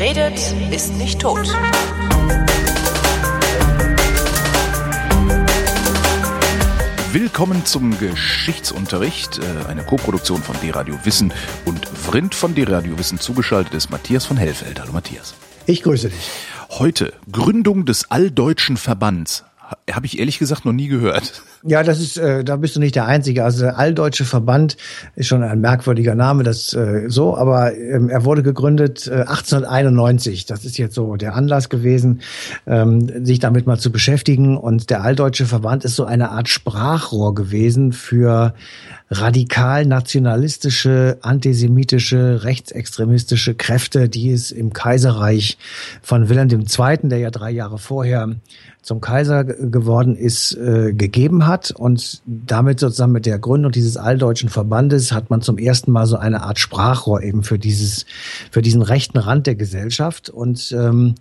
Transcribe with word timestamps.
Wer 0.00 0.16
redet, 0.16 0.54
ist 0.72 0.94
nicht 0.96 1.20
tot. 1.20 1.46
Willkommen 7.12 7.66
zum 7.66 7.98
Geschichtsunterricht, 7.98 9.40
äh, 9.40 9.68
eine 9.68 9.82
Koproduktion 9.82 10.42
von 10.42 10.56
D-Radio 10.62 10.98
Wissen 11.04 11.34
und 11.66 11.86
Vrind 11.86 12.34
von 12.34 12.54
D-Radio 12.54 12.98
Wissen 12.98 13.20
zugeschaltet 13.20 13.74
ist 13.74 13.90
Matthias 13.90 14.24
von 14.24 14.38
Hellfeld. 14.38 14.80
Hallo 14.80 14.92
Matthias. 14.92 15.34
Ich 15.66 15.82
grüße 15.82 16.08
dich. 16.08 16.30
Heute 16.70 17.12
Gründung 17.30 17.84
des 17.84 18.10
Alldeutschen 18.10 18.78
Verbands 18.78 19.44
habe 19.90 20.06
ich 20.06 20.18
ehrlich 20.18 20.38
gesagt 20.38 20.64
noch 20.64 20.72
nie 20.72 20.88
gehört. 20.88 21.42
Ja, 21.62 21.82
das 21.82 22.00
ist, 22.00 22.16
äh, 22.16 22.42
da 22.42 22.56
bist 22.56 22.76
du 22.76 22.80
nicht 22.80 22.94
der 22.94 23.04
Einzige. 23.04 23.44
Also 23.44 23.64
der 23.64 23.78
Alldeutsche 23.78 24.24
Verband 24.24 24.78
ist 25.14 25.26
schon 25.26 25.42
ein 25.42 25.60
merkwürdiger 25.60 26.14
Name, 26.14 26.42
das 26.42 26.72
äh, 26.72 27.04
so, 27.08 27.36
aber 27.36 27.76
ähm, 27.76 28.08
er 28.08 28.24
wurde 28.24 28.42
gegründet 28.42 29.06
äh, 29.06 29.26
1891. 29.26 30.46
Das 30.46 30.64
ist 30.64 30.78
jetzt 30.78 30.94
so 30.94 31.16
der 31.16 31.34
Anlass 31.34 31.68
gewesen, 31.68 32.22
ähm, 32.66 33.26
sich 33.26 33.40
damit 33.40 33.66
mal 33.66 33.78
zu 33.78 33.92
beschäftigen. 33.92 34.56
Und 34.56 34.88
der 34.88 35.02
Alldeutsche 35.02 35.44
Verband 35.44 35.84
ist 35.84 35.96
so 35.96 36.06
eine 36.06 36.30
Art 36.30 36.48
Sprachrohr 36.48 37.34
gewesen 37.34 37.92
für 37.92 38.54
radikal 39.10 39.84
nationalistische, 39.84 41.18
antisemitische, 41.20 42.44
rechtsextremistische 42.44 43.54
Kräfte, 43.54 44.08
die 44.08 44.30
es 44.30 44.52
im 44.52 44.72
Kaiserreich 44.72 45.58
von 46.00 46.28
Wilhelm 46.28 46.48
II., 46.48 47.08
der 47.08 47.18
ja 47.18 47.30
drei 47.30 47.50
Jahre 47.50 47.78
vorher 47.78 48.28
zum 48.82 49.00
Kaiser 49.00 49.44
geworden 49.44 50.16
ist, 50.16 50.56
äh, 50.56 50.92
gegeben 50.92 51.46
hat. 51.46 51.49
Und 51.74 52.22
damit 52.26 52.80
sozusagen 52.80 53.12
mit 53.12 53.26
der 53.26 53.38
Gründung 53.38 53.72
dieses 53.72 53.96
alldeutschen 53.96 54.48
Verbandes 54.48 55.12
hat 55.12 55.30
man 55.30 55.42
zum 55.42 55.58
ersten 55.58 55.92
Mal 55.92 56.06
so 56.06 56.16
eine 56.16 56.42
Art 56.42 56.58
Sprachrohr 56.58 57.22
eben 57.22 57.42
für 57.42 57.58
dieses, 57.58 58.06
für 58.50 58.62
diesen 58.62 58.82
rechten 58.82 59.18
Rand 59.18 59.46
der 59.46 59.56
Gesellschaft. 59.56 60.30
Und 60.30 60.72
ähm, 60.72 61.14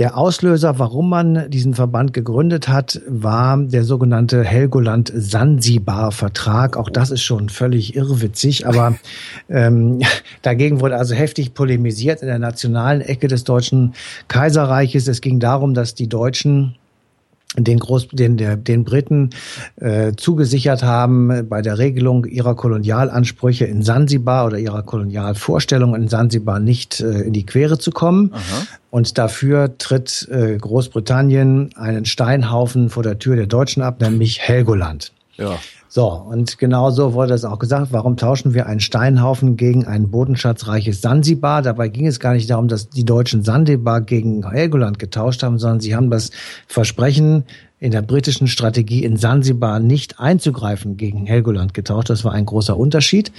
der 0.00 0.16
Auslöser, 0.16 0.78
warum 0.78 1.10
man 1.10 1.50
diesen 1.50 1.74
Verband 1.74 2.14
gegründet 2.14 2.68
hat, 2.68 3.02
war 3.06 3.58
der 3.58 3.84
sogenannte 3.84 4.42
Helgoland-Sansibar-Vertrag. 4.42 6.78
Auch 6.78 6.88
das 6.88 7.10
ist 7.10 7.22
schon 7.22 7.50
völlig 7.50 7.96
irrwitzig, 7.96 8.66
aber 8.66 8.96
ähm, 9.50 10.00
dagegen 10.40 10.80
wurde 10.80 10.96
also 10.96 11.14
heftig 11.14 11.52
polemisiert 11.52 12.22
in 12.22 12.28
der 12.28 12.38
nationalen 12.38 13.02
Ecke 13.02 13.28
des 13.28 13.44
Deutschen 13.44 13.92
Kaiserreiches. 14.28 15.06
Es 15.06 15.20
ging 15.20 15.38
darum, 15.38 15.74
dass 15.74 15.94
die 15.94 16.08
Deutschen 16.08 16.76
den, 17.56 17.78
Groß, 17.78 18.08
den, 18.08 18.36
der, 18.36 18.56
den 18.56 18.84
Briten 18.84 19.30
äh, 19.76 20.12
zugesichert 20.16 20.82
haben 20.82 21.48
bei 21.48 21.62
der 21.62 21.78
Regelung 21.78 22.24
ihrer 22.24 22.54
Kolonialansprüche 22.54 23.64
in 23.64 23.82
Sansibar 23.82 24.46
oder 24.46 24.58
ihrer 24.58 24.82
Kolonialvorstellungen 24.82 26.02
in 26.02 26.08
Sansibar 26.08 26.60
nicht 26.60 27.00
äh, 27.00 27.22
in 27.22 27.32
die 27.32 27.46
Quere 27.46 27.78
zu 27.78 27.90
kommen. 27.90 28.32
Aha. 28.32 28.66
Und 28.90 29.18
dafür 29.18 29.78
tritt 29.78 30.28
äh, 30.30 30.56
Großbritannien 30.58 31.70
einen 31.76 32.04
Steinhaufen 32.04 32.88
vor 32.88 33.02
der 33.02 33.18
Tür 33.18 33.36
der 33.36 33.46
Deutschen 33.46 33.82
ab, 33.82 34.00
nämlich 34.00 34.40
Helgoland. 34.40 35.12
Ja. 35.36 35.58
So, 35.88 36.06
und 36.08 36.58
genau 36.58 36.90
so 36.90 37.14
wurde 37.14 37.34
es 37.34 37.44
auch 37.44 37.58
gesagt. 37.58 37.88
Warum 37.90 38.16
tauschen 38.16 38.54
wir 38.54 38.66
einen 38.66 38.78
Steinhaufen 38.78 39.56
gegen 39.56 39.86
ein 39.86 40.10
bodenschatzreiches 40.10 41.00
Sansibar? 41.00 41.62
Dabei 41.62 41.88
ging 41.88 42.06
es 42.06 42.20
gar 42.20 42.34
nicht 42.34 42.48
darum, 42.48 42.68
dass 42.68 42.90
die 42.90 43.04
Deutschen 43.04 43.42
Sansibar 43.42 44.00
gegen 44.00 44.48
Helgoland 44.48 45.00
getauscht 45.00 45.42
haben, 45.42 45.58
sondern 45.58 45.80
sie 45.80 45.96
haben 45.96 46.10
das 46.10 46.30
Versprechen 46.68 47.44
in 47.80 47.92
der 47.92 48.02
britischen 48.02 48.46
Strategie 48.46 49.02
in 49.02 49.16
Sansibar 49.16 49.80
nicht 49.80 50.20
einzugreifen 50.20 50.98
gegen 50.98 51.24
Helgoland 51.24 51.72
getauscht. 51.72 52.10
Das 52.10 52.24
war 52.24 52.32
ein 52.32 52.44
großer 52.44 52.76
Unterschied. 52.76 53.32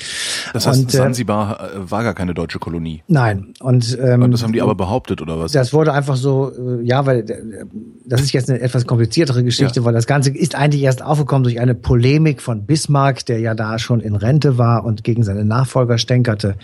Das 0.53 0.65
heißt, 0.65 0.79
und, 0.79 0.93
äh, 0.93 0.97
Sansibar 0.97 1.59
äh, 1.59 1.91
war 1.91 2.03
gar 2.03 2.15
keine 2.15 2.33
deutsche 2.33 2.57
Kolonie. 2.57 3.03
Nein. 3.07 3.53
Und 3.59 3.97
ähm, 4.01 4.31
das 4.31 4.41
haben 4.41 4.51
die 4.51 4.61
aber 4.61 4.73
behauptet 4.73 5.21
oder 5.21 5.39
was? 5.39 5.51
Das 5.51 5.73
wurde 5.73 5.93
einfach 5.93 6.15
so, 6.15 6.51
äh, 6.51 6.83
ja, 6.83 7.05
weil 7.05 7.19
äh, 7.19 7.65
das 8.03 8.21
ist 8.21 8.33
jetzt 8.33 8.49
eine 8.49 8.59
etwas 8.59 8.87
kompliziertere 8.87 9.43
Geschichte, 9.43 9.81
ja. 9.81 9.85
weil 9.85 9.93
das 9.93 10.07
Ganze 10.07 10.31
ist 10.31 10.55
eigentlich 10.55 10.81
erst 10.81 11.03
aufgekommen 11.03 11.43
durch 11.43 11.59
eine 11.59 11.75
Polemik 11.75 12.41
von 12.41 12.65
Bismarck, 12.65 13.23
der 13.27 13.39
ja 13.39 13.53
da 13.53 13.77
schon 13.77 13.99
in 13.99 14.15
Rente 14.15 14.57
war 14.57 14.85
und 14.85 15.03
gegen 15.03 15.23
seine 15.23 15.45
Nachfolger 15.45 15.99
stänkerte 15.99 16.55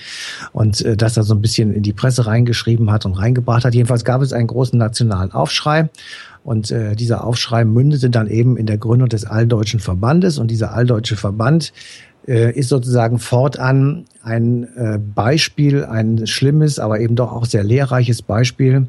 und 0.51 0.81
äh, 0.81 0.97
das 0.97 1.13
da 1.13 1.21
so 1.21 1.35
ein 1.35 1.41
bisschen 1.41 1.71
in 1.71 1.83
die 1.83 1.93
Presse 1.93 2.25
reingeschrieben 2.25 2.89
hat 2.89 3.05
und 3.05 3.13
reingebracht 3.13 3.65
hat. 3.65 3.75
Jedenfalls 3.75 4.03
gab 4.03 4.23
es 4.23 4.33
einen 4.33 4.47
großen 4.47 4.79
nationalen 4.79 5.31
Aufschrei. 5.31 5.89
Und 6.47 6.71
äh, 6.71 6.95
dieser 6.95 7.25
Aufschrei 7.25 7.65
mündete 7.65 8.09
dann 8.09 8.27
eben 8.27 8.55
in 8.55 8.67
der 8.67 8.77
Gründung 8.77 9.09
des 9.09 9.25
Alldeutschen 9.25 9.81
Verbandes. 9.81 10.37
Und 10.37 10.49
dieser 10.49 10.71
Alldeutsche 10.71 11.17
Verband 11.17 11.73
äh, 12.25 12.53
ist 12.57 12.69
sozusagen 12.69 13.19
fortan 13.19 14.05
ein 14.23 14.63
äh, 14.77 14.97
Beispiel, 14.97 15.83
ein 15.83 16.25
schlimmes, 16.25 16.79
aber 16.79 17.01
eben 17.01 17.17
doch 17.17 17.33
auch 17.33 17.43
sehr 17.43 17.65
lehrreiches 17.65 18.21
Beispiel 18.21 18.87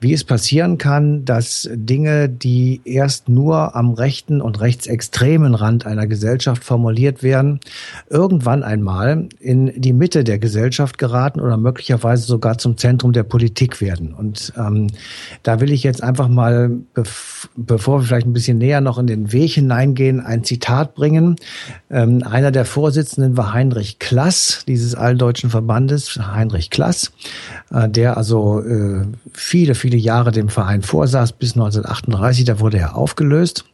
wie 0.00 0.12
es 0.12 0.24
passieren 0.24 0.78
kann, 0.78 1.24
dass 1.24 1.68
Dinge, 1.72 2.28
die 2.28 2.80
erst 2.84 3.28
nur 3.28 3.74
am 3.74 3.92
rechten 3.94 4.40
und 4.40 4.60
rechtsextremen 4.60 5.54
Rand 5.54 5.86
einer 5.86 6.06
Gesellschaft 6.06 6.64
formuliert 6.64 7.22
werden, 7.22 7.60
irgendwann 8.10 8.62
einmal 8.62 9.28
in 9.40 9.72
die 9.80 9.92
Mitte 9.92 10.24
der 10.24 10.38
Gesellschaft 10.38 10.98
geraten 10.98 11.40
oder 11.40 11.56
möglicherweise 11.56 12.26
sogar 12.26 12.58
zum 12.58 12.76
Zentrum 12.76 13.12
der 13.12 13.22
Politik 13.22 13.80
werden. 13.80 14.12
Und 14.12 14.52
ähm, 14.58 14.88
da 15.42 15.60
will 15.60 15.72
ich 15.72 15.82
jetzt 15.82 16.02
einfach 16.02 16.28
mal, 16.28 16.70
bev 16.94 17.48
bevor 17.56 18.00
wir 18.00 18.06
vielleicht 18.06 18.26
ein 18.26 18.32
bisschen 18.32 18.58
näher 18.58 18.80
noch 18.80 18.98
in 18.98 19.06
den 19.06 19.32
Weg 19.32 19.52
hineingehen, 19.52 20.20
ein 20.20 20.44
Zitat 20.44 20.94
bringen. 20.94 21.36
Ähm, 21.90 22.22
einer 22.22 22.50
der 22.50 22.64
Vorsitzenden 22.64 23.36
war 23.36 23.52
Heinrich 23.52 23.98
Klass, 23.98 24.64
dieses 24.66 24.94
alldeutschen 24.94 25.50
Verbandes, 25.50 26.18
Heinrich 26.18 26.70
Klass, 26.70 27.12
äh, 27.70 27.88
der 27.88 28.16
also 28.16 28.60
äh, 28.60 29.06
viele, 29.32 29.74
viele 29.74 29.95
viele 29.96 30.04
Jahre 30.04 30.32
dem 30.32 30.48
Verein 30.48 30.82
vorsaß, 30.82 31.32
bis 31.32 31.52
1938, 31.52 32.44
da 32.44 32.60
wurde 32.60 32.78
er 32.78 32.96
aufgelöst. 32.96 33.64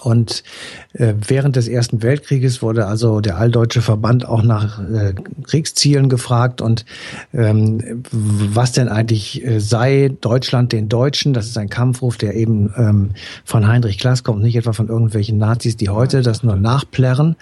Und 0.00 0.44
äh, 0.92 1.14
während 1.26 1.56
des 1.56 1.66
Ersten 1.66 2.02
Weltkrieges 2.02 2.60
wurde 2.60 2.84
also 2.86 3.22
der 3.22 3.38
Alldeutsche 3.38 3.80
Verband 3.80 4.28
auch 4.28 4.42
nach 4.42 4.78
äh, 4.78 5.14
Kriegszielen 5.44 6.10
gefragt 6.10 6.60
und 6.60 6.84
ähm, 7.32 8.02
was 8.12 8.72
denn 8.72 8.88
eigentlich 8.88 9.42
äh, 9.46 9.60
sei 9.60 10.10
Deutschland 10.20 10.72
den 10.72 10.90
Deutschen. 10.90 11.32
Das 11.32 11.46
ist 11.46 11.56
ein 11.56 11.70
Kampfruf, 11.70 12.18
der 12.18 12.34
eben 12.34 12.70
ähm, 12.76 13.10
von 13.46 13.66
Heinrich 13.66 13.96
Klass 13.96 14.24
kommt, 14.24 14.42
nicht 14.42 14.56
etwa 14.56 14.74
von 14.74 14.88
irgendwelchen 14.88 15.38
Nazis, 15.38 15.78
die 15.78 15.88
heute 15.88 16.20
das 16.20 16.42
nur 16.42 16.56
nachplärren. 16.56 17.36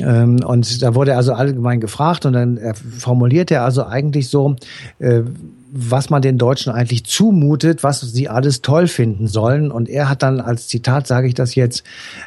Ähm, 0.00 0.38
und 0.44 0.80
da 0.80 0.94
wurde 0.94 1.16
also 1.16 1.32
allgemein 1.32 1.80
gefragt 1.80 2.26
und 2.26 2.34
dann 2.34 2.60
formuliert 2.96 3.50
er 3.50 3.64
also 3.64 3.84
eigentlich 3.84 4.28
so, 4.28 4.54
äh, 5.00 5.22
was 5.80 6.10
man 6.10 6.22
den 6.22 6.38
Deutschen 6.38 6.72
eigentlich 6.72 7.04
zumutet, 7.04 7.84
was 7.84 8.00
sie 8.00 8.28
alles 8.28 8.62
toll 8.62 8.88
finden 8.88 9.28
sollen. 9.28 9.70
Und 9.70 9.88
er 9.88 10.08
hat 10.08 10.24
dann 10.24 10.40
als 10.40 10.66
Zitat, 10.66 11.06
sage 11.06 11.28
ich 11.28 11.34
das 11.34 11.54
jetzt, 11.54 11.84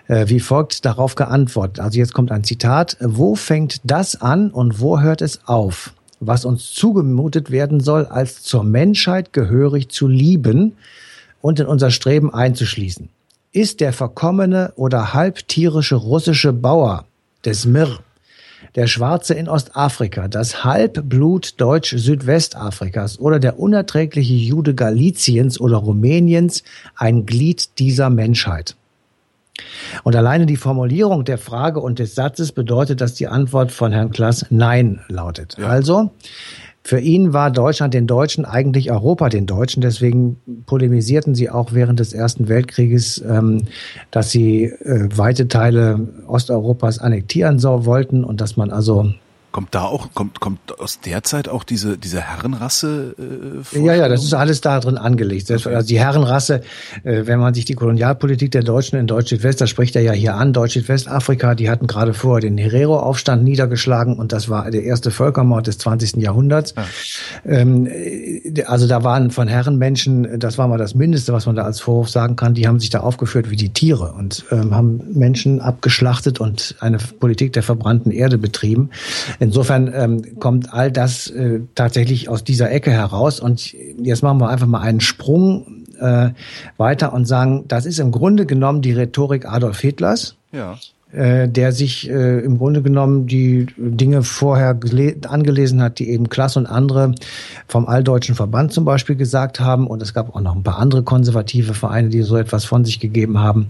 äh, 0.07 0.27
wie 0.29 0.39
folgt 0.39 0.85
darauf 0.85 1.15
geantwortet. 1.15 1.81
Also 1.81 1.97
jetzt 1.97 2.13
kommt 2.13 2.31
ein 2.31 2.45
Zitat. 2.45 2.95
Wo 3.01 3.35
fängt 3.35 3.81
das 3.83 4.21
an 4.21 4.51
und 4.51 4.79
wo 4.79 5.01
hört 5.01 5.21
es 5.21 5.47
auf? 5.47 5.93
Was 6.21 6.45
uns 6.45 6.71
zugemutet 6.71 7.51
werden 7.51 7.81
soll, 7.81 8.05
als 8.05 8.41
zur 8.41 8.63
Menschheit 8.63 9.33
gehörig 9.33 9.89
zu 9.89 10.07
lieben 10.07 10.77
und 11.41 11.59
in 11.59 11.65
unser 11.65 11.91
Streben 11.91 12.33
einzuschließen. 12.33 13.09
Ist 13.51 13.81
der 13.81 13.91
verkommene 13.91 14.71
oder 14.77 15.13
halbtierische 15.13 15.95
russische 15.95 16.53
Bauer 16.53 17.03
des 17.43 17.65
Mir 17.65 17.99
der 18.75 18.87
Schwarze 18.87 19.33
in 19.33 19.47
Ostafrika, 19.47 20.27
das 20.27 20.63
Halbblut 20.63 21.59
Deutsch-Südwestafrikas 21.59 23.19
oder 23.19 23.39
der 23.39 23.59
unerträgliche 23.59 24.33
Jude 24.33 24.75
Galiciens 24.75 25.59
oder 25.59 25.77
Rumäniens 25.77 26.63
ein 26.95 27.25
Glied 27.25 27.79
dieser 27.79 28.09
Menschheit? 28.09 28.75
Und 30.03 30.15
alleine 30.15 30.45
die 30.45 30.57
Formulierung 30.57 31.25
der 31.25 31.37
Frage 31.37 31.79
und 31.79 31.99
des 31.99 32.15
Satzes 32.15 32.51
bedeutet, 32.51 33.01
dass 33.01 33.13
die 33.13 33.27
Antwort 33.27 33.71
von 33.71 33.91
Herrn 33.91 34.11
Klass 34.11 34.45
Nein 34.49 35.01
lautet. 35.07 35.57
Ja. 35.59 35.67
Also, 35.67 36.11
für 36.83 36.99
ihn 36.99 37.31
war 37.31 37.51
Deutschland 37.51 37.93
den 37.93 38.07
Deutschen 38.07 38.43
eigentlich 38.43 38.91
Europa 38.91 39.29
den 39.29 39.45
Deutschen. 39.45 39.81
Deswegen 39.81 40.37
polemisierten 40.65 41.35
sie 41.35 41.49
auch 41.49 41.73
während 41.73 41.99
des 41.99 42.13
Ersten 42.13 42.47
Weltkrieges, 42.47 43.23
ähm, 43.27 43.63
dass 44.09 44.31
sie 44.31 44.63
äh, 44.65 45.07
weite 45.15 45.47
Teile 45.47 46.07
Osteuropas 46.27 46.99
annektieren 46.99 47.59
so 47.59 47.85
wollten 47.85 48.23
und 48.23 48.41
dass 48.41 48.57
man 48.57 48.71
also 48.71 49.13
Kommt 49.51 49.75
da 49.75 49.83
auch, 49.83 50.13
kommt, 50.13 50.39
kommt 50.39 50.79
aus 50.79 51.01
der 51.01 51.23
Zeit 51.23 51.49
auch 51.49 51.65
diese, 51.65 51.97
diese 51.97 52.21
Herrenrasse 52.21 53.15
äh, 53.19 53.63
vor? 53.63 53.85
Ja, 53.85 53.95
ja, 53.95 54.07
das 54.07 54.23
ist 54.23 54.33
alles 54.33 54.61
da 54.61 54.79
drin 54.79 54.97
angelegt. 54.97 55.51
Okay. 55.51 55.75
Also 55.75 55.87
die 55.87 55.99
Herrenrasse, 55.99 56.61
äh, 57.03 57.23
wenn 57.25 57.39
man 57.39 57.53
sich 57.53 57.65
die 57.65 57.73
Kolonialpolitik 57.73 58.51
der 58.51 58.63
Deutschen 58.63 58.97
in 58.97 59.07
Deutsch-Südwest, 59.07 59.59
da 59.59 59.67
spricht 59.67 59.97
er 59.97 60.03
ja 60.03 60.13
hier 60.13 60.35
an, 60.35 60.53
Deutsch-Südwestafrika, 60.53 61.55
die 61.55 61.69
hatten 61.69 61.87
gerade 61.87 62.13
vorher 62.13 62.39
den 62.39 62.57
Herero-Aufstand 62.57 63.43
niedergeschlagen 63.43 64.17
und 64.17 64.31
das 64.31 64.47
war 64.47 64.71
der 64.71 64.83
erste 64.83 65.11
Völkermord 65.11 65.67
des 65.67 65.79
20. 65.79 66.15
Jahrhunderts. 66.17 66.73
Ja. 66.77 66.85
Ähm, 67.45 67.87
äh, 67.87 68.63
also 68.63 68.87
da 68.87 69.03
waren 69.03 69.31
von 69.31 69.49
Herrenmenschen, 69.49 70.39
das 70.39 70.57
war 70.57 70.69
mal 70.69 70.77
das 70.77 70.95
Mindeste, 70.95 71.33
was 71.33 71.45
man 71.45 71.57
da 71.57 71.63
als 71.63 71.81
Vorwurf 71.81 72.09
sagen 72.09 72.37
kann, 72.37 72.53
die 72.53 72.69
haben 72.69 72.79
sich 72.79 72.89
da 72.89 73.01
aufgeführt 73.01 73.49
wie 73.49 73.57
die 73.57 73.73
Tiere 73.73 74.13
und 74.13 74.45
ähm, 74.51 74.73
haben 74.73 75.01
Menschen 75.13 75.59
abgeschlachtet 75.59 76.39
und 76.39 76.75
eine 76.79 76.99
Politik 77.19 77.51
der 77.51 77.63
verbrannten 77.63 78.11
Erde 78.11 78.37
betrieben. 78.37 78.91
Insofern 79.41 79.91
ähm, 79.93 80.39
kommt 80.39 80.73
all 80.73 80.91
das 80.91 81.27
äh, 81.29 81.59
tatsächlich 81.75 82.29
aus 82.29 82.45
dieser 82.45 82.71
Ecke 82.71 82.91
heraus. 82.91 83.41
Und 83.41 83.73
jetzt 83.73 84.23
machen 84.23 84.39
wir 84.39 84.47
einfach 84.47 84.67
mal 84.67 84.81
einen 84.81 85.01
Sprung 85.01 85.85
äh, 85.99 86.29
weiter 86.77 87.11
und 87.11 87.25
sagen, 87.25 87.65
das 87.67 87.85
ist 87.85 87.99
im 87.99 88.11
Grunde 88.11 88.45
genommen 88.45 88.81
die 88.81 88.93
Rhetorik 88.93 89.45
Adolf 89.45 89.79
Hitlers. 89.79 90.37
Ja 90.53 90.77
äh, 91.13 91.47
der 91.49 91.71
sich 91.71 92.09
äh, 92.09 92.39
im 92.39 92.57
Grunde 92.57 92.81
genommen 92.81 93.27
die 93.27 93.67
Dinge 93.77 94.23
vorher 94.23 94.77
angelesen 95.27 95.81
hat, 95.81 95.99
die 95.99 96.09
eben 96.09 96.29
Klass 96.29 96.57
und 96.57 96.65
andere 96.65 97.13
vom 97.67 97.87
Alldeutschen 97.87 98.35
Verband 98.35 98.71
zum 98.71 98.85
Beispiel 98.85 99.15
gesagt 99.15 99.59
haben. 99.59 99.87
Und 99.87 100.01
es 100.01 100.13
gab 100.13 100.33
auch 100.35 100.41
noch 100.41 100.55
ein 100.55 100.63
paar 100.63 100.79
andere 100.79 101.03
konservative 101.03 101.73
Vereine, 101.73 102.09
die 102.09 102.21
so 102.21 102.37
etwas 102.37 102.65
von 102.65 102.85
sich 102.85 102.99
gegeben 102.99 103.39
haben. 103.39 103.69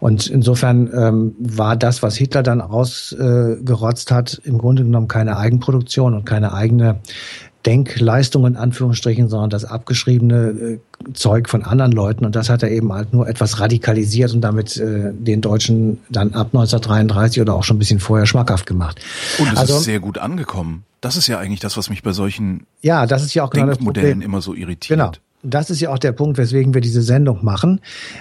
Und 0.00 0.26
insofern 0.26 0.90
ähm, 0.94 1.34
war 1.38 1.76
das, 1.76 2.02
was 2.02 2.16
Hitler 2.16 2.42
dann 2.42 2.60
ausgerotzt 2.60 4.10
äh, 4.10 4.14
hat, 4.14 4.40
im 4.44 4.58
Grunde 4.58 4.84
genommen 4.84 5.08
keine 5.08 5.36
Eigenproduktion 5.36 6.14
und 6.14 6.24
keine 6.24 6.52
eigene 6.52 7.00
Denkleistung 7.66 8.46
in 8.46 8.56
Anführungsstrichen, 8.56 9.28
sondern 9.28 9.50
das 9.50 9.64
abgeschriebene 9.64 10.36
äh, 10.36 10.78
Zeug 11.12 11.48
von 11.48 11.62
anderen 11.62 11.92
Leuten. 11.92 12.24
Und 12.24 12.34
das 12.34 12.48
hat 12.48 12.62
er 12.62 12.70
eben 12.70 12.92
halt 12.92 13.12
nur 13.12 13.28
etwas 13.28 13.60
radikalisiert 13.60 14.32
und 14.32 14.40
damit 14.40 14.76
äh, 14.78 15.12
den 15.12 15.40
Deutschen 15.40 15.98
dann 16.08 16.32
ab 16.32 16.48
1933 16.48 17.42
oder 17.42 17.54
auch 17.54 17.64
schon 17.64 17.76
ein 17.76 17.78
bisschen 17.78 18.00
vorher 18.00 18.26
schmackhaft 18.26 18.66
gemacht. 18.66 19.00
Und 19.38 19.52
es 19.52 19.58
also, 19.58 19.76
ist 19.76 19.84
sehr 19.84 20.00
gut 20.00 20.18
angekommen. 20.18 20.84
Das 21.00 21.16
ist 21.16 21.26
ja 21.26 21.38
eigentlich 21.38 21.60
das, 21.60 21.76
was 21.76 21.90
mich 21.90 22.02
bei 22.02 22.12
solchen 22.12 22.66
ja, 22.82 23.06
das 23.06 23.22
ist 23.22 23.34
ja 23.34 23.44
auch 23.44 23.50
genau 23.50 23.66
Denkmodellen 23.66 24.22
immer 24.22 24.40
so 24.40 24.54
irritiert. 24.54 24.98
Genau. 24.98 25.12
Das 25.42 25.70
ist 25.70 25.80
ja 25.80 25.90
auch 25.90 25.98
der 25.98 26.12
Punkt, 26.12 26.36
weswegen 26.36 26.74
wir 26.74 26.82
diese 26.82 27.00
Sendung 27.00 27.42
machen, 27.42 27.80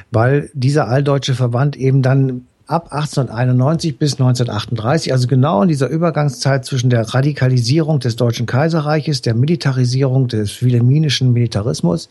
weil 0.10 0.50
dieser 0.54 0.88
alldeutsche 0.88 1.36
Verband 1.36 1.76
eben 1.76 2.02
dann 2.02 2.46
ab 2.70 2.94
1891 2.94 3.98
bis 3.98 4.14
1938, 4.14 5.12
also 5.12 5.28
genau 5.28 5.64
in 5.64 5.70
dieser 5.70 5.90
Übergangszeit 5.90 6.66
zwischen 6.66 6.92
der 6.92 7.02
Radikalisierung 7.02 8.00
des 8.00 8.16
Deutschen 8.16 8.46
Kaiserreiches, 8.46 9.24
der 9.24 9.34
Militarisierung 9.34 10.28
des 10.28 10.62
wilhelminischen 10.62 11.34
Militarismus, 11.34 12.10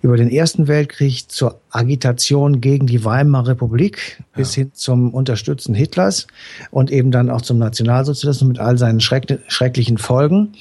über 0.00 0.16
den 0.16 0.30
Ersten 0.30 0.68
Weltkrieg 0.68 1.30
zur 1.30 1.60
Agitation 1.70 2.60
gegen 2.60 2.86
die 2.86 3.04
Weimarer 3.04 3.48
Republik 3.48 4.22
bis 4.34 4.54
hin 4.54 4.70
zum 4.72 5.12
Unterstützen 5.12 5.74
Hitlers 5.74 6.26
und 6.70 6.90
eben 6.90 7.10
dann 7.10 7.30
auch 7.30 7.42
zum 7.42 7.58
Nationalsozialismus 7.58 8.48
mit 8.48 8.58
all 8.58 8.78
seinen 8.78 9.00
schreck 9.00 9.40
schrecklichen 9.48 9.98
Folgen. 9.98 10.52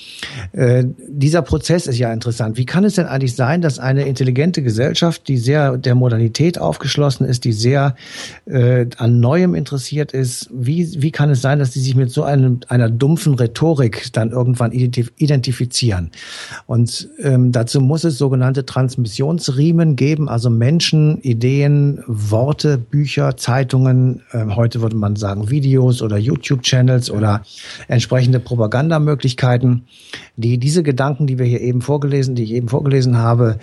Äh, 0.52 0.86
dieser 1.08 1.42
Prozess 1.42 1.88
ist 1.88 1.98
ja 1.98 2.12
interessant. 2.12 2.58
Wie 2.58 2.66
kann 2.66 2.84
es 2.84 2.96
denn 2.96 3.06
eigentlich 3.06 3.36
sein, 3.36 3.62
dass 3.62 3.80
eine 3.80 4.08
intelligente 4.08 4.64
Gesellschaft, 4.64 5.28
die 5.28 5.38
sehr 5.38 5.78
der 5.78 5.96
Modernität 5.96 6.60
aufgeschlossen 6.60 7.26
ist, 7.26 7.44
die 7.46 7.54
sehr 7.54 7.96
äh, 8.46 8.88
an 8.98 9.20
Neuem 9.20 9.54
interessiert 9.56 10.12
ist, 10.12 10.50
wie, 10.52 11.02
wie 11.02 11.12
kann 11.12 11.30
es 11.30 11.42
sein, 11.42 11.60
dass 11.60 11.72
die 11.72 11.80
sich 11.80 11.96
mit 11.96 12.12
so 12.12 12.24
einem, 12.24 12.62
einer 12.68 12.90
dumpfen 12.90 13.36
Rhetorik 13.36 14.12
dann 14.14 14.32
irgendwann 14.32 14.72
identifizieren? 14.72 16.12
Und 16.66 17.10
ähm, 17.22 17.52
dazu 17.52 17.80
muss 17.80 18.04
es 18.04 18.18
sogenannte 18.18 18.66
Transmission 18.66 19.27
Informationsriemen 19.28 19.96
geben, 19.98 20.30
also 20.30 20.50
Menschen, 20.50 21.20
Ideen, 21.22 22.02
Worte, 22.08 22.78
Bücher, 22.78 23.36
Zeitungen, 23.36 24.22
äh, 24.32 24.46
heute 24.56 24.82
würde 24.82 24.96
man 24.96 25.18
sagen 25.18 25.50
Videos 25.50 26.02
oder 26.02 26.18
YouTube-Channels 26.18 27.12
oder 27.12 27.44
entsprechende 27.90 28.40
Propagandamöglichkeiten, 28.40 29.86
die 30.38 30.58
diese 30.58 30.82
Gedanken, 30.82 31.28
die 31.28 31.38
wir 31.38 31.46
hier 31.46 31.62
eben 31.62 31.82
vorgelesen, 31.82 32.36
die 32.36 32.44
ich 32.44 32.54
eben 32.54 32.70
vorgelesen 32.70 33.18
habe, 33.18 33.60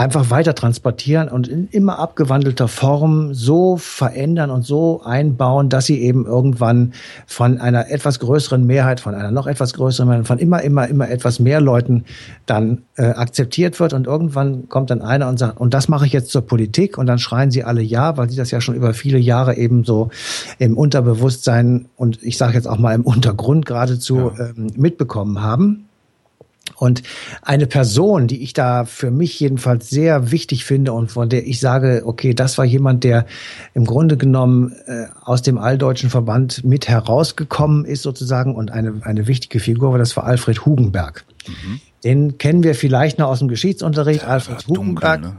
einfach 0.00 0.30
weiter 0.30 0.54
transportieren 0.54 1.28
und 1.28 1.46
in 1.46 1.68
immer 1.68 1.98
abgewandelter 1.98 2.68
Form 2.68 3.34
so 3.34 3.76
verändern 3.76 4.48
und 4.48 4.64
so 4.64 5.02
einbauen, 5.04 5.68
dass 5.68 5.84
sie 5.84 6.00
eben 6.00 6.24
irgendwann 6.24 6.94
von 7.26 7.60
einer 7.60 7.90
etwas 7.90 8.18
größeren 8.18 8.64
Mehrheit, 8.64 9.00
von 9.00 9.14
einer 9.14 9.30
noch 9.30 9.46
etwas 9.46 9.74
größeren 9.74 10.08
Mehrheit, 10.08 10.26
von 10.26 10.38
immer, 10.38 10.62
immer, 10.62 10.88
immer 10.88 11.10
etwas 11.10 11.38
mehr 11.38 11.60
Leuten 11.60 12.06
dann 12.46 12.80
äh, 12.96 13.10
akzeptiert 13.10 13.78
wird 13.78 13.92
und 13.92 14.06
irgendwann 14.06 14.70
kommt 14.70 14.88
dann 14.88 15.02
einer 15.02 15.28
und 15.28 15.38
sagt, 15.38 15.60
und 15.60 15.74
das 15.74 15.88
mache 15.88 16.06
ich 16.06 16.14
jetzt 16.14 16.30
zur 16.30 16.46
Politik 16.46 16.96
und 16.96 17.06
dann 17.06 17.18
schreien 17.18 17.50
sie 17.50 17.62
alle 17.62 17.82
ja, 17.82 18.16
weil 18.16 18.30
sie 18.30 18.36
das 18.36 18.50
ja 18.50 18.62
schon 18.62 18.76
über 18.76 18.94
viele 18.94 19.18
Jahre 19.18 19.56
eben 19.56 19.84
so 19.84 20.08
im 20.58 20.78
Unterbewusstsein 20.78 21.90
und 21.96 22.22
ich 22.22 22.38
sage 22.38 22.54
jetzt 22.54 22.66
auch 22.66 22.78
mal 22.78 22.94
im 22.94 23.02
Untergrund 23.02 23.66
geradezu 23.66 24.32
ja. 24.34 24.46
ähm, 24.46 24.68
mitbekommen 24.76 25.42
haben. 25.42 25.89
Und 26.80 27.02
eine 27.42 27.66
Person, 27.66 28.26
die 28.26 28.42
ich 28.42 28.54
da 28.54 28.86
für 28.86 29.10
mich 29.10 29.38
jedenfalls 29.38 29.90
sehr 29.90 30.30
wichtig 30.30 30.64
finde 30.64 30.94
und 30.94 31.10
von 31.10 31.28
der 31.28 31.46
ich 31.46 31.60
sage, 31.60 32.04
okay, 32.06 32.32
das 32.32 32.56
war 32.56 32.64
jemand, 32.64 33.04
der 33.04 33.26
im 33.74 33.84
Grunde 33.84 34.16
genommen 34.16 34.74
äh, 34.86 35.04
aus 35.22 35.42
dem 35.42 35.58
alldeutschen 35.58 36.08
Verband 36.08 36.64
mit 36.64 36.88
herausgekommen 36.88 37.84
ist 37.84 38.00
sozusagen 38.00 38.54
und 38.54 38.70
eine, 38.70 38.94
eine 39.02 39.26
wichtige 39.26 39.60
Figur 39.60 39.92
war, 39.92 39.98
das 39.98 40.16
war 40.16 40.24
Alfred 40.24 40.64
Hugenberg. 40.64 41.26
Mhm. 41.46 41.80
Den 42.02 42.38
kennen 42.38 42.62
wir 42.62 42.74
vielleicht 42.74 43.18
noch 43.18 43.28
aus 43.28 43.40
dem 43.40 43.48
Geschichtsunterricht. 43.48 44.22
Ja, 44.22 44.28
Alfred 44.28 44.66
Hugenberg. 44.66 45.20
Dunkel, 45.20 45.38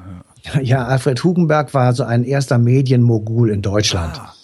ne? 0.53 0.63
Ja, 0.63 0.85
Alfred 0.85 1.23
Hugenberg 1.23 1.73
war 1.73 1.93
so 1.93 2.03
ein 2.03 2.23
erster 2.23 2.59
Medienmogul 2.59 3.49
in 3.49 3.63
Deutschland. 3.63 4.19
Ah. 4.19 4.35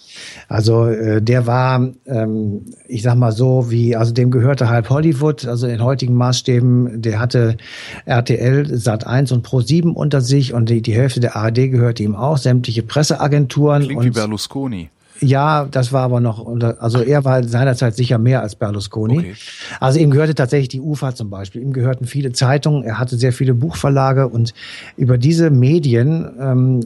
Also 0.48 0.86
äh, 0.86 1.22
der 1.22 1.46
war, 1.46 1.90
ähm, 2.06 2.62
ich 2.88 3.02
sag 3.02 3.16
mal 3.16 3.32
so, 3.32 3.70
wie, 3.70 3.96
also 3.96 4.14
dem 4.14 4.32
gehörte 4.32 4.70
halb 4.70 4.90
Hollywood, 4.90 5.46
also 5.46 5.68
in 5.68 5.84
heutigen 5.84 6.14
Maßstäben, 6.14 7.02
der 7.02 7.20
hatte 7.20 7.58
RTL, 8.06 8.78
Sat 8.78 9.06
1 9.06 9.32
und 9.34 9.44
Pro 9.44 9.62
7 9.62 9.94
unter 9.94 10.22
sich 10.22 10.54
und 10.54 10.70
die, 10.70 10.82
die 10.82 10.94
Hälfte 10.94 11.20
der 11.20 11.36
ARD 11.36 11.72
gehörte 11.72 12.04
ihm 12.04 12.16
auch, 12.16 12.38
sämtliche 12.38 12.84
Presseagenturen. 12.84 13.84
Klingt 13.84 14.00
und, 14.00 14.06
wie 14.06 14.12
Berlusconi. 14.12 14.90
Ja, 15.20 15.66
das 15.66 15.92
war 15.92 16.04
aber 16.04 16.20
noch, 16.20 16.40
unter, 16.40 16.82
also 16.82 17.02
er 17.02 17.26
war 17.26 17.44
seinerzeit 17.44 17.96
sicher 17.96 18.18
mehr 18.18 18.42
als 18.42 18.56
Berlusconi. 18.56 19.20
Okay. 19.20 19.36
Also 19.80 20.00
ihm 20.00 20.12
gehörte 20.12 20.36
tatsächlich 20.36 20.70
die 20.70 20.82
UFA 20.82 21.16
zum 21.16 21.30
Beispiel. 21.30 21.62
Ihm 21.62 21.74
gehörten 21.74 22.06
viele 22.06 22.32
Zeitungen, 22.32 22.84
er 22.84 23.00
hatte 23.00 23.18
sehr 23.18 23.34
viele 23.34 23.54
Buchverlage 23.54 24.28
und 24.28 24.54
über 24.96 25.18
diese 25.18 25.50
Medien 25.50 26.30
ähm, 26.40 26.82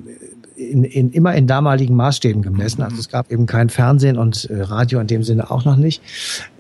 in, 0.62 0.84
in, 0.84 1.12
immer 1.12 1.34
in 1.36 1.48
damaligen 1.48 1.96
Maßstäben 1.96 2.42
gemessen. 2.42 2.82
Also 2.82 2.98
es 2.98 3.10
gab 3.10 3.32
eben 3.32 3.46
kein 3.46 3.70
Fernsehen 3.70 4.18
und 4.18 4.46
äh, 4.46 4.62
Radio 4.62 5.00
in 5.00 5.08
dem 5.08 5.24
Sinne 5.24 5.50
auch 5.50 5.66
noch 5.66 5.76
nicht 5.76 6.02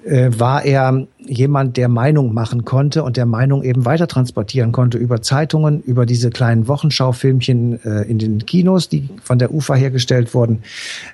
war 0.03 0.65
er 0.65 1.07
jemand, 1.27 1.77
der 1.77 1.87
Meinung 1.87 2.33
machen 2.33 2.65
konnte 2.65 3.03
und 3.03 3.17
der 3.17 3.25
Meinung 3.25 3.63
eben 3.63 3.85
weiter 3.85 4.07
transportieren 4.07 4.71
konnte 4.71 4.97
über 4.97 5.21
Zeitungen, 5.21 5.81
über 5.81 6.05
diese 6.05 6.29
kleinen 6.29 6.67
Wochenschaufilmchen 6.67 7.83
äh, 7.85 8.01
in 8.03 8.17
den 8.17 8.45
Kinos, 8.45 8.89
die 8.89 9.09
von 9.23 9.37
der 9.39 9.53
UFA 9.53 9.75
hergestellt 9.75 10.33
wurden. 10.33 10.63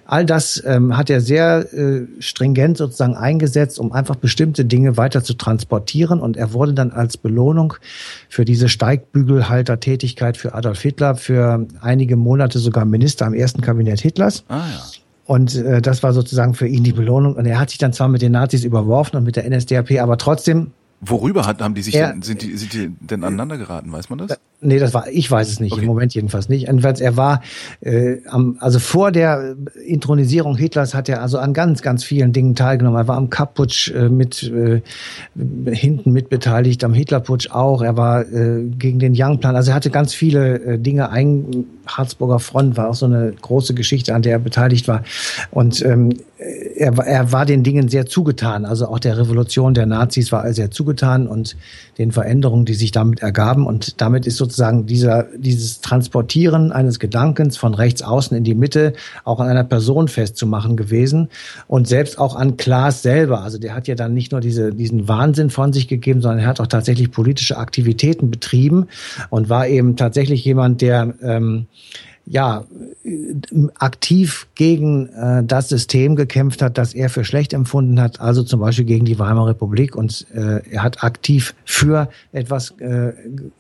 All 0.05 0.25
das 0.25 0.63
ähm, 0.65 0.95
hat 0.95 1.09
er 1.09 1.21
sehr 1.21 1.71
äh, 1.73 2.07
stringent 2.19 2.77
sozusagen 2.77 3.15
eingesetzt, 3.15 3.79
um 3.79 3.91
einfach 3.91 4.15
bestimmte 4.15 4.65
Dinge 4.65 4.97
weiter 4.97 5.23
zu 5.23 5.33
transportieren. 5.33 6.19
Und 6.19 6.37
er 6.37 6.53
wurde 6.53 6.73
dann 6.73 6.91
als 6.91 7.17
Belohnung 7.17 7.73
für 8.29 8.45
diese 8.45 8.69
Steigbügelhalter-Tätigkeit 8.69 10.37
für 10.37 10.53
Adolf 10.53 10.81
Hitler 10.81 11.15
für 11.15 11.67
einige 11.81 12.15
Monate 12.15 12.59
sogar 12.59 12.85
Minister 12.85 13.25
am 13.25 13.33
ersten 13.33 13.61
Kabinett 13.61 13.99
Hitlers. 13.99 14.45
Ah, 14.47 14.57
ja. 14.57 14.81
Und 15.27 15.55
äh, 15.55 15.81
das 15.81 16.03
war 16.03 16.13
sozusagen 16.13 16.53
für 16.53 16.67
ihn 16.67 16.83
die 16.83 16.93
Belohnung. 16.93 17.35
Und 17.35 17.45
er 17.45 17.59
hat 17.59 17.69
sich 17.69 17.77
dann 17.77 17.91
zwar 17.91 18.07
mit 18.07 18.21
den 18.21 18.31
Nazis 18.31 18.63
überworfen 18.63 19.17
und 19.17 19.25
mit 19.25 19.35
der 19.35 19.47
NSDAP, 19.49 19.99
aber 19.99 20.17
trotzdem. 20.17 20.71
Worüber 20.99 21.45
hat, 21.45 21.61
haben 21.61 21.75
die 21.75 21.83
sich 21.83 21.93
er, 21.93 22.11
denn, 22.11 22.23
sind 22.23 22.41
die, 22.41 22.57
sind 22.57 22.73
die 22.73 22.91
denn 22.99 23.23
aneinander 23.23 23.57
geraten, 23.57 23.91
weiß 23.91 24.09
man 24.09 24.17
das? 24.17 24.39
Nee, 24.59 24.79
das 24.79 24.95
war, 24.95 25.07
ich 25.11 25.29
weiß 25.29 25.47
es 25.47 25.59
nicht, 25.59 25.73
okay. 25.73 25.81
im 25.81 25.87
Moment 25.87 26.15
jedenfalls 26.15 26.49
nicht. 26.49 26.61
Jedenfalls, 26.61 26.99
er 26.99 27.15
war, 27.15 27.43
äh, 27.81 28.17
am, 28.27 28.57
also 28.59 28.79
vor 28.79 29.11
der 29.11 29.55
Intronisierung 29.85 30.57
Hitlers 30.57 30.95
hat 30.95 31.07
er 31.07 31.21
also 31.21 31.37
an 31.37 31.53
ganz, 31.53 31.83
ganz 31.83 32.03
vielen 32.03 32.33
Dingen 32.33 32.55
teilgenommen. 32.55 32.99
Er 32.99 33.07
war 33.07 33.17
am 33.17 33.29
Kapp-Putsch 33.29 33.91
äh, 33.91 34.09
mit, 34.09 34.41
äh, 34.41 34.81
hinten 35.71 36.11
mitbeteiligt, 36.11 36.83
am 36.83 36.95
Hitlerputsch 36.95 37.51
auch. 37.51 37.83
Er 37.83 37.95
war 37.95 38.21
äh, 38.21 38.63
gegen 38.63 38.97
den 38.97 39.13
Young-Plan. 39.15 39.55
Also 39.55 39.69
er 39.69 39.75
hatte 39.75 39.91
ganz 39.91 40.15
viele 40.15 40.59
äh, 40.61 40.79
Dinge 40.79 41.11
ein, 41.11 41.65
Harzburger 41.85 42.39
Front 42.39 42.75
war 42.75 42.89
auch 42.89 42.95
so 42.95 43.05
eine 43.05 43.33
große 43.39 43.75
Geschichte, 43.75 44.15
an 44.15 44.23
der 44.23 44.33
er 44.33 44.39
beteiligt 44.39 44.87
war. 44.87 45.03
Und 45.51 45.85
ähm, 45.85 46.09
er, 46.39 46.97
er 46.99 47.31
war 47.31 47.45
den 47.45 47.63
Dingen 47.63 47.89
sehr 47.89 48.05
zugetan. 48.05 48.65
Also 48.65 48.87
auch 48.87 48.99
der 48.99 49.17
Revolution 49.17 49.73
der 49.73 49.85
Nazis 49.85 50.31
war 50.31 50.45
er 50.45 50.53
sehr 50.53 50.69
zugetan 50.69 51.27
und 51.27 51.57
den 51.97 52.11
Veränderungen, 52.11 52.65
die 52.65 52.75
sich 52.75 52.91
damit 52.91 53.21
ergaben. 53.21 53.65
Und 53.65 53.99
damit 54.01 54.27
ist 54.27 54.37
sozusagen 54.37 54.85
dieser, 54.85 55.25
dieses 55.35 55.81
Transportieren 55.81 56.71
eines 56.71 56.99
Gedankens 56.99 57.57
von 57.57 57.73
rechts 57.73 58.03
außen 58.03 58.37
in 58.37 58.43
die 58.43 58.53
Mitte 58.53 58.93
auch 59.23 59.39
an 59.39 59.47
einer 59.47 59.63
Person 59.63 60.07
festzumachen 60.07 60.77
gewesen. 60.77 61.29
Und 61.67 61.87
selbst 61.87 62.19
auch 62.19 62.35
an 62.35 62.57
Klaas 62.57 63.01
selber. 63.01 63.41
Also 63.41 63.57
der 63.57 63.73
hat 63.73 63.87
ja 63.87 63.95
dann 63.95 64.13
nicht 64.13 64.31
nur 64.31 64.41
diese, 64.41 64.73
diesen 64.73 65.07
Wahnsinn 65.07 65.49
von 65.49 65.73
sich 65.73 65.87
gegeben, 65.87 66.21
sondern 66.21 66.39
er 66.39 66.47
hat 66.47 66.59
auch 66.59 66.67
tatsächlich 66.67 67.11
politische 67.11 67.57
Aktivitäten 67.57 68.29
betrieben 68.29 68.87
und 69.29 69.49
war 69.49 69.67
eben 69.67 69.95
tatsächlich 69.95 70.45
jemand, 70.45 70.81
der 70.81 71.15
ähm, 71.23 71.65
ja 72.29 72.65
aktiv 73.79 74.47
gegen 74.55 75.07
äh, 75.07 75.43
das 75.43 75.69
System 75.69 76.17
gekämpft 76.17 76.61
hat, 76.61 76.77
das 76.77 76.93
er 76.93 77.09
für 77.09 77.23
schlecht 77.23 77.53
empfunden 77.53 78.01
hat, 78.01 78.19
also 78.19 78.43
zum 78.43 78.59
Beispiel 78.59 78.83
gegen 78.83 79.05
die 79.05 79.17
Weimarer 79.17 79.47
Republik 79.47 79.95
und 79.95 80.27
äh, 80.33 80.61
er 80.69 80.83
hat 80.83 81.03
aktiv 81.03 81.55
für 81.63 82.09
etwas 82.33 82.71
äh, 82.79 83.13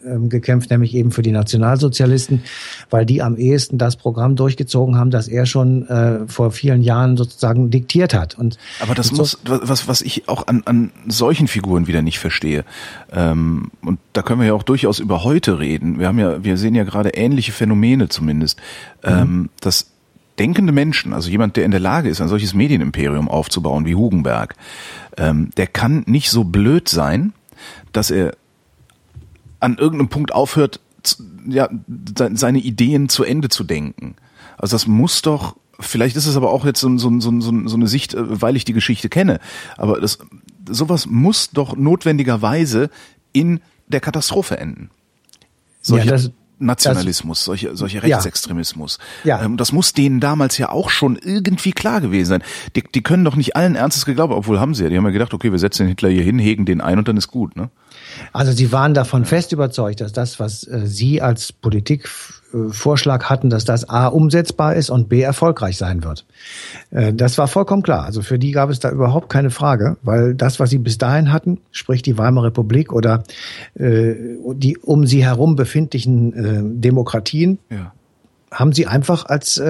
ähm, 0.05 0.27
gekämpft, 0.27 0.69
nämlich 0.69 0.93
eben 0.95 1.11
für 1.11 1.21
die 1.21 1.31
Nationalsozialisten, 1.31 2.43
weil 2.89 3.05
die 3.05 3.21
am 3.21 3.37
ehesten 3.37 3.77
das 3.77 3.95
Programm 3.95 4.35
durchgezogen 4.35 4.97
haben, 4.97 5.11
das 5.11 5.29
er 5.29 5.45
schon 5.45 5.87
äh, 5.87 6.27
vor 6.27 6.51
vielen 6.51 6.81
Jahren 6.81 7.15
sozusagen 7.15 7.69
diktiert 7.69 8.13
hat. 8.13 8.37
Und 8.37 8.57
aber 8.81 8.95
das 8.95 9.13
muss 9.13 9.39
was 9.45 9.87
was 9.87 10.01
ich 10.01 10.27
auch 10.27 10.47
an 10.47 10.63
an 10.65 10.91
solchen 11.07 11.47
Figuren 11.47 11.87
wieder 11.87 12.01
nicht 12.01 12.19
verstehe. 12.19 12.65
Ähm, 13.13 13.71
und 13.81 13.99
da 14.11 14.21
können 14.23 14.41
wir 14.41 14.47
ja 14.47 14.53
auch 14.53 14.63
durchaus 14.63 14.99
über 14.99 15.23
heute 15.23 15.59
reden. 15.59 15.99
Wir 15.99 16.07
haben 16.07 16.19
ja 16.19 16.43
wir 16.43 16.57
sehen 16.57 16.75
ja 16.75 16.83
gerade 16.83 17.09
ähnliche 17.11 17.53
Phänomene 17.53 18.09
zumindest 18.09 18.56
mhm. 19.03 19.09
ähm, 19.09 19.49
dass 19.61 19.91
denkende 20.39 20.71
Menschen, 20.71 21.13
also 21.13 21.29
jemand, 21.29 21.57
der 21.57 21.65
in 21.65 21.71
der 21.71 21.79
Lage 21.79 22.09
ist, 22.09 22.21
ein 22.21 22.27
solches 22.27 22.53
Medienimperium 22.53 23.27
aufzubauen 23.27 23.85
wie 23.85 23.95
Hugenberg, 23.95 24.55
ähm, 25.17 25.49
der 25.57 25.67
kann 25.67 26.03
nicht 26.05 26.29
so 26.29 26.43
blöd 26.43 26.89
sein, 26.89 27.33
dass 27.91 28.11
er 28.11 28.35
an 29.59 29.77
irgendeinem 29.77 30.09
Punkt 30.09 30.33
aufhört, 30.33 30.79
ja, 31.47 31.69
seine 32.33 32.59
Ideen 32.59 33.09
zu 33.09 33.23
Ende 33.23 33.49
zu 33.49 33.63
denken. 33.63 34.15
Also 34.57 34.75
das 34.75 34.87
muss 34.87 35.21
doch, 35.21 35.55
vielleicht 35.79 36.15
ist 36.15 36.27
es 36.27 36.35
aber 36.35 36.51
auch 36.51 36.65
jetzt 36.65 36.79
so, 36.79 36.97
so, 36.97 37.19
so, 37.19 37.31
so 37.39 37.75
eine 37.75 37.87
Sicht, 37.87 38.13
äh, 38.13 38.41
weil 38.41 38.55
ich 38.55 38.65
die 38.65 38.73
Geschichte 38.73 39.09
kenne, 39.09 39.39
aber 39.77 39.99
das, 39.99 40.19
sowas 40.69 41.05
muss 41.05 41.51
doch 41.51 41.75
notwendigerweise 41.75 42.89
in 43.33 43.61
der 43.87 44.01
Katastrophe 44.01 44.57
enden. 44.57 44.89
Solche, 45.81 46.07
ja, 46.07 46.11
das, 46.11 46.31
Nationalismus, 46.59 47.43
solche, 47.43 47.75
solche 47.75 48.01
Rechtsextremismus. 48.03 48.97
Ja. 49.23 49.39
ja. 49.39 49.45
Ähm, 49.45 49.57
das 49.57 49.71
muss 49.71 49.93
denen 49.93 50.19
damals 50.19 50.57
ja 50.57 50.69
auch 50.69 50.89
schon 50.89 51.15
irgendwie 51.15 51.71
klar 51.71 52.01
gewesen 52.01 52.29
sein. 52.29 52.43
Die, 52.75 52.83
die 52.83 53.01
können 53.01 53.23
doch 53.23 53.35
nicht 53.35 53.55
allen 53.55 53.75
Ernstes 53.75 54.05
geglaubt, 54.05 54.33
obwohl 54.33 54.59
haben 54.59 54.73
sie 54.73 54.83
ja. 54.83 54.89
Die 54.89 54.97
haben 54.97 55.05
ja 55.05 55.11
gedacht, 55.11 55.33
okay, 55.33 55.51
wir 55.51 55.59
setzen 55.59 55.83
den 55.83 55.89
Hitler 55.89 56.09
hier 56.09 56.23
hin, 56.23 56.39
hegen 56.39 56.65
den 56.65 56.81
ein 56.81 56.97
und 56.97 57.07
dann 57.07 57.17
ist 57.17 57.27
gut, 57.27 57.55
ne? 57.55 57.69
Also 58.33 58.51
sie 58.51 58.71
waren 58.71 58.93
davon 58.93 59.25
fest 59.25 59.51
überzeugt, 59.51 60.01
dass 60.01 60.13
das, 60.13 60.39
was 60.39 60.63
äh, 60.67 60.85
sie 60.85 61.21
als 61.21 61.51
Politikvorschlag 61.51 63.29
hatten, 63.29 63.49
dass 63.49 63.65
das 63.65 63.89
A 63.89 64.07
umsetzbar 64.07 64.75
ist 64.75 64.89
und 64.89 65.09
B 65.09 65.21
erfolgreich 65.21 65.77
sein 65.77 66.03
wird. 66.03 66.25
Äh, 66.91 67.13
das 67.13 67.37
war 67.37 67.47
vollkommen 67.47 67.83
klar. 67.83 68.05
Also 68.05 68.21
für 68.21 68.39
die 68.39 68.51
gab 68.51 68.69
es 68.69 68.79
da 68.79 68.91
überhaupt 68.91 69.29
keine 69.29 69.49
Frage, 69.49 69.97
weil 70.03 70.35
das, 70.35 70.59
was 70.59 70.69
sie 70.69 70.79
bis 70.79 70.97
dahin 70.97 71.31
hatten, 71.31 71.59
sprich 71.71 72.01
die 72.01 72.17
Weimarer 72.17 72.47
Republik 72.47 72.93
oder 72.93 73.23
äh, 73.75 74.13
die 74.53 74.77
um 74.77 75.05
sie 75.05 75.23
herum 75.23 75.55
befindlichen 75.55 76.81
Demokratien, 76.81 77.59
ja. 77.69 77.93
haben 78.51 78.73
sie 78.73 78.87
einfach 78.87 79.25
als 79.25 79.61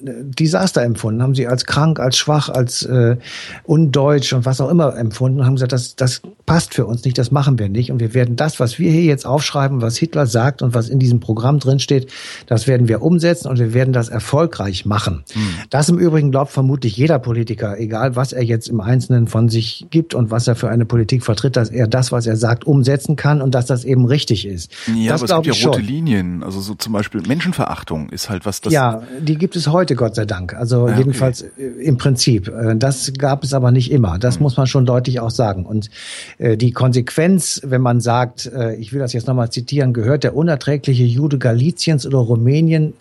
Desaster 0.00 0.82
empfunden, 0.82 1.22
haben 1.22 1.34
sie 1.34 1.46
als 1.46 1.64
krank, 1.64 2.00
als 2.00 2.16
schwach, 2.16 2.48
als 2.48 2.82
äh, 2.82 3.16
undeutsch 3.64 4.32
und 4.32 4.44
was 4.44 4.60
auch 4.60 4.70
immer 4.70 4.96
empfunden, 4.96 5.44
haben 5.44 5.54
gesagt, 5.54 5.72
das, 5.72 5.96
das 5.96 6.22
passt 6.46 6.74
für 6.74 6.86
uns 6.86 7.04
nicht, 7.04 7.18
das 7.18 7.30
machen 7.30 7.58
wir 7.58 7.68
nicht 7.68 7.90
und 7.90 8.00
wir 8.00 8.14
werden 8.14 8.36
das, 8.36 8.60
was 8.60 8.78
wir 8.78 8.90
hier 8.90 9.04
jetzt 9.04 9.26
aufschreiben, 9.26 9.82
was 9.82 9.96
Hitler 9.96 10.26
sagt 10.26 10.62
und 10.62 10.74
was 10.74 10.88
in 10.88 10.98
diesem 10.98 11.20
Programm 11.20 11.58
drinsteht, 11.58 12.10
das 12.46 12.66
werden 12.66 12.88
wir 12.88 13.02
umsetzen 13.02 13.48
und 13.48 13.58
wir 13.58 13.74
werden 13.74 13.92
das 13.92 14.08
erfolgreich 14.08 14.86
machen. 14.86 15.24
Hm. 15.32 15.42
Das 15.70 15.88
im 15.88 15.98
Übrigen 15.98 16.30
glaubt 16.30 16.52
vermutlich 16.52 16.96
jeder 16.96 17.18
Politiker, 17.18 17.78
egal 17.78 18.16
was 18.16 18.32
er 18.32 18.44
jetzt 18.44 18.68
im 18.68 18.80
Einzelnen 18.80 19.26
von 19.26 19.48
sich 19.48 19.86
gibt 19.90 20.14
und 20.14 20.30
was 20.30 20.48
er 20.48 20.54
für 20.54 20.68
eine 20.68 20.84
Politik 20.86 21.24
vertritt, 21.24 21.56
dass 21.56 21.70
er 21.70 21.86
das, 21.86 22.12
was 22.12 22.26
er 22.26 22.36
sagt, 22.36 22.66
umsetzen 22.66 23.16
kann 23.16 23.42
und 23.42 23.54
dass 23.54 23.66
das 23.66 23.84
eben 23.84 24.06
richtig 24.06 24.46
ist. 24.46 24.72
Ja, 24.94 25.12
das 25.12 25.30
aber 25.30 25.40
es 25.40 25.44
gibt 25.46 25.56
ja 25.56 25.68
rote 25.68 25.80
schon. 25.80 25.88
Linien, 25.88 26.42
also 26.42 26.60
so 26.60 26.74
zum 26.74 26.92
Beispiel 26.92 27.22
Menschenverachtung 27.26 28.08
ist 28.10 28.30
halt 28.30 28.46
was, 28.46 28.60
das... 28.60 28.72
Ja, 28.72 29.02
die 29.20 29.36
gibt 29.36 29.56
es 29.56 29.68
heute 29.68 29.87
heute, 29.88 29.96
Gott 29.96 30.14
sei 30.14 30.24
Dank. 30.26 30.54
Also 30.54 30.88
ja, 30.88 30.98
jedenfalls 30.98 31.44
okay. 31.44 31.62
Äh, 31.62 31.84
im 31.84 31.96
Prinzip. 31.96 32.48
Äh, 32.48 32.76
das 32.76 33.12
gab 33.16 33.42
es 33.42 33.54
aber 33.54 33.70
nicht 33.70 33.90
immer. 33.90 34.18
Das 34.18 34.38
mhm. 34.38 34.44
muss 34.44 34.56
man 34.56 34.66
schon 34.66 34.84
deutlich 34.84 35.20
auch 35.20 35.30
sagen. 35.30 35.64
Und 35.64 35.90
äh, 36.38 36.56
die 36.56 36.72
Konsequenz, 36.72 37.60
wenn 37.64 37.80
man 37.80 38.00
sagt, 38.00 38.50
ich 38.78 38.92
will 38.92 39.00
das 39.00 39.12
jetzt 39.12 39.26
nochmal 39.26 39.50
zitieren, 39.50 39.92
gehört 39.92 40.24
der 40.24 40.36
unerträgliche 40.36 41.04
Jude 41.04 41.38
Galiciens 41.38 42.06
oder 42.06 42.18
Rumänien, 42.18 42.94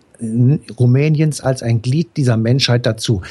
Rumäniens 0.79 1.41
als 1.41 1.61
ein 1.61 1.81
Glied 1.81 2.17
dieser 2.17 2.37
Menschheit 2.37 2.85
dazu. 2.85 3.21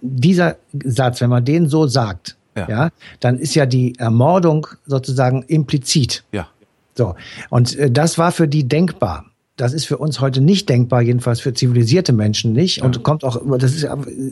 Dieser 0.00 0.56
Satz, 0.84 1.20
wenn 1.20 1.30
man 1.30 1.44
den 1.44 1.68
so 1.68 1.86
sagt, 1.86 2.36
ja. 2.56 2.68
ja, 2.68 2.88
dann 3.20 3.38
ist 3.38 3.54
ja 3.54 3.66
die 3.66 3.98
Ermordung 3.98 4.66
sozusagen 4.86 5.42
implizit. 5.42 6.24
Ja. 6.32 6.48
So. 6.94 7.14
Und 7.50 7.76
das 7.90 8.18
war 8.18 8.32
für 8.32 8.46
die 8.46 8.68
denkbar 8.68 9.24
das 9.56 9.72
ist 9.72 9.86
für 9.86 9.98
uns 9.98 10.20
heute 10.20 10.40
nicht 10.40 10.68
denkbar, 10.68 11.02
jedenfalls 11.02 11.40
für 11.40 11.54
zivilisierte 11.54 12.12
Menschen 12.12 12.52
nicht. 12.52 12.82
Und 12.82 13.04
kommt 13.04 13.22
auch, 13.22 13.40
das 13.58 13.74
ist, 13.74 13.88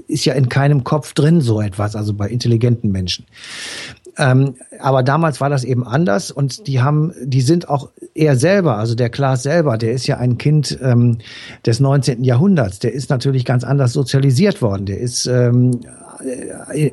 ist 0.09 0.25
ja 0.25 0.35
in 0.35 0.49
keinem 0.49 0.83
Kopf 0.83 1.15
drin 1.15 1.41
so 1.41 1.61
etwas, 1.61 1.95
also 1.95 2.13
bei 2.15 2.29
intelligenten 2.29 2.91
Menschen. 2.91 3.27
Ähm, 4.19 4.57
aber 4.81 5.03
damals 5.03 5.41
war 5.41 5.49
das 5.49 5.65
eben 5.65 5.87
anders 5.87 6.31
und 6.31 6.67
die 6.67 6.83
haben, 6.83 7.15
die 7.23 7.41
sind 7.41 7.69
auch 7.69 7.89
er 8.15 8.37
selber, 8.37 8.77
also 8.77 8.95
der 8.95 9.09
Klaas 9.09 9.43
selber, 9.43 9.79
der 9.79 9.93
ist 9.93 10.07
ja 10.07 10.19
ein 10.19 10.37
Kind 10.37 10.79
ähm, 10.83 11.19
des 11.65 11.81
19. 11.81 12.23
Jahrhunderts, 12.25 12.79
der 12.81 12.93
ist 12.93 13.09
natürlich 13.09 13.45
ganz 13.45 13.65
anders 13.65 13.93
sozialisiert 13.93 14.61
worden. 14.61 14.85
Der 14.85 14.99
ist 14.99 15.27
ähm, 15.27 15.81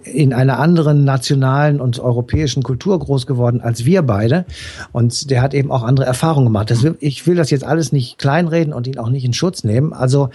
in 0.04 0.34
einer 0.34 0.60
anderen 0.60 1.04
nationalen 1.04 1.80
und 1.80 2.00
europäischen 2.00 2.64
Kultur 2.64 3.00
groß 3.00 3.28
geworden 3.28 3.62
als 3.62 3.86
wir 3.86 4.02
beide. 4.02 4.46
Und 4.92 5.30
der 5.30 5.42
hat 5.42 5.54
eben 5.54 5.72
auch 5.72 5.84
andere 5.84 6.06
Erfahrungen 6.06 6.48
gemacht. 6.48 6.72
Das 6.72 6.86
ich 7.00 7.28
will 7.28 7.36
das 7.36 7.50
jetzt 7.50 7.64
alles 7.64 7.92
nicht 7.92 8.18
kleinreden 8.18 8.74
und 8.74 8.88
ihn 8.88 8.98
auch 8.98 9.10
nicht 9.10 9.26
in 9.26 9.34
Schutz 9.34 9.64
nehmen. 9.64 9.94
Also 9.94 10.30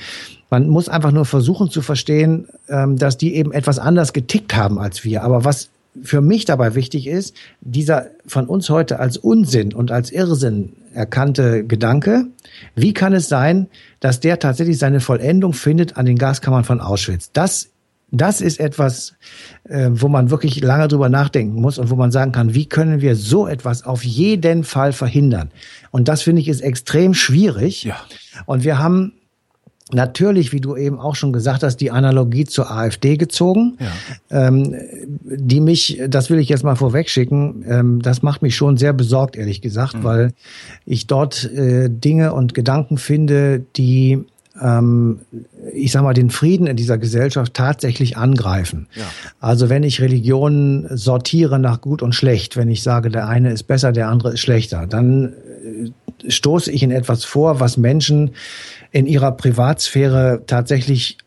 man 0.50 0.68
muss 0.68 0.88
einfach 0.88 1.12
nur 1.12 1.24
versuchen 1.24 1.70
zu 1.70 1.82
verstehen, 1.82 2.46
ähm, 2.68 2.96
dass 2.96 3.18
die 3.18 3.34
eben 3.34 3.52
etwas 3.52 3.78
anders 3.78 4.12
getickt 4.12 4.54
haben 4.56 4.78
als 4.78 5.04
wir. 5.04 5.22
Aber 5.22 5.44
was 5.44 5.70
für 6.02 6.20
mich 6.20 6.44
dabei 6.44 6.74
wichtig 6.74 7.06
ist, 7.06 7.36
dieser 7.60 8.06
von 8.26 8.46
uns 8.46 8.68
heute 8.70 8.98
als 8.98 9.16
Unsinn 9.16 9.72
und 9.72 9.92
als 9.92 10.10
Irrsinn 10.10 10.72
erkannte 10.92 11.64
Gedanke, 11.64 12.26
wie 12.74 12.94
kann 12.94 13.12
es 13.12 13.28
sein, 13.28 13.68
dass 14.00 14.20
der 14.20 14.38
tatsächlich 14.38 14.78
seine 14.78 15.00
Vollendung 15.00 15.52
findet 15.52 15.96
an 15.96 16.06
den 16.06 16.18
Gaskammern 16.18 16.64
von 16.64 16.80
Auschwitz? 16.80 17.30
Das 17.32 17.70
das 18.20 18.40
ist 18.40 18.60
etwas, 18.60 19.14
äh, 19.64 19.90
wo 19.92 20.08
man 20.08 20.30
wirklich 20.30 20.60
lange 20.60 20.88
drüber 20.88 21.08
nachdenken 21.08 21.60
muss 21.60 21.78
und 21.78 21.90
wo 21.90 21.96
man 21.96 22.10
sagen 22.10 22.32
kann, 22.32 22.54
wie 22.54 22.66
können 22.66 23.00
wir 23.00 23.16
so 23.16 23.46
etwas 23.46 23.84
auf 23.84 24.04
jeden 24.04 24.64
Fall 24.64 24.92
verhindern? 24.92 25.50
Und 25.90 26.08
das 26.08 26.22
finde 26.22 26.42
ich 26.42 26.48
ist 26.48 26.60
extrem 26.60 27.14
schwierig. 27.14 27.84
Ja. 27.84 27.96
Und 28.46 28.64
wir 28.64 28.78
haben 28.78 29.12
natürlich, 29.92 30.52
wie 30.52 30.60
du 30.60 30.76
eben 30.76 30.98
auch 30.98 31.14
schon 31.14 31.32
gesagt 31.32 31.62
hast, 31.62 31.76
die 31.76 31.90
Analogie 31.90 32.44
zur 32.44 32.70
AfD 32.70 33.16
gezogen, 33.16 33.76
ja. 33.78 34.46
ähm, 34.48 34.74
die 35.22 35.60
mich, 35.60 36.00
das 36.08 36.30
will 36.30 36.38
ich 36.38 36.48
jetzt 36.48 36.64
mal 36.64 36.76
vorwegschicken, 36.76 37.64
ähm, 37.68 38.02
das 38.02 38.22
macht 38.22 38.42
mich 38.42 38.56
schon 38.56 38.76
sehr 38.76 38.92
besorgt, 38.92 39.36
ehrlich 39.36 39.60
gesagt, 39.60 39.96
mhm. 39.96 40.04
weil 40.04 40.32
ich 40.86 41.06
dort 41.06 41.44
äh, 41.52 41.88
Dinge 41.90 42.32
und 42.32 42.54
Gedanken 42.54 42.98
finde, 42.98 43.64
die 43.76 44.24
ähm, 44.60 45.20
ich 45.74 45.92
sag 45.92 46.02
mal, 46.02 46.14
den 46.14 46.30
Frieden 46.30 46.66
in 46.66 46.76
dieser 46.76 46.98
Gesellschaft 46.98 47.54
tatsächlich 47.54 48.16
angreifen. 48.16 48.88
Ja. 48.94 49.04
Also 49.40 49.68
wenn 49.68 49.82
ich 49.82 50.00
Religionen 50.00 50.86
sortiere 50.96 51.58
nach 51.58 51.80
gut 51.80 52.02
und 52.02 52.14
schlecht, 52.14 52.56
wenn 52.56 52.68
ich 52.68 52.82
sage, 52.82 53.10
der 53.10 53.28
eine 53.28 53.52
ist 53.52 53.64
besser, 53.64 53.92
der 53.92 54.08
andere 54.08 54.34
ist 54.34 54.40
schlechter, 54.40 54.86
dann 54.86 55.32
äh, 56.24 56.30
stoße 56.30 56.70
ich 56.70 56.82
in 56.82 56.90
etwas 56.90 57.24
vor, 57.24 57.60
was 57.60 57.76
Menschen 57.76 58.30
in 58.92 59.06
ihrer 59.06 59.32
Privatsphäre 59.32 60.42
tatsächlich 60.46 61.18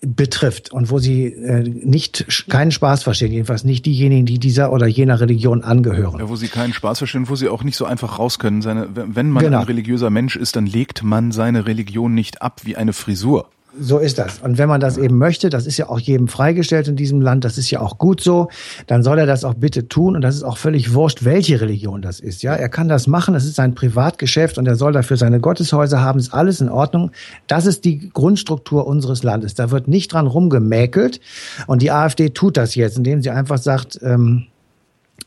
betrifft 0.00 0.72
und 0.72 0.90
wo 0.90 0.98
sie 0.98 1.26
äh, 1.26 1.62
nicht 1.62 2.48
keinen 2.48 2.70
Spaß 2.70 3.02
verstehen, 3.02 3.32
jedenfalls 3.32 3.64
nicht 3.64 3.84
diejenigen, 3.84 4.26
die 4.26 4.38
dieser 4.38 4.72
oder 4.72 4.86
jener 4.86 5.20
Religion 5.20 5.62
angehören. 5.62 6.20
Ja, 6.20 6.28
wo 6.28 6.36
sie 6.36 6.46
keinen 6.46 6.72
Spaß 6.72 6.98
verstehen, 6.98 7.28
wo 7.28 7.34
sie 7.34 7.48
auch 7.48 7.64
nicht 7.64 7.76
so 7.76 7.84
einfach 7.84 8.18
raus 8.18 8.38
können. 8.38 8.62
Seine, 8.62 8.88
wenn 8.94 9.30
man 9.30 9.42
genau. 9.42 9.58
ein 9.58 9.64
religiöser 9.64 10.10
Mensch 10.10 10.36
ist, 10.36 10.54
dann 10.54 10.66
legt 10.66 11.02
man 11.02 11.32
seine 11.32 11.66
Religion 11.66 12.14
nicht 12.14 12.42
ab 12.42 12.60
wie 12.64 12.76
eine 12.76 12.92
Frisur. 12.92 13.48
So 13.78 13.98
ist 13.98 14.18
das. 14.18 14.38
Und 14.38 14.56
wenn 14.56 14.68
man 14.68 14.80
das 14.80 14.96
eben 14.96 15.18
möchte, 15.18 15.50
das 15.50 15.66
ist 15.66 15.76
ja 15.76 15.88
auch 15.88 16.00
jedem 16.00 16.26
freigestellt 16.26 16.88
in 16.88 16.96
diesem 16.96 17.20
Land, 17.20 17.44
das 17.44 17.58
ist 17.58 17.70
ja 17.70 17.80
auch 17.80 17.98
gut 17.98 18.20
so, 18.20 18.48
dann 18.86 19.02
soll 19.02 19.18
er 19.18 19.26
das 19.26 19.44
auch 19.44 19.54
bitte 19.54 19.88
tun. 19.88 20.16
Und 20.16 20.22
das 20.22 20.34
ist 20.34 20.42
auch 20.42 20.56
völlig 20.56 20.94
wurscht, 20.94 21.24
welche 21.24 21.60
Religion 21.60 22.00
das 22.00 22.18
ist. 22.18 22.42
Ja, 22.42 22.54
er 22.54 22.68
kann 22.68 22.88
das 22.88 23.06
machen, 23.06 23.34
das 23.34 23.44
ist 23.44 23.56
sein 23.56 23.74
Privatgeschäft 23.74 24.56
und 24.58 24.66
er 24.66 24.76
soll 24.76 24.92
dafür 24.92 25.16
seine 25.16 25.38
Gotteshäuser 25.38 26.00
haben, 26.00 26.18
ist 26.18 26.32
alles 26.32 26.60
in 26.60 26.70
Ordnung. 26.70 27.10
Das 27.46 27.66
ist 27.66 27.84
die 27.84 28.08
Grundstruktur 28.10 28.86
unseres 28.86 29.22
Landes. 29.22 29.54
Da 29.54 29.70
wird 29.70 29.86
nicht 29.86 30.12
dran 30.12 30.26
rumgemäkelt. 30.26 31.20
Und 31.66 31.82
die 31.82 31.90
AfD 31.90 32.30
tut 32.30 32.56
das 32.56 32.74
jetzt, 32.74 32.96
indem 32.96 33.22
sie 33.22 33.30
einfach 33.30 33.58
sagt, 33.58 33.98
ähm, 34.02 34.46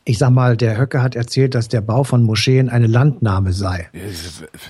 ich 0.04 0.18
sag 0.18 0.32
mal, 0.32 0.58
der 0.58 0.80
Höcke 0.80 1.04
hat 1.04 1.16
erzählt, 1.16 1.54
dass 1.54 1.68
der 1.68 1.82
Bau 1.82 2.04
von 2.04 2.24
Moscheen 2.24 2.70
eine 2.70 2.88
Landnahme 2.88 3.54
sei. 3.54 3.88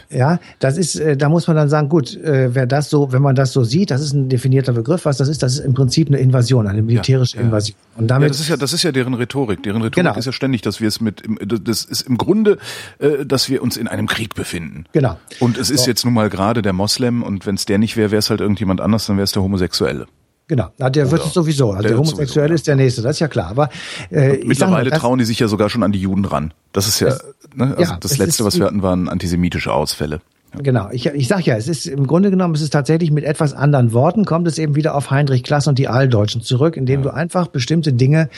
Ja, 0.10 0.40
das 0.60 0.78
ist, 0.78 0.98
äh, 0.98 1.16
da 1.16 1.30
muss 1.30 1.48
man 1.48 1.56
dann 1.56 1.70
sagen, 1.70 1.88
gut, 1.88 2.18
äh, 2.18 2.54
wer 2.54 2.66
das 2.66 2.90
so, 2.90 3.14
wenn 3.14 3.22
man 3.22 3.36
das 3.36 3.54
so 3.54 3.64
sieht, 3.64 3.92
das 3.92 4.02
ist 4.02 4.14
ein 4.14 4.28
definierter 4.28 4.74
Begriff, 4.74 5.06
was 5.06 5.18
das 5.18 5.30
ist, 5.30 5.42
das 5.42 5.54
ist 5.54 5.60
im 5.60 5.74
Prinzip 5.74 6.10
eine 6.10 6.18
Invasion, 6.18 6.68
eine 6.68 6.82
militärische 6.82 7.38
ja, 7.38 7.44
ja. 7.44 7.48
Invasion. 7.48 7.78
Und 7.96 8.08
damit, 8.08 8.28
ja, 8.28 8.30
das 8.30 8.40
ist 8.42 8.50
ja, 8.50 8.58
das 8.58 8.74
ist 8.74 8.84
ja 8.84 8.92
deren 8.92 9.14
Rhetorik. 9.14 9.64
Deren 9.64 9.82
Rhetorik 9.82 10.06
genau. 10.06 10.18
ist 10.18 10.26
ja 10.26 10.34
ständig, 10.34 10.64
dass 10.64 10.82
wir 10.82 10.90
es 10.90 11.00
mit, 11.00 11.24
das 11.46 11.86
ist 11.86 12.02
im 12.02 12.18
Grunde, 12.18 12.58
äh, 13.00 13.26
dass 13.26 13.50
wir 13.50 13.62
uns 13.62 13.78
in 13.78 13.88
einem 13.88 14.08
Krieg 14.08 14.36
befinden. 14.36 14.86
Genau. 14.92 15.18
Und 15.40 15.58
es 15.58 15.70
ist 15.70 15.86
so. 15.86 15.90
jetzt 15.90 16.04
nun 16.04 16.14
mal 16.14 16.30
gerade 16.30 16.62
der 16.62 16.74
Moslem 16.74 17.24
und 17.24 17.46
wenn 17.46 17.56
es 17.56 17.66
der 17.66 17.78
nicht 17.78 17.96
wäre, 17.96 18.12
wäre 18.12 18.20
es 18.20 18.30
halt 18.30 18.42
irgendjemand 18.42 18.82
anders, 18.82 19.06
dann 19.06 19.16
wäre 19.16 19.24
es 19.24 19.32
der 19.32 19.44
Homosexuelle. 19.44 20.08
Genau, 20.52 20.68
Na, 20.78 20.90
der 20.90 21.10
wird 21.10 21.26
es 21.26 21.32
sowieso. 21.32 21.70
Also 21.70 21.84
der, 21.84 21.92
der 21.92 21.98
Homosexuelle 21.98 22.50
sowieso, 22.50 22.56
ist 22.56 22.68
der 22.68 22.76
Nächste, 22.76 23.02
das 23.02 23.16
ist 23.16 23.20
ja 23.22 23.30
klar. 23.30 23.52
Aber 23.52 23.70
äh, 24.10 24.44
mittlerweile 24.44 24.90
mal, 24.90 25.00
trauen 25.00 25.18
die 25.18 25.24
sich 25.24 25.40
ja 25.40 25.48
sogar 25.48 25.70
schon 25.70 25.82
an 25.82 25.94
die 25.94 26.02
Juden 26.02 26.26
ran. 26.26 26.54
Das 26.74 26.90
ist 26.90 27.00
ja, 27.00 27.08
das, 27.08 27.24
ne, 27.56 27.74
also 27.78 27.94
ja, 27.94 27.98
das 27.98 28.18
Letzte, 28.18 28.44
was 28.44 28.60
wir 28.60 28.66
hatten, 28.66 28.82
waren 28.82 29.08
antisemitische 29.08 29.72
Ausfälle. 29.72 30.20
Genau, 30.58 30.90
ich, 30.92 31.06
ich 31.06 31.30
sag 31.30 31.46
ja, 31.46 31.56
es 31.56 31.70
ist 31.70 31.86
im 31.86 32.06
Grunde 32.08 32.30
genommen, 32.30 32.54
es 32.56 32.62
ist 32.62 32.72
tatsächlich 32.72 33.10
mit 33.10 33.24
etwas 33.24 33.54
anderen 33.54 33.94
Worten, 33.94 34.26
kommt 34.26 34.48
es 34.48 34.58
eben 34.58 34.76
wieder 34.76 34.96
auf 34.96 35.10
Heinrich 35.10 35.44
Klass 35.44 35.68
und 35.68 35.80
die 35.80 35.88
Alldeutschen 35.88 36.42
zurück, 36.42 36.76
indem 36.76 37.02
ja. 37.02 37.04
du 37.04 37.14
einfach 37.14 37.48
bestimmte 37.48 37.94
Dinge 37.94 38.30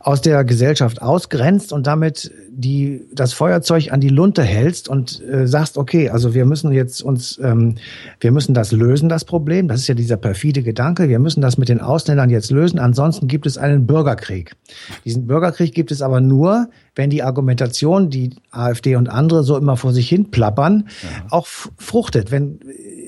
aus 0.00 0.20
der 0.20 0.42
Gesellschaft 0.44 1.00
ausgrenzt 1.00 1.72
und 1.72 1.86
damit 1.86 2.32
die 2.50 3.06
das 3.12 3.32
Feuerzeug 3.32 3.92
an 3.92 4.00
die 4.00 4.08
Lunte 4.08 4.42
hältst 4.42 4.88
und 4.88 5.22
äh, 5.22 5.46
sagst, 5.46 5.76
okay, 5.76 6.10
also 6.10 6.34
wir 6.34 6.44
müssen 6.44 6.72
jetzt 6.72 7.02
uns, 7.02 7.38
ähm, 7.42 7.76
wir 8.20 8.32
müssen 8.32 8.54
das 8.54 8.72
lösen, 8.72 9.08
das 9.08 9.24
Problem. 9.24 9.68
Das 9.68 9.80
ist 9.80 9.88
ja 9.88 9.94
dieser 9.94 10.16
perfide 10.16 10.62
Gedanke. 10.62 11.08
Wir 11.08 11.18
müssen 11.18 11.40
das 11.40 11.58
mit 11.58 11.68
den 11.68 11.80
Ausländern 11.80 12.30
jetzt 12.30 12.50
lösen. 12.50 12.78
Ansonsten 12.78 13.28
gibt 13.28 13.46
es 13.46 13.58
einen 13.58 13.86
Bürgerkrieg. 13.86 14.54
Diesen 15.04 15.26
Bürgerkrieg 15.26 15.74
gibt 15.74 15.90
es 15.90 16.02
aber 16.02 16.20
nur, 16.20 16.68
wenn 16.94 17.10
die 17.10 17.22
Argumentation, 17.22 18.10
die 18.10 18.30
AfD 18.50 18.96
und 18.96 19.08
andere 19.08 19.42
so 19.42 19.56
immer 19.56 19.76
vor 19.76 19.92
sich 19.92 20.08
hin 20.08 20.30
plappern, 20.30 20.88
ja. 21.02 21.26
auch 21.30 21.46
fruchtet. 21.46 22.30
Wenn 22.30 22.60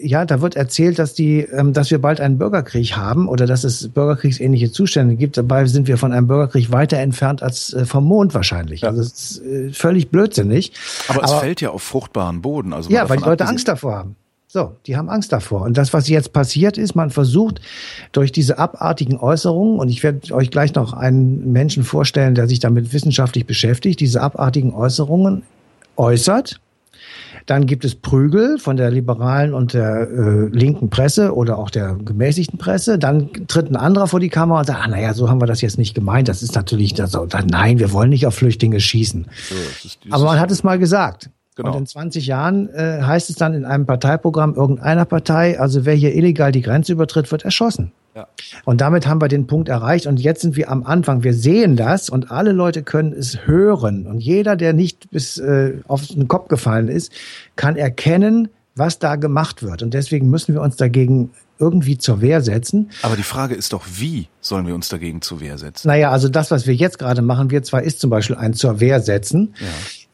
ja, 0.03 0.25
da 0.25 0.41
wird 0.41 0.57
erzählt, 0.57 0.99
dass 0.99 1.15
die, 1.15 1.41
ähm, 1.41 1.73
dass 1.73 1.91
wir 1.91 2.01
bald 2.01 2.21
einen 2.21 2.39
Bürgerkrieg 2.39 2.97
haben 2.97 3.29
oder 3.29 3.47
dass 3.47 3.65
es 3.65 3.89
bürgerkriegsähnliche 3.89 4.71
Zustände 4.71 5.17
gibt. 5.17 5.37
Dabei 5.37 5.67
sind 5.67 5.89
wir 5.89 5.99
von 5.99 6.13
einem 6.13 6.27
Bürgerkrieg 6.27 6.71
weiter 6.73 6.99
entfernt 6.99 7.43
als 7.43 7.73
äh, 7.73 7.87
vom 7.87 8.05
Mond 8.05 8.35
wahrscheinlich. 8.35 8.83
Ja. 8.83 8.89
Also 8.89 9.03
es 9.03 9.13
ist 9.13 9.43
äh, 9.45 9.73
völlig 9.73 10.11
blödsinnig. 10.11 10.73
Aber, 11.09 11.25
Aber 11.25 11.35
es 11.35 11.41
fällt 11.41 11.61
ja 11.61 11.71
auf 11.71 11.83
fruchtbaren 11.83 12.43
Boden. 12.43 12.73
Also 12.73 12.91
ja, 12.91 13.09
weil 13.09 13.19
die 13.19 13.25
Leute 13.25 13.47
Angst 13.47 13.69
davor 13.69 13.97
haben. 13.97 14.17
So, 14.57 14.75
die 14.87 14.97
haben 14.97 15.11
Angst 15.11 15.35
davor. 15.35 15.61
Und 15.61 15.77
das, 15.77 15.93
was 15.93 16.09
jetzt 16.09 16.33
passiert 16.33 16.79
ist, 16.79 16.95
man 16.95 17.11
versucht 17.11 17.61
durch 18.13 18.33
diese 18.33 18.59
abartigen 18.59 19.19
Äußerungen, 19.19 19.79
und 19.79 19.91
ich 19.91 20.03
werde 20.03 20.33
euch 20.33 20.51
gleich 20.51 20.75
noch 20.75 20.95
einen 20.95 21.53
Menschen 21.53 21.85
vorstellen, 21.85 22.35
der 22.35 22.49
sich 22.49 22.59
damit 22.59 22.95
wissenschaftlich 22.95 23.45
beschäftigt, 23.45 24.01
diese 24.01 24.23
abartigen 24.23 24.73
Äußerungen 24.73 25.43
äußert. 25.99 26.59
Dann 27.45 27.67
gibt 27.67 27.85
es 27.85 27.97
Prügel 27.97 28.59
von 28.59 28.79
der 28.79 28.91
liberalen 28.91 29.53
und 29.53 29.75
der 29.75 30.09
äh, 30.09 30.47
linken 30.47 30.89
Presse 30.89 31.35
oder 31.35 31.59
auch 31.59 31.69
der 31.69 31.95
gemäßigten 32.03 32.59
Presse. 32.59 32.99
Dann 32.99 33.29
tritt 33.49 33.71
ein 33.71 33.77
anderer 33.77 34.07
vor 34.07 34.21
die 34.21 34.31
Kamera 34.31 34.61
und 34.61 34.67
sagt, 34.67 34.81
ah, 34.83 34.89
naja, 34.89 35.13
so 35.13 35.29
haben 35.29 35.43
wir 35.43 35.47
das 35.47 35.61
jetzt 35.61 35.77
nicht 35.77 35.95
gemeint. 35.95 36.29
Das 36.29 36.43
ist 36.43 36.55
natürlich, 36.55 36.95
das, 36.95 37.13
nein, 37.45 37.79
wir 37.79 37.93
wollen 37.93 38.09
nicht 38.09 38.27
auf 38.27 38.37
Flüchtlinge 38.37 38.81
schießen. 38.81 39.27
So, 39.51 39.91
Aber 40.11 40.25
man 40.25 40.41
hat 40.41 40.51
es 40.51 40.65
mal 40.65 40.79
gesagt. 40.79 41.29
Genau. 41.57 41.73
Und 41.73 41.79
in 41.79 41.87
20 41.87 42.27
Jahren 42.27 42.69
äh, 42.75 43.01
heißt 43.03 43.31
es 43.31 43.37
dann 43.37 43.55
in 43.55 43.65
einem 43.65 43.87
Parteiprogramm 43.87 44.55
irgendeiner 44.55 45.07
Partei, 45.07 45.59
also 45.59 45.85
wer 45.87 45.95
hier 45.95 46.15
illegal 46.15 46.53
die 46.53 46.63
Grenze 46.63 46.93
übertritt, 46.93 47.33
wird 47.33 47.45
erschossen. 47.45 47.93
Ja. 48.15 48.29
Und 48.65 48.81
damit 48.81 49.07
haben 49.07 49.21
wir 49.21 49.29
den 49.29 49.47
Punkt 49.47 49.69
erreicht 49.69 50.07
und 50.07 50.19
jetzt 50.21 50.43
sind 50.43 50.57
wir 50.57 50.71
am 50.71 50.85
Anfang. 50.85 51.23
Wir 51.23 51.35
sehen 51.35 51.77
das 51.77 52.09
und 52.09 52.31
alle 52.31 52.53
Leute 52.53 52.83
können 52.83 53.13
es 53.13 53.47
hören. 53.47 54.07
Und 54.07 54.21
jeder, 54.21 54.57
der 54.57 54.73
nicht 54.73 55.11
bis 55.11 55.39
äh, 55.39 55.79
auf 55.89 56.07
den 56.07 56.29
Kopf 56.29 56.49
gefallen 56.49 56.89
ist, 56.89 57.13
kann 57.57 57.77
erkennen, 57.77 58.49
was 58.75 58.99
da 58.99 59.17
gemacht 59.17 59.63
wird. 59.63 59.83
Und 59.83 59.95
deswegen 59.95 60.31
müssen 60.31 60.55
wir 60.55 60.63
uns 60.63 60.77
dagegen 60.77 61.31
irgendwie 61.59 61.97
zur 61.97 62.21
Wehr 62.21 62.43
setzen. 62.43 62.91
Aber 63.03 63.17
die 63.17 63.23
Frage 63.23 63.55
ist 63.55 63.73
doch, 63.73 63.85
wie 63.95 64.29
sollen 64.41 64.67
wir 64.67 64.75
uns 64.75 64.89
dagegen 64.89 65.23
zur 65.23 65.41
Wehr 65.41 65.57
setzen? 65.59 65.89
Naja, 65.89 66.11
also 66.11 66.29
das, 66.29 66.51
was 66.51 66.67
wir 66.67 66.75
jetzt 66.75 66.99
gerade 66.99 67.23
machen, 67.23 67.51
wir 67.51 67.63
zwar 67.63 67.83
ist 67.83 68.01
zum 68.01 68.11
Beispiel 68.11 68.37
ein 68.37 68.53
zur 68.53 68.81
Wehr 68.81 69.01
setzen. 69.01 69.55
Ja. 69.59 69.67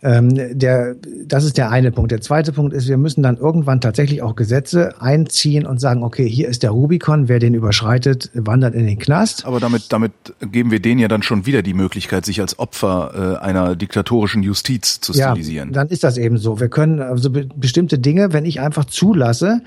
Ähm, 0.02 0.59
der, 0.59 0.97
das 1.26 1.44
ist 1.44 1.56
der 1.56 1.71
eine 1.71 1.92
Punkt. 1.92 2.11
Der 2.11 2.21
zweite 2.21 2.52
Punkt 2.52 2.73
ist, 2.73 2.88
wir 2.88 2.97
müssen 2.97 3.23
dann 3.23 3.37
irgendwann 3.37 3.80
tatsächlich 3.80 4.21
auch 4.21 4.35
Gesetze 4.35 5.00
einziehen 5.00 5.64
und 5.64 5.80
sagen, 5.80 6.02
okay, 6.02 6.28
hier 6.28 6.49
ist 6.49 6.64
der 6.64 6.71
Rubikon, 6.71 7.28
wer 7.28 7.38
den 7.38 7.54
überschreitet, 7.54 8.30
wandert 8.35 8.75
in 8.75 8.87
den 8.87 8.99
Knast. 8.99 9.47
Aber 9.47 9.61
damit, 9.61 9.92
damit 9.92 10.12
geben 10.40 10.73
wir 10.73 10.80
denen 10.80 11.00
ja 11.00 11.06
dann 11.06 11.23
schon 11.23 11.47
wieder 11.47 11.62
die 11.62 11.75
Möglichkeit, 11.75 12.25
sich 12.25 12.40
als 12.40 12.59
Opfer 12.59 13.38
äh, 13.40 13.44
einer 13.44 13.76
diktatorischen 13.76 14.42
Justiz 14.42 15.00
zu 15.00 15.12
stilisieren. 15.12 15.68
Ja, 15.68 15.75
dann 15.75 15.88
ist 15.88 16.02
das 16.02 16.18
eben 16.18 16.37
so. 16.37 16.59
Wir 16.59 16.68
können 16.68 17.00
also 17.00 17.30
be 17.30 17.49
bestimmte 17.54 17.99
Dinge, 17.99 18.32
wenn 18.32 18.44
ich 18.44 18.61
einfach 18.61 18.87
zulasse, 18.87 19.61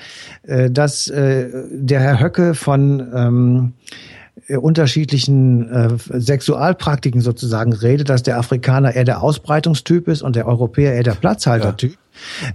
äh, 0.44 0.70
dass 0.70 1.08
äh, 1.08 1.50
der 1.72 2.02
Herr 2.02 2.20
Höcke 2.20 2.56
von 2.56 3.08
ähm, 3.14 3.74
äh, 3.94 4.25
unterschiedlichen 4.58 5.70
äh, 5.72 6.20
Sexualpraktiken 6.20 7.22
sozusagen 7.22 7.74
redet, 7.74 8.10
dass 8.10 8.22
der 8.22 8.38
Afrikaner 8.38 8.96
eher 8.96 9.06
der 9.06 9.24
Ausbreitungstyp 9.24 10.08
ist 10.08 10.22
und 10.22 10.36
der 10.36 10.48
Europäer 10.48 10.94
eher 10.94 11.04
der 11.04 11.16
Platzhaltertyp, 11.16 11.98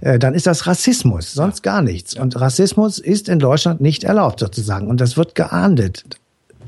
ja. 0.01 0.11
äh, 0.13 0.19
dann 0.19 0.33
ist 0.33 0.47
das 0.47 0.67
Rassismus, 0.67 1.33
sonst 1.33 1.63
gar 1.63 1.81
nichts. 1.81 2.15
Und 2.15 2.39
Rassismus 2.39 2.99
ist 2.99 3.27
in 3.27 3.39
Deutschland 3.39 3.81
nicht 3.81 4.03
erlaubt 4.03 4.39
sozusagen 4.39 4.87
und 4.87 5.01
das 5.01 5.17
wird 5.17 5.35
geahndet. 5.35 6.03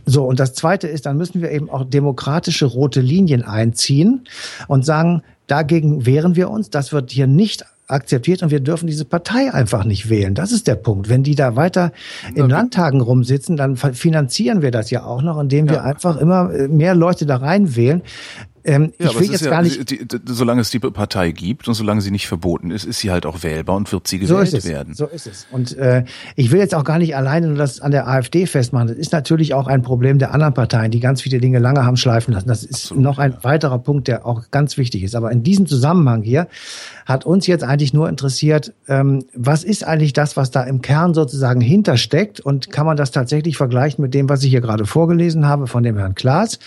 So, 0.05 0.25
und 0.25 0.39
das 0.39 0.53
Zweite 0.53 0.87
ist, 0.87 1.05
dann 1.05 1.17
müssen 1.17 1.41
wir 1.41 1.51
eben 1.51 1.69
auch 1.69 1.85
demokratische 1.85 2.65
rote 2.65 2.99
Linien 2.99 3.43
einziehen 3.43 4.25
und 4.67 4.85
sagen, 4.85 5.23
dagegen 5.47 6.05
wehren 6.05 6.35
wir 6.35 6.49
uns, 6.49 6.69
das 6.69 6.91
wird 6.91 7.11
hier 7.11 7.27
nicht 7.27 7.65
akzeptiert 7.93 8.43
und 8.43 8.51
wir 8.51 8.59
dürfen 8.59 8.87
diese 8.87 9.05
Partei 9.05 9.53
einfach 9.53 9.85
nicht 9.85 10.09
wählen. 10.09 10.35
Das 10.35 10.51
ist 10.51 10.67
der 10.67 10.75
Punkt. 10.75 11.09
Wenn 11.09 11.23
die 11.23 11.35
da 11.35 11.55
weiter 11.55 11.91
in 12.35 12.49
Landtagen 12.49 13.01
rumsitzen, 13.01 13.55
dann 13.55 13.77
finanzieren 13.77 14.61
wir 14.61 14.71
das 14.71 14.89
ja 14.91 15.05
auch 15.05 15.21
noch, 15.21 15.39
indem 15.39 15.67
wir 15.69 15.77
ja. 15.77 15.83
einfach 15.83 16.17
immer 16.17 16.49
mehr 16.67 16.95
Leute 16.95 17.25
da 17.25 17.37
reinwählen. 17.37 18.01
Ähm, 18.65 18.93
ja, 18.97 19.09
ich 19.09 19.19
will 19.19 19.31
jetzt 19.31 19.43
ja, 19.43 19.49
gar 19.49 19.61
nicht. 19.61 19.89
Die, 19.89 20.07
die, 20.07 20.19
solange 20.25 20.61
es 20.61 20.69
die 20.69 20.79
Partei 20.79 21.31
gibt 21.31 21.67
und 21.67 21.73
solange 21.73 22.01
sie 22.01 22.11
nicht 22.11 22.27
verboten 22.27 22.71
ist, 22.71 22.85
ist 22.85 22.99
sie 22.99 23.11
halt 23.11 23.25
auch 23.25 23.43
wählbar 23.43 23.75
und 23.75 23.91
wird 23.91 24.07
sie 24.07 24.19
gewählt 24.19 24.49
so 24.49 24.63
werden. 24.63 24.93
So 24.93 25.05
ist 25.05 25.27
es. 25.27 25.47
Und 25.51 25.77
äh, 25.77 26.05
ich 26.35 26.51
will 26.51 26.59
jetzt 26.59 26.73
auch 26.73 26.85
gar 26.85 26.97
nicht 26.97 27.15
alleine 27.15 27.47
nur 27.47 27.57
das 27.57 27.81
an 27.81 27.91
der 27.91 28.07
AfD 28.07 28.45
festmachen. 28.45 28.87
Das 28.87 28.97
ist 28.97 29.11
natürlich 29.11 29.53
auch 29.53 29.67
ein 29.67 29.81
Problem 29.81 30.17
der 30.17 30.33
anderen 30.33 30.53
Parteien, 30.53 30.91
die 30.91 31.01
ganz 31.01 31.21
viele 31.21 31.39
Dinge 31.39 31.59
lange 31.59 31.85
haben 31.85 31.97
schleifen 31.97 32.33
lassen. 32.33 32.47
Das 32.47 32.63
ist 32.63 32.85
Absolut, 32.85 33.03
noch 33.03 33.17
ein 33.19 33.33
ja. 33.33 33.43
weiterer 33.43 33.79
Punkt, 33.79 34.07
der 34.07 34.25
auch 34.25 34.49
ganz 34.51 34.77
wichtig 34.77 35.03
ist. 35.03 35.15
Aber 35.15 35.31
in 35.31 35.43
diesem 35.43 35.65
Zusammenhang 35.65 36.21
hier 36.21 36.47
hat 37.05 37.25
uns 37.25 37.47
jetzt 37.47 37.65
eigentlich 37.65 37.93
nur 37.93 38.07
interessiert, 38.07 38.73
ähm, 38.87 39.25
was 39.35 39.65
ist 39.65 39.85
eigentlich 39.85 40.13
das, 40.13 40.37
was 40.37 40.51
da 40.51 40.63
im 40.63 40.81
Kern 40.81 41.13
sozusagen 41.13 41.59
hintersteckt 41.59 42.39
und 42.39 42.71
kann 42.71 42.85
man 42.85 42.95
das 42.95 43.11
tatsächlich 43.11 43.57
vergleichen 43.57 44.01
mit 44.01 44.13
dem, 44.13 44.29
was 44.29 44.43
ich 44.43 44.51
hier 44.51 44.61
gerade 44.61 44.85
vorgelesen 44.85 45.45
habe 45.45 45.67
von 45.67 45.83
dem 45.83 45.97
Herrn 45.97 46.15
Klaas? 46.15 46.59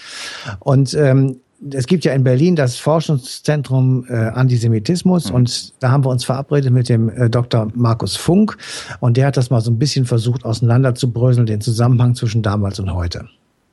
Und 0.60 0.92
ähm, 0.94 1.40
es 1.72 1.86
gibt 1.86 2.04
ja 2.04 2.12
in 2.12 2.24
Berlin 2.24 2.56
das 2.56 2.76
Forschungszentrum 2.76 4.06
äh, 4.08 4.14
Antisemitismus 4.14 5.30
mhm. 5.30 5.36
und 5.36 5.82
da 5.82 5.90
haben 5.90 6.04
wir 6.04 6.10
uns 6.10 6.24
verabredet 6.24 6.72
mit 6.72 6.88
dem 6.88 7.08
äh, 7.08 7.30
Dr. 7.30 7.68
Markus 7.74 8.16
Funk 8.16 8.56
und 9.00 9.16
der 9.16 9.26
hat 9.26 9.36
das 9.36 9.50
mal 9.50 9.60
so 9.60 9.70
ein 9.70 9.78
bisschen 9.78 10.04
versucht 10.04 10.44
auseinanderzubröseln, 10.44 11.46
den 11.46 11.60
Zusammenhang 11.60 12.14
zwischen 12.14 12.42
damals 12.42 12.78
und 12.78 12.92
heute. 12.92 13.28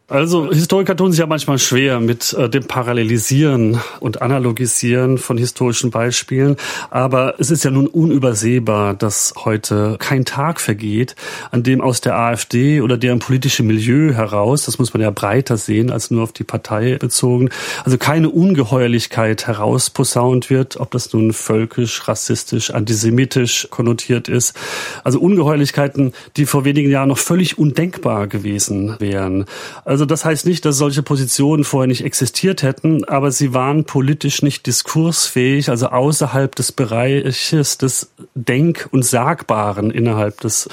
Also 0.09 0.51
Historiker 0.51 0.97
tun 0.97 1.13
sich 1.13 1.21
ja 1.21 1.27
manchmal 1.27 1.59
schwer 1.59 2.01
mit 2.01 2.33
äh, 2.33 2.49
dem 2.49 2.65
Parallelisieren 2.65 3.79
und 4.01 4.21
Analogisieren 4.21 5.17
von 5.17 5.37
historischen 5.37 5.91
Beispielen, 5.91 6.57
aber 6.89 7.35
es 7.39 7.51
ist 7.51 7.63
ja 7.63 7.71
nun 7.71 7.87
unübersehbar, 7.87 8.95
dass 8.95 9.33
heute 9.45 9.95
kein 9.99 10.25
Tag 10.25 10.59
vergeht, 10.59 11.15
an 11.51 11.63
dem 11.63 11.79
aus 11.79 12.01
der 12.01 12.17
AfD 12.17 12.81
oder 12.81 12.97
deren 12.97 13.19
politische 13.19 13.63
Milieu 13.63 14.11
heraus, 14.11 14.65
das 14.65 14.77
muss 14.77 14.93
man 14.93 15.01
ja 15.01 15.09
breiter 15.09 15.55
sehen 15.55 15.89
als 15.89 16.11
nur 16.11 16.23
auf 16.23 16.33
die 16.33 16.43
Partei 16.43 16.97
bezogen, 16.97 17.49
also 17.85 17.97
keine 17.97 18.29
Ungeheuerlichkeit 18.29 19.47
herausposaunt 19.47 20.49
wird, 20.49 20.81
ob 20.81 20.91
das 20.91 21.13
nun 21.13 21.31
völkisch, 21.31 22.09
rassistisch, 22.09 22.71
antisemitisch 22.71 23.69
konnotiert 23.71 24.27
ist. 24.27 24.53
Also 25.05 25.21
Ungeheuerlichkeiten, 25.21 26.13
die 26.35 26.45
vor 26.45 26.65
wenigen 26.65 26.89
Jahren 26.89 27.07
noch 27.07 27.17
völlig 27.17 27.57
undenkbar 27.57 28.27
gewesen 28.27 28.97
wären. 28.99 29.45
Also 29.93 30.08
das 30.08 30.25
heißt 30.25 30.47
nicht, 30.47 30.65
dass 30.65 30.77
solche 30.77 31.03
Positionen 31.03 31.63
vorher 31.63 31.86
nicht 31.86 32.03
existiert 32.03 32.63
hätten, 32.63 33.03
aber 33.03 33.29
sie 33.29 33.53
waren 33.53 33.84
politisch 33.86 34.41
nicht 34.41 34.65
diskursfähig, 34.65 35.69
also 35.69 35.86
außerhalb 35.86 36.56
des 36.56 36.71
Bereiches 36.71 37.77
des 37.77 38.10
Denk- 38.35 38.89
und 38.91 39.05
Sagbaren 39.05 39.91
innerhalb 39.91 40.41
des 40.41 40.67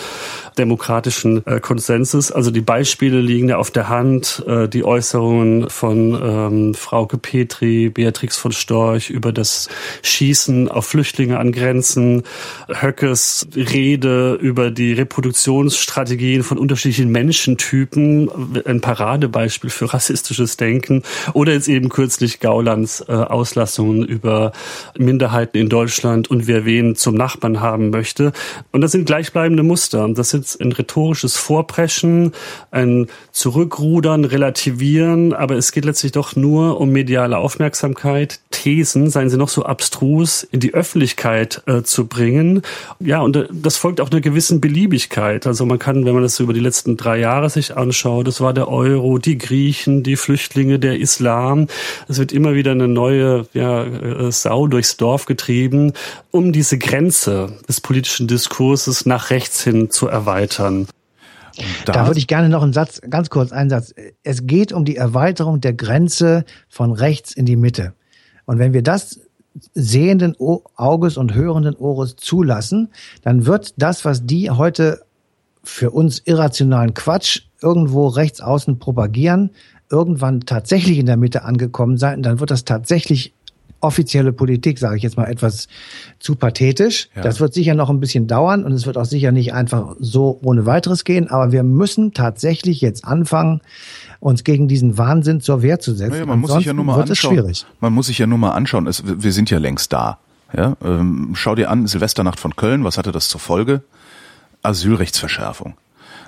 demokratischen 0.57 1.47
äh, 1.47 1.61
Konsenses. 1.61 2.33
Also 2.33 2.51
die 2.51 2.63
Beispiele 2.63 3.21
liegen 3.21 3.51
ja 3.51 3.59
auf 3.59 3.71
der 3.71 3.89
Hand, 3.89 4.43
äh, 4.47 4.69
die 4.69 4.85
Äußerungen 4.85 5.69
von 5.69 6.19
ähm, 6.23 6.75
Frauke 6.75 7.19
Petri, 7.19 7.91
Beatrix 7.91 8.39
von 8.39 8.53
Storch 8.53 9.11
über 9.11 9.33
das 9.33 9.69
Schießen 10.03 10.69
auf 10.69 10.87
Flüchtlinge 10.87 11.39
an 11.39 11.53
Grenzen, 11.53 12.23
Höckes 12.69 13.47
Rede 13.55 14.35
über 14.35 14.71
die 14.71 14.93
Reproduktionsstrategien 14.95 16.43
von 16.43 16.59
unterschiedlichen 16.59 17.11
Menschentypen, 17.11 18.31
ein 18.65 18.81
Paradebeispiel 18.81 19.71
für 19.71 19.93
rassistisches 19.93 20.57
Denken. 20.57 21.03
Oder 21.35 21.53
jetzt 21.53 21.69
eben 21.69 21.91
kürzlich 21.91 22.41
Gaulands 22.41 23.05
äh, 23.07 23.13
Auslassungen 23.13 24.05
über 24.05 24.53
Minderheiten 24.99 25.59
in 25.59 25.69
Deutschland 25.69 26.31
und 26.31 26.47
wer 26.47 26.65
wen 26.65 26.97
zum 26.97 27.15
Nachbarn 27.15 27.50
haben 27.59 27.91
möchte. 27.91 28.33
Und 28.71 28.83
das 28.83 28.93
sind 28.93 29.07
gleichbleibende 29.07 29.65
Muster. 29.65 30.09
Das 30.15 30.33
ist 30.35 30.61
ein 30.61 30.71
rhetorisches 30.71 31.37
Vorpreschen, 31.37 32.31
ein 32.71 33.09
Zurückrudern, 33.33 34.25
Relativieren, 34.25 35.33
aber 35.33 35.57
es 35.57 35.73
geht 35.73 35.85
letztlich 35.85 36.13
doch 36.13 36.37
nur 36.37 36.81
um 36.81 36.91
mediale 36.91 37.39
Aufmerksamkeit, 37.39 38.39
Thesen, 38.51 39.11
seien 39.11 39.31
sie 39.31 39.37
noch 39.37 39.49
so 39.49 39.65
abstrus, 39.65 40.45
in 40.45 40.61
die 40.61 40.75
Öffentlichkeit 40.75 41.63
äh, 41.67 41.83
zu 41.83 42.07
bringen. 42.07 42.63
Ja, 43.01 43.21
und 43.21 43.37
äh, 43.37 43.49
das 43.51 43.77
folgt 43.77 44.01
auch 44.01 44.11
einer 44.11 44.21
gewissen 44.21 44.61
Beliebigkeit. 44.61 45.47
Also 45.47 45.67
man 45.67 45.79
kann, 45.79 46.05
wenn 46.05 46.15
man 46.15 46.23
das 46.23 46.39
über 46.39 46.53
die 46.53 46.61
letzten 46.61 46.97
drei 46.97 47.19
Jahre 47.19 47.51
sich 47.51 47.77
anschaut, 47.77 48.27
das 48.27 48.41
war 48.41 48.53
der 48.53 48.69
Euro, 48.69 49.19
die 49.19 49.39
Griechen, 49.39 50.03
die 50.03 50.17
Flüchtlinge, 50.17 50.79
der 50.79 50.99
Islam. 50.99 51.69
Es 52.09 52.19
wird 52.19 52.33
immer 52.33 52.55
wieder 52.55 52.73
eine 52.73 52.89
neue 52.89 53.47
ja, 53.55 53.85
äh, 53.85 54.31
Sau 54.31 54.67
durchs 54.67 54.97
Dorf 54.97 55.27
getrieben, 55.27 55.93
um 56.31 56.53
diese 56.53 56.79
Grenze 56.79 57.40
des 57.69 57.81
politischen 57.81 58.29
Diskurses 58.29 59.07
nach 59.07 59.31
rechts 59.31 59.63
hin 59.63 59.91
zu 59.91 60.09
erweitern. 60.09 60.87
Da, 61.85 61.93
da, 61.93 62.07
würde 62.07 62.19
ich 62.19 62.27
gerne 62.27 62.49
noch 62.49 62.63
einen 62.63 62.73
Satz, 62.73 63.01
ganz 63.09 63.29
kurz 63.29 63.53
einen 63.53 63.71
Satz. 63.71 63.95
Es 64.23 64.47
geht 64.47 64.73
um 64.73 64.85
die 64.85 64.97
Erweiterung 64.97 65.61
der 65.61 65.73
Grenze 65.73 66.45
von 66.69 66.93
rechts 66.93 67.33
in 67.35 67.45
die 67.45 67.57
Mitte. 67.57 67.93
Und 68.47 68.59
wenn 68.59 68.73
wir 68.73 68.83
das 68.83 69.21
sehenden 69.75 70.37
Auges 70.77 71.17
und 71.17 71.35
hörenden 71.35 71.75
Ohres 71.75 72.17
zulassen, 72.17 72.89
dann 73.23 73.47
wird 73.47 73.75
das, 73.77 74.05
was 74.05 74.25
die 74.27 74.51
heute 74.51 75.03
für 75.63 75.91
uns 75.91 76.21
irrationalen 76.25 76.95
Quatsch 76.95 77.43
irgendwo 77.61 78.09
rechts 78.09 78.41
außen 78.41 78.79
propagieren, 78.79 79.51
irgendwann 79.91 80.41
tatsächlich 80.41 80.99
in 80.99 81.07
der 81.07 81.17
Mitte 81.17 81.45
angekommen 81.45 81.99
sein. 81.99 82.23
Dann 82.23 82.41
wird 82.41 82.51
das 82.51 82.65
tatsächlich 82.65 83.35
offizielle 83.81 84.33
Politik, 84.33 84.79
sage 84.79 84.97
ich 84.97 85.03
jetzt 85.03 85.17
mal 85.17 85.27
etwas 85.27 85.69
zu 86.19 86.37
pathetisch. 86.37 87.09
Ja. 87.15 87.23
Das 87.23 87.41
wird 87.41 87.55
sicher 87.55 87.75
noch 87.75 87.91
ein 87.91 88.01
bisschen 88.01 88.27
dauern 88.27 88.65
und 88.65 88.73
es 88.73 88.87
wird 88.87 88.99
auch 88.99 89.05
sicher 89.05 89.33
nicht 89.33 89.53
einfach 89.55 89.97
so 89.99 90.39
ohne 90.43 90.67
weiteres 90.67 91.05
gehen, 91.05 91.29
aber 91.29 91.53
wir 91.53 91.63
müssen 91.63 92.13
tatsächlich 92.13 92.81
jetzt 92.81 93.05
anfangen, 93.05 93.61
uns 94.21 94.45
gegen 94.45 94.69
diesen 94.69 94.99
Wahnsinn 94.99 95.41
zur 95.41 95.63
Wehr 95.63 95.81
zu 95.81 95.95
setzen. 95.95 96.13
Naja, 96.13 96.27
man 96.27 96.41
muss 96.41 96.53
sich 96.53 96.67
ja 96.67 96.75
nur 96.75 96.85
mal 96.85 97.01
anschauen. 97.01 97.53
Man 97.81 97.93
muss 97.93 98.07
sich 98.07 98.19
ja 98.19 98.27
nur 98.27 98.39
mal 98.39 98.53
anschauen. 98.53 98.87
Es, 98.87 99.03
wir 99.05 99.33
sind 99.33 99.51
ja 99.51 99.59
längst 99.59 99.93
da. 99.93 100.19
Ja, 100.55 100.77
ähm, 100.85 101.31
schau 101.35 101.55
dir 101.55 101.71
an, 101.71 101.87
Silvesternacht 101.87 102.41
von 102.41 102.57
Köln, 102.57 102.85
was 102.85 102.99
hatte 102.99 103.13
das 103.13 103.29
zur 103.29 103.41
Folge? 103.41 103.83
Asylrechtsverschärfung. 104.63 105.75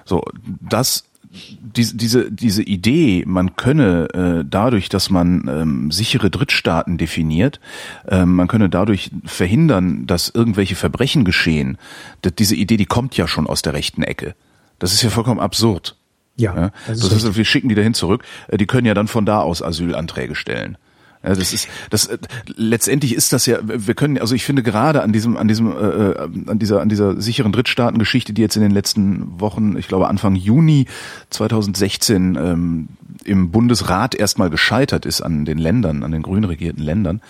So, 0.05 0.23
das 0.61 1.05
diese, 1.31 1.97
diese, 1.97 2.31
diese 2.31 2.63
Idee, 2.63 3.25
man 3.27 3.57
könne 3.57 4.09
äh, 4.13 4.45
dadurch, 4.49 4.89
dass 4.89 5.09
man 5.09 5.49
ähm, 5.49 5.91
sichere 5.91 6.31
Drittstaaten 6.31 6.99
definiert, 6.99 7.61
äh, 8.07 8.27
man 8.27 8.49
könne 8.49 8.69
dadurch 8.69 9.11
verhindern, 9.25 10.07
dass 10.07 10.29
irgendwelche 10.29 10.77
Verbrechen 10.77 11.25
geschehen, 11.25 11.79
das, 12.21 12.35
diese 12.35 12.55
Idee, 12.55 12.77
die 12.77 12.87
kommt 12.87 13.17
ja 13.17 13.27
schon 13.27 13.47
aus 13.47 13.63
der 13.63 13.73
rechten 13.73 14.03
Ecke. 14.03 14.35
Das 14.79 14.93
ist 14.93 15.03
ja 15.03 15.11
vollkommen 15.11 15.41
absurd. 15.41 15.97
Ja. 16.37 16.55
ja? 16.55 16.71
Das, 16.87 17.01
das 17.01 17.25
ist, 17.25 17.37
wir 17.37 17.45
schicken 17.45 17.69
die 17.69 17.75
dahin 17.75 17.95
zurück. 17.95 18.25
Äh, 18.49 18.59
die 18.59 18.67
können 18.67 18.87
ja 18.87 18.95
dann 18.95 19.09
von 19.09 19.25
da 19.25 19.41
aus 19.41 19.63
Asylanträge 19.63 20.35
stellen. 20.35 20.77
Ja, 21.23 21.35
das 21.35 21.53
ist 21.53 21.69
das 21.91 22.07
äh, 22.07 22.19
letztendlich 22.57 23.15
ist 23.15 23.33
das 23.33 23.47
ja 23.47 23.59
wir 23.63 23.95
können 23.95 24.19
also 24.19 24.35
ich 24.35 24.45
finde 24.45 24.63
gerade 24.63 25.03
an 25.03 25.13
diesem 25.13 25.37
an 25.37 25.47
diesem 25.47 25.71
äh, 25.71 26.11
äh, 26.11 26.29
an 26.49 26.59
dieser 26.59 26.81
an 26.81 26.89
dieser 26.89 27.21
sicheren 27.21 27.53
Drittstaatengeschichte, 27.53 28.33
die 28.33 28.43
jetzt 28.43 28.57
in 28.57 28.63
den 28.63 28.73
letzten 28.73 29.41
Wochen, 29.41 29.77
ich 29.77 29.87
glaube 29.87 30.09
Anfang 30.09 30.35
Juni 30.35 30.87
2016 31.31 32.35
ähm, 32.35 32.89
im 33.25 33.51
Bundesrat 33.51 34.15
erstmal 34.15 34.51
gescheitert 34.51 35.07
ist 35.07 35.21
an 35.21 35.45
den 35.45 35.59
Ländern, 35.59 36.03
an 36.03 36.11
den 36.11 36.23
grün 36.23 36.45
regierten 36.45 36.83
Ländern, 36.83 37.21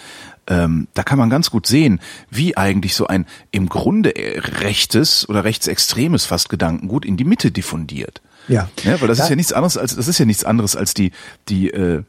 ähm, 0.46 0.88
da 0.94 1.02
kann 1.02 1.18
man 1.18 1.30
ganz 1.30 1.50
gut 1.50 1.66
sehen, 1.66 2.00
wie 2.30 2.56
eigentlich 2.56 2.94
so 2.94 3.06
ein 3.06 3.26
im 3.50 3.68
Grunde 3.68 4.12
rechtes 4.16 5.28
oder 5.28 5.44
rechtsextremes 5.44 6.24
fast 6.24 6.48
Gedankengut 6.48 7.04
in 7.04 7.16
die 7.16 7.24
Mitte 7.24 7.50
diffundiert. 7.50 8.22
Ja. 8.48 8.68
ja 8.82 9.00
weil 9.00 9.08
das 9.08 9.18
da 9.18 9.24
ist 9.24 9.30
ja 9.30 9.36
nichts 9.36 9.52
anderes 9.52 9.76
als 9.76 9.94
das 9.94 10.08
ist 10.08 10.18
ja 10.18 10.24
nichts 10.24 10.44
anderes 10.44 10.74
als 10.74 10.94
die 10.94 11.12
die 11.48 11.70
äh, 11.70 12.02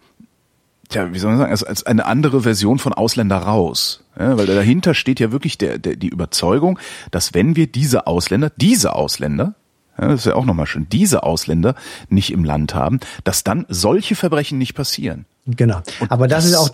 Tja, 0.89 1.13
wie 1.13 1.19
soll 1.19 1.32
man 1.32 1.39
sagen, 1.39 1.52
als, 1.52 1.63
als 1.63 1.86
eine 1.86 2.06
andere 2.06 2.41
Version 2.41 2.80
von 2.80 2.93
Ausländer 2.93 3.38
raus. 3.38 4.04
Ja, 4.19 4.38
weil 4.38 4.46
dahinter 4.46 4.93
steht 4.93 5.19
ja 5.19 5.32
wirklich 5.32 5.58
der, 5.58 5.80
der, 5.80 5.96
die 5.96 6.10
Überzeugung, 6.10 6.78
dass 7.10 7.34
wenn 7.34 7.56
wir 7.56 7.67
diese 7.67 8.06
Ausländer, 8.06 8.52
diese 8.58 8.93
Ausländer, 8.96 9.56
ja, 9.98 10.08
das 10.08 10.22
ist 10.22 10.26
ja 10.26 10.36
auch 10.36 10.46
nochmal 10.46 10.67
schön, 10.67 10.88
diese 10.89 11.24
Ausländer 11.24 11.76
nicht 12.10 12.32
im 12.32 12.43
Land 12.43 12.76
haben, 12.76 13.00
dass 13.24 13.43
dann 13.43 13.65
solche 13.69 14.15
Verbrechen 14.15 14.58
nicht 14.58 14.76
passieren. 14.76 15.26
Genau. 15.45 15.82
Aber 16.08 16.29
das, 16.29 16.45
das, 16.45 16.53
ist 16.53 16.58
auch, 16.58 16.69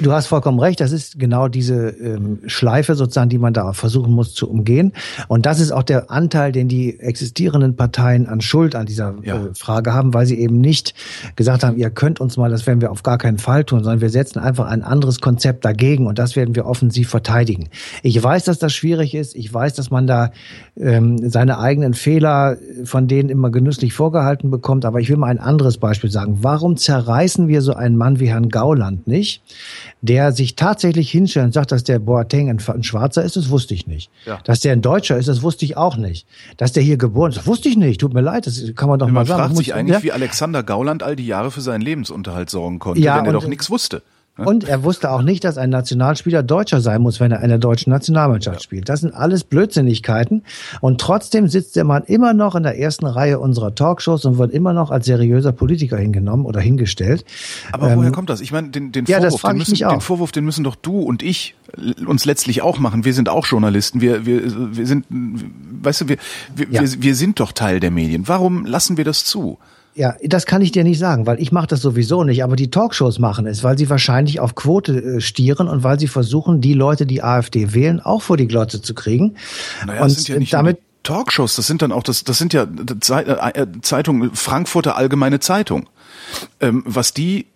du 0.00 0.12
hast 0.12 0.26
vollkommen 0.26 0.58
recht, 0.58 0.80
das 0.80 0.92
ist 0.92 1.18
genau 1.18 1.48
diese 1.48 1.90
ähm, 1.90 2.38
Schleife 2.46 2.94
sozusagen, 2.94 3.28
die 3.28 3.36
man 3.36 3.52
da 3.52 3.74
versuchen 3.74 4.12
muss 4.12 4.32
zu 4.32 4.48
umgehen. 4.48 4.94
Und 5.28 5.44
das 5.44 5.60
ist 5.60 5.72
auch 5.72 5.82
der 5.82 6.10
Anteil, 6.10 6.52
den 6.52 6.68
die 6.68 6.98
existierenden 7.00 7.76
Parteien 7.76 8.26
an 8.26 8.40
Schuld 8.40 8.74
an 8.74 8.86
dieser 8.86 9.14
ja. 9.22 9.44
äh, 9.44 9.50
Frage 9.54 9.92
haben, 9.92 10.14
weil 10.14 10.24
sie 10.24 10.38
eben 10.38 10.58
nicht 10.58 10.94
gesagt 11.36 11.64
haben, 11.64 11.76
ihr 11.76 11.90
könnt 11.90 12.18
uns 12.18 12.38
mal, 12.38 12.50
das 12.50 12.66
werden 12.66 12.80
wir 12.80 12.90
auf 12.90 13.02
gar 13.02 13.18
keinen 13.18 13.36
Fall 13.36 13.64
tun, 13.64 13.84
sondern 13.84 14.00
wir 14.00 14.08
setzen 14.08 14.38
einfach 14.38 14.68
ein 14.68 14.82
anderes 14.82 15.20
Konzept 15.20 15.66
dagegen 15.66 16.06
und 16.06 16.18
das 16.18 16.34
werden 16.34 16.54
wir 16.54 16.64
offensiv 16.64 17.10
verteidigen. 17.10 17.68
Ich 18.02 18.22
weiß, 18.22 18.44
dass 18.44 18.58
das 18.58 18.72
schwierig 18.72 19.14
ist. 19.14 19.36
Ich 19.36 19.52
weiß, 19.52 19.74
dass 19.74 19.90
man 19.90 20.06
da 20.06 20.30
ähm, 20.78 21.28
seine 21.28 21.58
eigenen 21.58 21.92
Fehler 21.92 22.56
von 22.84 23.06
denen 23.06 23.28
immer 23.28 23.50
genüsslich 23.50 23.92
vorgehalten 23.92 24.50
bekommt. 24.50 24.86
Aber 24.86 25.00
ich 25.00 25.10
will 25.10 25.18
mal 25.18 25.26
ein 25.26 25.38
anderes 25.38 25.76
Beispiel 25.76 26.10
sagen. 26.10 26.38
Warum 26.40 26.78
zerreißen 26.78 27.48
wir 27.48 27.60
so 27.60 27.81
einen 27.82 27.96
Mann 27.96 28.20
wie 28.20 28.28
Herrn 28.28 28.48
Gauland 28.48 29.06
nicht, 29.06 29.42
der 30.00 30.32
sich 30.32 30.56
tatsächlich 30.56 31.10
hinstellt 31.10 31.46
und 31.46 31.52
sagt, 31.52 31.72
dass 31.72 31.84
der 31.84 31.98
Boateng 31.98 32.48
ein, 32.48 32.82
Schwarzer 32.82 33.22
ist, 33.22 33.36
das 33.36 33.50
wusste 33.50 33.74
ich 33.74 33.86
nicht. 33.86 34.10
Ja. 34.24 34.38
Dass 34.44 34.60
der 34.60 34.72
ein 34.72 34.82
Deutscher 34.82 35.18
ist, 35.18 35.28
das 35.28 35.42
wusste 35.42 35.64
ich 35.64 35.76
auch 35.76 35.96
nicht. 35.96 36.26
Dass 36.56 36.72
der 36.72 36.82
hier 36.82 36.96
geboren 36.96 37.30
ist, 37.30 37.38
das 37.38 37.46
wusste 37.46 37.68
ich 37.68 37.76
nicht. 37.76 38.00
Tut 38.00 38.14
mir 38.14 38.20
leid, 38.20 38.46
das 38.46 38.62
kann 38.74 38.88
man 38.88 38.98
doch 38.98 39.06
man 39.06 39.14
mal 39.14 39.26
sagen. 39.26 39.40
Man 39.40 39.48
fragt 39.50 39.58
sich 39.58 39.74
eigentlich, 39.74 39.96
ja? 39.98 40.02
wie 40.02 40.12
Alexander 40.12 40.62
Gauland 40.62 41.02
all 41.02 41.16
die 41.16 41.26
Jahre 41.26 41.50
für 41.50 41.60
seinen 41.60 41.82
Lebensunterhalt 41.82 42.50
sorgen 42.50 42.78
konnte, 42.78 43.00
ja, 43.00 43.16
wenn 43.18 43.26
er 43.26 43.32
doch 43.32 43.46
nichts 43.46 43.68
wusste. 43.68 44.02
Und 44.38 44.64
er 44.64 44.82
wusste 44.82 45.10
auch 45.10 45.20
nicht, 45.20 45.44
dass 45.44 45.58
ein 45.58 45.68
Nationalspieler 45.68 46.42
Deutscher 46.42 46.80
sein 46.80 47.02
muss, 47.02 47.20
wenn 47.20 47.32
er 47.32 47.42
in 47.42 47.50
der 47.50 47.58
deutschen 47.58 47.90
Nationalmannschaft 47.90 48.60
ja. 48.60 48.62
spielt. 48.62 48.88
Das 48.88 49.00
sind 49.00 49.12
alles 49.12 49.44
Blödsinnigkeiten. 49.44 50.42
Und 50.80 51.00
trotzdem 51.00 51.48
sitzt 51.48 51.76
der 51.76 51.84
Mann 51.84 52.02
immer 52.04 52.32
noch 52.32 52.54
in 52.54 52.62
der 52.62 52.78
ersten 52.78 53.04
Reihe 53.04 53.38
unserer 53.38 53.74
Talkshows 53.74 54.24
und 54.24 54.38
wird 54.38 54.52
immer 54.52 54.72
noch 54.72 54.90
als 54.90 55.04
seriöser 55.04 55.52
Politiker 55.52 55.98
hingenommen 55.98 56.46
oder 56.46 56.60
hingestellt. 56.60 57.26
Aber 57.72 57.90
ähm, 57.90 57.98
woher 57.98 58.10
kommt 58.10 58.30
das? 58.30 58.40
Ich 58.40 58.52
meine, 58.52 58.70
den, 58.70 58.90
den, 58.90 59.04
ja, 59.04 59.20
Vorwurf, 59.20 59.42
den, 59.42 59.58
müssen, 59.58 59.74
den 59.76 60.00
Vorwurf, 60.00 60.32
den 60.32 60.44
müssen 60.46 60.64
doch 60.64 60.76
du 60.76 61.00
und 61.00 61.22
ich 61.22 61.54
uns 62.06 62.24
letztlich 62.24 62.62
auch 62.62 62.78
machen. 62.78 63.04
Wir 63.04 63.12
sind 63.12 63.28
auch 63.28 63.46
Journalisten. 63.46 64.00
Wir, 64.00 64.24
wir, 64.24 64.76
wir 64.76 64.86
sind, 64.86 65.04
weißt 65.10 66.02
du, 66.02 66.08
wir, 66.08 66.16
wir, 66.56 66.66
ja. 66.70 66.80
wir, 66.80 67.02
wir 67.02 67.14
sind 67.14 67.38
doch 67.38 67.52
Teil 67.52 67.80
der 67.80 67.90
Medien. 67.90 68.28
Warum 68.28 68.64
lassen 68.64 68.96
wir 68.96 69.04
das 69.04 69.26
zu? 69.26 69.58
Ja, 69.94 70.14
das 70.24 70.46
kann 70.46 70.62
ich 70.62 70.72
dir 70.72 70.84
nicht 70.84 70.98
sagen, 70.98 71.26
weil 71.26 71.40
ich 71.40 71.52
mache 71.52 71.66
das 71.66 71.82
sowieso 71.82 72.24
nicht, 72.24 72.42
aber 72.42 72.56
die 72.56 72.70
Talkshows 72.70 73.18
machen 73.18 73.46
es, 73.46 73.62
weil 73.62 73.76
sie 73.76 73.90
wahrscheinlich 73.90 74.40
auf 74.40 74.54
Quote 74.54 74.92
äh, 74.94 75.20
stieren 75.20 75.68
und 75.68 75.82
weil 75.82 76.00
sie 76.00 76.08
versuchen, 76.08 76.62
die 76.62 76.72
Leute, 76.72 77.04
die 77.04 77.22
AfD 77.22 77.74
wählen, 77.74 78.00
auch 78.00 78.22
vor 78.22 78.38
die 78.38 78.48
Glotze 78.48 78.80
zu 78.80 78.94
kriegen. 78.94 79.36
Naja, 79.86 80.02
und 80.02 80.10
das 80.10 80.16
sind 80.16 80.28
ja 80.28 80.38
nicht 80.38 80.52
damit 80.54 80.78
Talkshows, 81.02 81.56
das 81.56 81.66
sind 81.66 81.82
dann 81.82 81.92
auch 81.92 82.04
das, 82.04 82.24
das 82.24 82.38
sind 82.38 82.54
ja 82.54 82.62
äh, 82.62 83.66
Zeitungen, 83.82 84.34
Frankfurter 84.34 84.96
Allgemeine 84.96 85.40
Zeitung. 85.40 85.88
Ähm, 86.60 86.82
was 86.86 87.12
die 87.12 87.46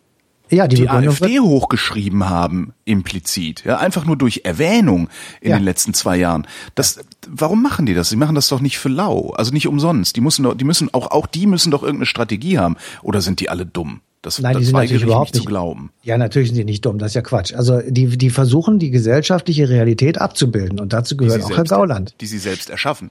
ja, 0.51 0.69
die, 0.69 0.77
die 0.77 0.89
AfD 0.89 1.41
hochgeschrieben 1.41 2.29
haben, 2.29 2.73
implizit. 2.85 3.65
Ja, 3.65 3.79
einfach 3.79 4.05
nur 4.05 4.17
durch 4.17 4.43
Erwähnung 4.45 5.09
in 5.41 5.51
ja. 5.51 5.59
den 5.59 5.65
letzten 5.65 5.95
zwei 5.95 6.17
Jahren. 6.17 6.47
Das, 6.75 7.01
warum 7.29 7.63
machen 7.63 7.87
die 7.87 7.95
das? 7.95 8.09
Sie 8.09 8.17
machen 8.17 8.35
das 8.35 8.49
doch 8.49 8.61
nicht 8.61 8.79
für 8.79 8.89
lau, 8.89 9.31
also 9.31 9.53
nicht 9.53 9.67
umsonst. 9.67 10.17
Die 10.17 10.21
müssen 10.21 10.45
doch, 10.45 10.55
die 10.55 10.65
müssen 10.65 10.93
auch, 10.95 11.11
auch 11.11 11.27
die 11.27 11.47
müssen 11.47 11.71
doch 11.71 11.83
irgendeine 11.83 12.07
Strategie 12.07 12.59
haben. 12.59 12.77
Oder 13.03 13.21
sind 13.21 13.41
die 13.41 13.51
alle 13.51 13.67
dumm? 13.67 14.01
Das, 14.23 14.41
Nein, 14.41 14.55
das 14.55 14.61
die 14.61 14.67
sind 14.67 14.75
natürlich 14.75 15.03
überhaupt 15.03 15.35
nicht, 15.35 15.43
zu 15.43 15.49
glauben. 15.49 15.91
Ja, 16.03 16.19
natürlich 16.19 16.49
sind 16.49 16.59
die 16.59 16.65
nicht 16.65 16.85
dumm. 16.85 16.99
Das 16.99 17.13
ist 17.13 17.15
ja 17.15 17.23
Quatsch. 17.23 17.55
Also 17.55 17.81
die, 17.87 18.17
die 18.17 18.31
versuchen 18.31 18.79
die 18.79 18.91
gesellschaftliche 18.91 19.69
Realität 19.69 20.21
abzubilden 20.21 20.81
und 20.81 20.93
dazu 20.93 21.17
gehört 21.17 21.43
auch 21.43 21.49
selbst, 21.49 21.71
Herr 21.71 21.79
Gauland. 21.79 22.15
Die 22.21 22.27
sie 22.27 22.39
selbst 22.39 22.71
erschaffen 22.71 23.11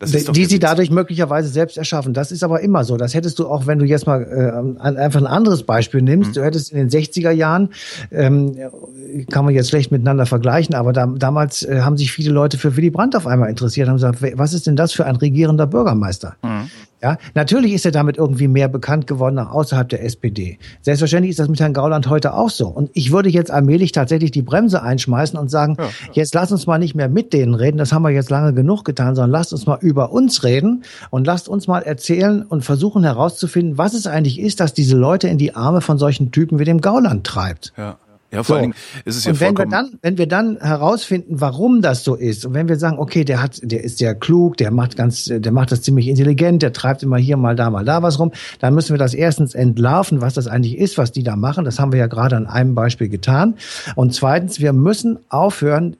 die 0.00 0.44
sie 0.44 0.58
dadurch 0.58 0.90
möglicherweise 0.90 1.48
selbst 1.48 1.76
erschaffen. 1.76 2.14
Das 2.14 2.30
ist 2.30 2.44
aber 2.44 2.60
immer 2.60 2.84
so. 2.84 2.96
Das 2.96 3.14
hättest 3.14 3.38
du 3.38 3.48
auch, 3.48 3.66
wenn 3.66 3.78
du 3.78 3.84
jetzt 3.84 4.06
mal 4.06 4.22
äh, 4.22 4.80
einfach 4.80 5.20
ein 5.20 5.26
anderes 5.26 5.64
Beispiel 5.64 6.02
nimmst. 6.02 6.30
Mhm. 6.30 6.34
Du 6.34 6.44
hättest 6.44 6.72
in 6.72 6.78
den 6.78 6.88
60er 6.88 7.30
Jahren, 7.30 7.70
ähm, 8.12 8.56
kann 9.30 9.44
man 9.44 9.54
jetzt 9.54 9.70
schlecht 9.70 9.90
miteinander 9.90 10.26
vergleichen, 10.26 10.74
aber 10.74 10.92
da, 10.92 11.06
damals 11.06 11.64
äh, 11.64 11.80
haben 11.80 11.96
sich 11.96 12.12
viele 12.12 12.30
Leute 12.30 12.58
für 12.58 12.76
Willy 12.76 12.90
Brandt 12.90 13.16
auf 13.16 13.26
einmal 13.26 13.50
interessiert, 13.50 13.88
haben 13.88 13.96
gesagt, 13.96 14.22
was 14.34 14.52
ist 14.52 14.66
denn 14.66 14.76
das 14.76 14.92
für 14.92 15.04
ein 15.04 15.16
regierender 15.16 15.66
Bürgermeister? 15.66 16.36
Mhm. 16.42 16.70
Ja, 17.02 17.16
natürlich 17.34 17.72
ist 17.74 17.84
er 17.84 17.92
damit 17.92 18.16
irgendwie 18.16 18.48
mehr 18.48 18.68
bekannt 18.68 19.06
geworden 19.06 19.38
auch 19.38 19.52
außerhalb 19.52 19.88
der 19.88 20.04
SPD. 20.04 20.58
Selbstverständlich 20.82 21.30
ist 21.30 21.38
das 21.38 21.48
mit 21.48 21.60
Herrn 21.60 21.72
Gauland 21.72 22.08
heute 22.08 22.34
auch 22.34 22.50
so. 22.50 22.66
Und 22.66 22.90
ich 22.94 23.12
würde 23.12 23.28
jetzt 23.28 23.52
allmählich 23.52 23.92
tatsächlich 23.92 24.32
die 24.32 24.42
Bremse 24.42 24.82
einschmeißen 24.82 25.38
und 25.38 25.48
sagen, 25.48 25.76
ja, 25.78 25.84
ja. 25.84 25.90
jetzt 26.14 26.34
lass 26.34 26.50
uns 26.50 26.66
mal 26.66 26.78
nicht 26.78 26.96
mehr 26.96 27.08
mit 27.08 27.32
denen 27.32 27.54
reden, 27.54 27.78
das 27.78 27.92
haben 27.92 28.02
wir 28.02 28.10
jetzt 28.10 28.30
lange 28.30 28.52
genug 28.52 28.84
getan, 28.84 29.14
sondern 29.14 29.30
lasst 29.30 29.52
uns 29.52 29.66
mal 29.66 29.78
über 29.80 30.10
uns 30.10 30.42
reden 30.42 30.82
und 31.10 31.26
lasst 31.26 31.48
uns 31.48 31.68
mal 31.68 31.82
erzählen 31.82 32.42
und 32.42 32.64
versuchen 32.64 33.04
herauszufinden, 33.04 33.78
was 33.78 33.94
es 33.94 34.06
eigentlich 34.06 34.40
ist, 34.40 34.58
dass 34.58 34.74
diese 34.74 34.96
Leute 34.96 35.28
in 35.28 35.38
die 35.38 35.54
Arme 35.54 35.80
von 35.80 35.98
solchen 35.98 36.32
Typen 36.32 36.58
wie 36.58 36.64
dem 36.64 36.80
Gauland 36.80 37.24
treibt. 37.24 37.72
Ja. 37.76 37.98
Ja, 38.30 38.42
vor 38.42 38.44
so. 38.44 38.54
allen 38.54 38.62
Dingen 38.62 38.74
ist 39.06 39.16
es 39.16 39.24
ja 39.24 39.32
und 39.32 39.40
wenn 39.40 39.56
wir 39.56 39.66
dann, 39.66 39.98
wenn 40.02 40.18
wir 40.18 40.26
dann 40.26 40.58
herausfinden, 40.60 41.40
warum 41.40 41.80
das 41.80 42.04
so 42.04 42.14
ist, 42.14 42.44
und 42.44 42.52
wenn 42.52 42.68
wir 42.68 42.76
sagen, 42.76 42.98
okay, 42.98 43.24
der 43.24 43.42
hat, 43.42 43.58
der 43.62 43.82
ist 43.82 43.98
sehr 43.98 44.14
klug, 44.14 44.58
der 44.58 44.70
macht 44.70 44.96
ganz, 44.96 45.24
der 45.32 45.52
macht 45.52 45.72
das 45.72 45.80
ziemlich 45.80 46.08
intelligent, 46.08 46.60
der 46.60 46.74
treibt 46.74 47.02
immer 47.02 47.16
hier 47.16 47.38
mal 47.38 47.56
da 47.56 47.70
mal 47.70 47.84
da 47.84 48.02
was 48.02 48.18
rum, 48.18 48.32
dann 48.58 48.74
müssen 48.74 48.92
wir 48.92 48.98
das 48.98 49.14
erstens 49.14 49.54
entlarven, 49.54 50.20
was 50.20 50.34
das 50.34 50.46
eigentlich 50.46 50.76
ist, 50.76 50.98
was 50.98 51.10
die 51.12 51.22
da 51.22 51.36
machen. 51.36 51.64
Das 51.64 51.78
haben 51.78 51.92
wir 51.92 51.98
ja 51.98 52.06
gerade 52.06 52.36
an 52.36 52.46
einem 52.46 52.74
Beispiel 52.74 53.08
getan. 53.08 53.54
Und 53.94 54.14
zweitens, 54.14 54.60
wir 54.60 54.74
müssen 54.74 55.18
aufhören, 55.30 55.96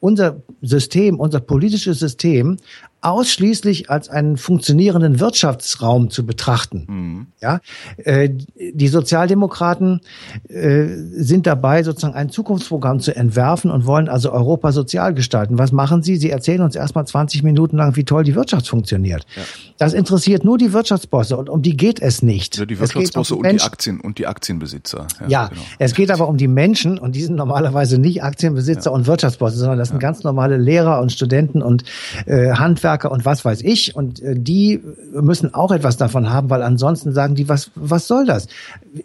unser 0.00 0.36
System, 0.60 1.20
unser 1.20 1.40
politisches 1.40 2.00
System 2.00 2.56
ausschließlich 3.02 3.90
als 3.90 4.08
einen 4.08 4.36
funktionierenden 4.36 5.18
Wirtschaftsraum 5.18 6.08
zu 6.08 6.24
betrachten. 6.24 6.86
Mhm. 6.88 7.26
Ja, 7.40 7.60
äh, 7.96 8.30
die 8.54 8.86
Sozialdemokraten 8.86 10.00
äh, 10.48 10.86
sind 10.86 11.48
dabei, 11.48 11.82
sozusagen 11.82 12.14
ein 12.14 12.30
Zukunftsprogramm 12.30 13.00
zu 13.00 13.14
entwerfen 13.14 13.72
und 13.72 13.86
wollen 13.86 14.08
also 14.08 14.32
Europa 14.32 14.70
sozial 14.70 15.14
gestalten. 15.14 15.58
Was 15.58 15.72
machen 15.72 16.02
sie? 16.02 16.16
Sie 16.16 16.30
erzählen 16.30 16.62
uns 16.62 16.76
erstmal 16.76 17.04
20 17.04 17.42
Minuten 17.42 17.76
lang, 17.76 17.96
wie 17.96 18.04
toll 18.04 18.22
die 18.22 18.36
Wirtschaft 18.36 18.68
funktioniert. 18.68 19.26
Ja. 19.34 19.42
Das 19.78 19.94
interessiert 19.94 20.44
nur 20.44 20.56
die 20.56 20.72
Wirtschaftsbosse 20.72 21.36
und 21.36 21.48
um 21.48 21.60
die 21.60 21.76
geht 21.76 22.00
es 22.00 22.22
nicht. 22.22 22.56
Ja, 22.56 22.66
die 22.66 22.78
Wirtschaftsbosse 22.78 23.34
um 23.34 23.42
die 23.42 23.50
und 23.50 23.60
die 23.60 23.64
Aktien 23.64 24.00
und 24.00 24.18
die 24.18 24.26
Aktienbesitzer. 24.28 25.08
Ja, 25.22 25.28
ja 25.28 25.46
genau. 25.48 25.60
es 25.80 25.94
geht 25.94 26.12
aber 26.12 26.28
um 26.28 26.36
die 26.36 26.48
Menschen 26.48 26.98
und 26.98 27.16
die 27.16 27.22
sind 27.22 27.34
normalerweise 27.34 27.98
nicht 27.98 28.22
Aktienbesitzer 28.22 28.90
ja. 28.90 28.94
und 28.94 29.08
Wirtschaftsbosse, 29.08 29.56
sondern 29.56 29.78
das 29.78 29.88
sind 29.88 29.98
ganz 29.98 30.22
normale 30.22 30.56
Lehrer 30.56 31.00
und 31.00 31.10
Studenten 31.10 31.62
und 31.62 31.82
äh, 32.26 32.52
Handwerker 32.52 32.91
Handwerker 32.92 33.10
und 33.10 33.24
was 33.24 33.44
weiß 33.44 33.62
ich. 33.62 33.96
Und 33.96 34.20
äh, 34.22 34.34
die 34.36 34.80
müssen 35.12 35.54
auch 35.54 35.72
etwas 35.72 35.96
davon 35.96 36.30
haben, 36.30 36.50
weil 36.50 36.62
ansonsten 36.62 37.12
sagen 37.12 37.34
die, 37.34 37.48
was, 37.48 37.70
was 37.74 38.06
soll 38.06 38.26
das? 38.26 38.48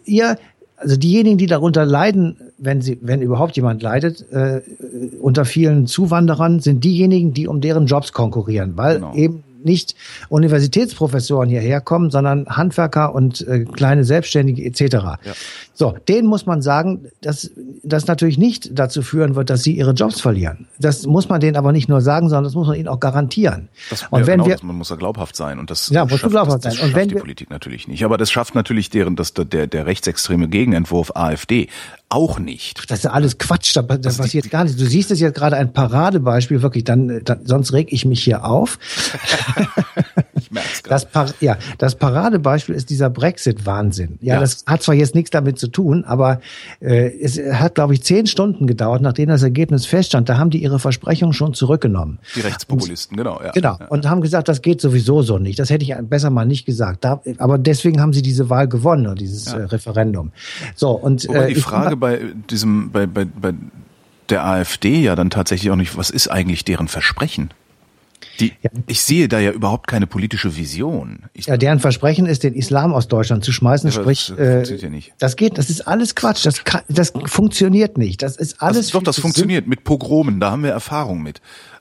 Ihr, 0.04 0.36
also 0.76 0.96
diejenigen, 0.96 1.38
die 1.38 1.46
darunter 1.46 1.84
leiden, 1.84 2.36
wenn 2.58 2.80
sie, 2.80 2.98
wenn 3.00 3.22
überhaupt 3.22 3.56
jemand 3.56 3.82
leidet, 3.82 4.30
äh, 4.30 4.60
unter 5.20 5.44
vielen 5.44 5.86
Zuwanderern, 5.86 6.60
sind 6.60 6.84
diejenigen, 6.84 7.32
die 7.32 7.48
um 7.48 7.60
deren 7.60 7.86
Jobs 7.86 8.12
konkurrieren, 8.12 8.72
weil 8.76 8.96
genau. 8.96 9.14
eben 9.14 9.44
nicht 9.64 9.96
Universitätsprofessoren 10.28 11.48
hierher 11.48 11.80
kommen, 11.80 12.10
sondern 12.10 12.46
Handwerker 12.46 13.12
und 13.12 13.46
äh, 13.46 13.64
kleine 13.64 14.04
Selbstständige 14.04 14.64
etc. 14.64 14.80
Ja. 14.94 15.16
So, 15.78 15.94
denen 16.08 16.26
muss 16.26 16.44
man 16.44 16.60
sagen, 16.60 17.06
dass 17.20 17.52
das 17.84 18.08
natürlich 18.08 18.36
nicht 18.36 18.76
dazu 18.76 19.00
führen 19.00 19.36
wird, 19.36 19.48
dass 19.48 19.62
sie 19.62 19.76
ihre 19.76 19.92
Jobs 19.92 20.20
verlieren. 20.20 20.66
Das 20.80 21.06
muss 21.06 21.28
man 21.28 21.40
denen 21.40 21.56
aber 21.56 21.70
nicht 21.70 21.88
nur 21.88 22.00
sagen, 22.00 22.28
sondern 22.28 22.42
das 22.42 22.54
muss 22.54 22.66
man 22.66 22.76
ihnen 22.76 22.88
auch 22.88 22.98
garantieren. 22.98 23.68
Das, 23.88 24.02
und 24.10 24.18
ja, 24.18 24.26
wenn 24.26 24.40
genau, 24.40 24.48
wir, 24.48 24.56
man 24.62 24.74
muss 24.74 24.90
ja 24.90 24.96
glaubhaft 24.96 25.36
sein 25.36 25.60
und 25.60 25.70
das 25.70 25.88
ja, 25.90 26.04
muss 26.04 26.18
schafft, 26.18 26.32
glaubhaft 26.32 26.64
das, 26.64 26.74
das 26.74 26.80
sein. 26.80 26.88
Und 26.88 26.96
wenn 26.96 27.08
die 27.08 27.14
wir, 27.14 27.20
Politik 27.20 27.50
natürlich 27.50 27.86
nicht. 27.86 28.04
Aber 28.04 28.18
das 28.18 28.32
schafft 28.32 28.56
natürlich 28.56 28.90
deren, 28.90 29.14
dass 29.14 29.34
der, 29.34 29.68
der 29.68 29.86
rechtsextreme 29.86 30.48
Gegenentwurf 30.48 31.12
AfD 31.14 31.68
auch 32.08 32.38
nicht. 32.40 32.90
Das 32.90 32.98
ist 32.98 33.04
ja 33.04 33.10
alles 33.12 33.38
Quatsch, 33.38 33.76
da, 33.76 33.82
das 33.82 34.16
passiert 34.16 34.46
die, 34.46 34.48
gar 34.48 34.64
nicht. 34.64 34.80
Du 34.80 34.84
siehst 34.86 35.10
es 35.10 35.20
jetzt 35.20 35.36
gerade 35.36 35.56
ein 35.56 35.72
Paradebeispiel, 35.72 36.62
wirklich, 36.62 36.84
dann, 36.84 37.20
dann 37.22 37.44
sonst 37.44 37.72
reg 37.72 37.92
ich 37.92 38.04
mich 38.04 38.24
hier 38.24 38.44
auf. 38.44 38.78
ich 40.34 40.50
merk's 40.50 40.82
das, 40.82 41.06
ja, 41.40 41.58
das 41.76 41.96
Paradebeispiel 41.96 42.74
ist 42.74 42.90
dieser 42.90 43.10
Brexit-Wahnsinn. 43.10 44.18
Ja, 44.22 44.34
ja, 44.34 44.40
das 44.40 44.64
hat 44.66 44.82
zwar 44.82 44.94
jetzt 44.94 45.14
nichts 45.14 45.30
damit 45.30 45.58
zu 45.58 45.67
tun, 45.68 46.04
aber 46.04 46.40
äh, 46.80 47.10
es 47.20 47.38
hat, 47.38 47.74
glaube 47.74 47.94
ich, 47.94 48.02
zehn 48.02 48.26
Stunden 48.26 48.66
gedauert, 48.66 49.02
nachdem 49.02 49.28
das 49.28 49.42
Ergebnis 49.42 49.86
feststand. 49.86 50.28
Da 50.28 50.38
haben 50.38 50.50
die 50.50 50.62
ihre 50.62 50.78
Versprechung 50.78 51.32
schon 51.32 51.54
zurückgenommen. 51.54 52.18
Die 52.36 52.40
Rechtspopulisten, 52.40 53.18
und, 53.18 53.24
genau. 53.24 53.40
Ja. 53.42 53.52
Genau, 53.52 53.78
und 53.88 54.08
haben 54.08 54.20
gesagt, 54.20 54.48
das 54.48 54.62
geht 54.62 54.80
sowieso 54.80 55.22
so 55.22 55.38
nicht. 55.38 55.58
Das 55.58 55.70
hätte 55.70 55.84
ich 55.84 55.94
besser 56.02 56.30
mal 56.30 56.44
nicht 56.44 56.66
gesagt. 56.66 57.04
Da, 57.04 57.20
aber 57.38 57.58
deswegen 57.58 58.00
haben 58.00 58.12
sie 58.12 58.22
diese 58.22 58.50
Wahl 58.50 58.68
gewonnen, 58.68 59.14
dieses 59.16 59.46
ja. 59.46 59.58
äh, 59.58 59.64
Referendum. 59.64 60.32
So, 60.74 60.90
und 60.90 61.28
äh, 61.28 61.48
die 61.48 61.54
Frage 61.56 61.96
bei 61.96 62.20
diesem, 62.50 62.90
bei, 62.90 63.06
bei, 63.06 63.24
bei 63.24 63.54
der 64.28 64.44
AfD 64.44 65.00
ja 65.00 65.16
dann 65.16 65.30
tatsächlich 65.30 65.70
auch 65.70 65.76
nicht, 65.76 65.96
was 65.96 66.10
ist 66.10 66.28
eigentlich 66.28 66.64
deren 66.64 66.88
Versprechen? 66.88 67.50
Die, 68.40 68.52
ja. 68.62 68.70
Ich 68.86 69.02
sehe 69.02 69.28
da 69.28 69.38
ja 69.38 69.50
überhaupt 69.50 69.86
keine 69.86 70.06
politische 70.06 70.56
Vision. 70.56 71.24
Ich, 71.34 71.46
ja, 71.46 71.56
deren 71.56 71.80
Versprechen 71.80 72.26
ist, 72.26 72.44
den 72.44 72.54
Islam 72.54 72.92
aus 72.92 73.08
Deutschland 73.08 73.44
zu 73.44 73.52
schmeißen. 73.52 73.90
Sprich, 73.90 74.32
das, 74.36 74.70
äh, 74.70 74.76
ja 74.76 74.90
nicht. 74.90 75.12
das 75.18 75.36
geht, 75.36 75.58
das 75.58 75.70
ist 75.70 75.86
alles 75.88 76.14
Quatsch. 76.14 76.46
Das, 76.46 76.64
kann, 76.64 76.82
das 76.88 77.12
funktioniert 77.26 77.98
nicht. 77.98 78.22
Das 78.22 78.36
ist 78.36 78.62
alles. 78.62 78.86
Das, 78.86 78.90
doch, 78.92 79.02
das 79.02 79.18
funktioniert 79.18 79.66
mit 79.66 79.84
Pogromen. 79.84 80.40
Da 80.40 80.52
haben 80.52 80.62
wir 80.62 80.70
Erfahrung 80.70 81.22
mit. 81.22 81.40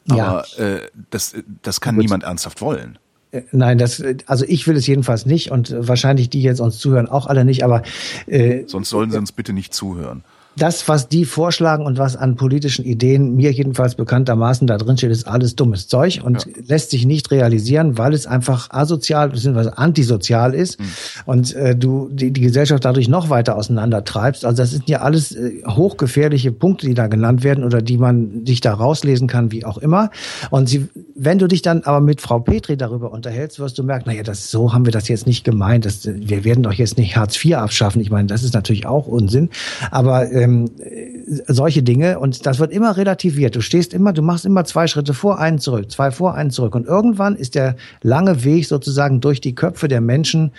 Aber 0.10 0.46
ja. 0.58 0.64
äh, 0.64 0.82
das, 1.12 1.36
das 1.62 1.82
kann 1.82 1.96
Gut. 1.96 2.04
niemand 2.04 2.24
ernsthaft 2.24 2.62
wollen. 2.62 2.98
Äh, 3.32 3.42
nein, 3.52 3.78
das, 3.78 4.04
also 4.26 4.46
ich 4.48 4.68
will 4.68 4.78
es 4.78 4.88
jedenfalls 4.88 5.26
nicht 5.26 5.52
und 5.52 5.76
wahrscheinlich 5.78 6.30
die 6.30 6.42
jetzt 6.42 6.60
uns 6.60 6.78
zuhören 6.78 7.08
auch 7.08 7.28
alle 7.28 7.46
nicht, 7.46 7.64
aber 7.64 7.84
äh, 8.26 8.64
sonst 8.68 8.90
sollen 8.90 9.12
sie 9.12 9.18
uns 9.18 9.32
bitte 9.32 9.54
nicht 9.54 9.74
zuhören 9.74 10.24
das, 10.58 10.88
was 10.88 11.08
die 11.08 11.26
vorschlagen 11.26 11.86
und 11.86 11.98
was 11.98 12.16
an 12.16 12.36
politischen 12.36 12.84
Ideen 12.84 13.36
mir 13.36 13.52
jedenfalls 13.52 13.96
bekanntermaßen 13.96 14.68
da 14.68 14.78
drin 14.78 14.98
steht, 14.98 15.12
ist 15.12 15.28
alles 15.28 15.56
dummes 15.56 15.88
Zeug 15.88 16.22
und 16.24 16.46
ja. 16.46 16.52
lässt 16.68 16.90
sich 16.90 17.06
nicht 17.06 17.32
realisieren, 17.32 17.98
weil 17.98 18.14
es 18.14 18.26
einfach 18.26 18.70
asozial 18.72 19.30
bzw. 19.30 19.70
antisozial 19.76 20.54
ist 20.54 20.80
mhm. 20.80 20.86
und 21.26 21.56
äh, 21.56 21.76
du 21.76 22.10
die, 22.12 22.32
die 22.32 22.42
Gesellschaft 22.42 22.86
dadurch 22.86 23.08
noch 23.08 23.30
weiter 23.30 23.56
auseinander 23.56 24.04
treibst. 24.04 24.46
Also 24.46 24.58
das 24.58 24.72
sind 24.72 24.90
ja 24.90 25.02
alles 25.02 25.36
äh, 25.36 25.62
hochgefährliche 25.68 26.52
Punkte, 26.52 26.88
die 26.88 26.96
da 26.96 27.08
genannt 27.08 27.44
werden 27.44 27.64
oder 27.64 27.82
die 27.82 27.98
man 27.98 28.46
sich 28.46 28.62
da 28.62 28.74
rauslesen 28.74 29.28
kann, 29.28 29.52
wie 29.52 29.64
auch 29.64 29.78
immer. 29.78 30.10
Und 30.50 30.68
sie, 30.70 30.88
wenn 31.16 31.38
du 31.38 31.48
dich 31.48 31.62
dann 31.62 31.84
aber 31.84 32.02
mit 32.02 32.20
Frau 32.20 32.40
Petri 32.40 32.78
darüber 32.78 33.12
unterhältst, 33.12 33.60
wirst 33.60 33.78
du 33.78 33.84
merken, 33.84 34.10
naja, 34.10 34.24
das, 34.24 34.50
so 34.50 34.74
haben 34.74 34.86
wir 34.86 34.92
das 34.92 35.08
jetzt 35.08 35.28
nicht 35.28 35.44
gemeint. 35.44 35.86
Das, 35.86 36.08
wir 36.12 36.44
werden 36.44 36.64
doch 36.64 36.74
jetzt 36.74 36.98
nicht 36.98 37.16
Hartz 37.16 37.44
IV 37.44 37.56
abschaffen. 37.56 38.02
Ich 38.02 38.10
meine, 38.10 38.28
das 38.28 38.44
ist 38.44 38.54
natürlich 38.54 38.88
auch 38.88 39.08
Unsinn. 39.08 39.50
Aber 39.92 40.32
äh, 40.32 40.47
ähm, 40.48 40.72
solche 41.48 41.84
Dinge 41.84 42.20
und 42.20 42.46
das 42.46 42.60
wird 42.60 42.72
immer 42.72 42.98
relativiert. 42.98 43.56
Du 43.56 43.62
stehst 43.62 43.94
immer, 43.94 44.14
du 44.14 44.22
machst 44.22 44.46
immer 44.46 44.66
zwei 44.66 44.88
Schritte 44.88 45.14
vor, 45.14 45.40
einen 45.40 45.60
zurück, 45.60 45.92
zwei 45.92 46.12
vor, 46.12 46.36
einen 46.36 46.52
zurück 46.52 46.76
und 46.76 46.86
irgendwann 46.86 47.36
ist 47.36 47.56
der 47.56 47.76
lange 48.02 48.44
Weg 48.44 48.66
sozusagen 48.68 49.22
durch 49.22 49.42
die 49.42 49.56
Köpfe 49.56 49.88
der 49.88 50.02
Menschen 50.02 50.52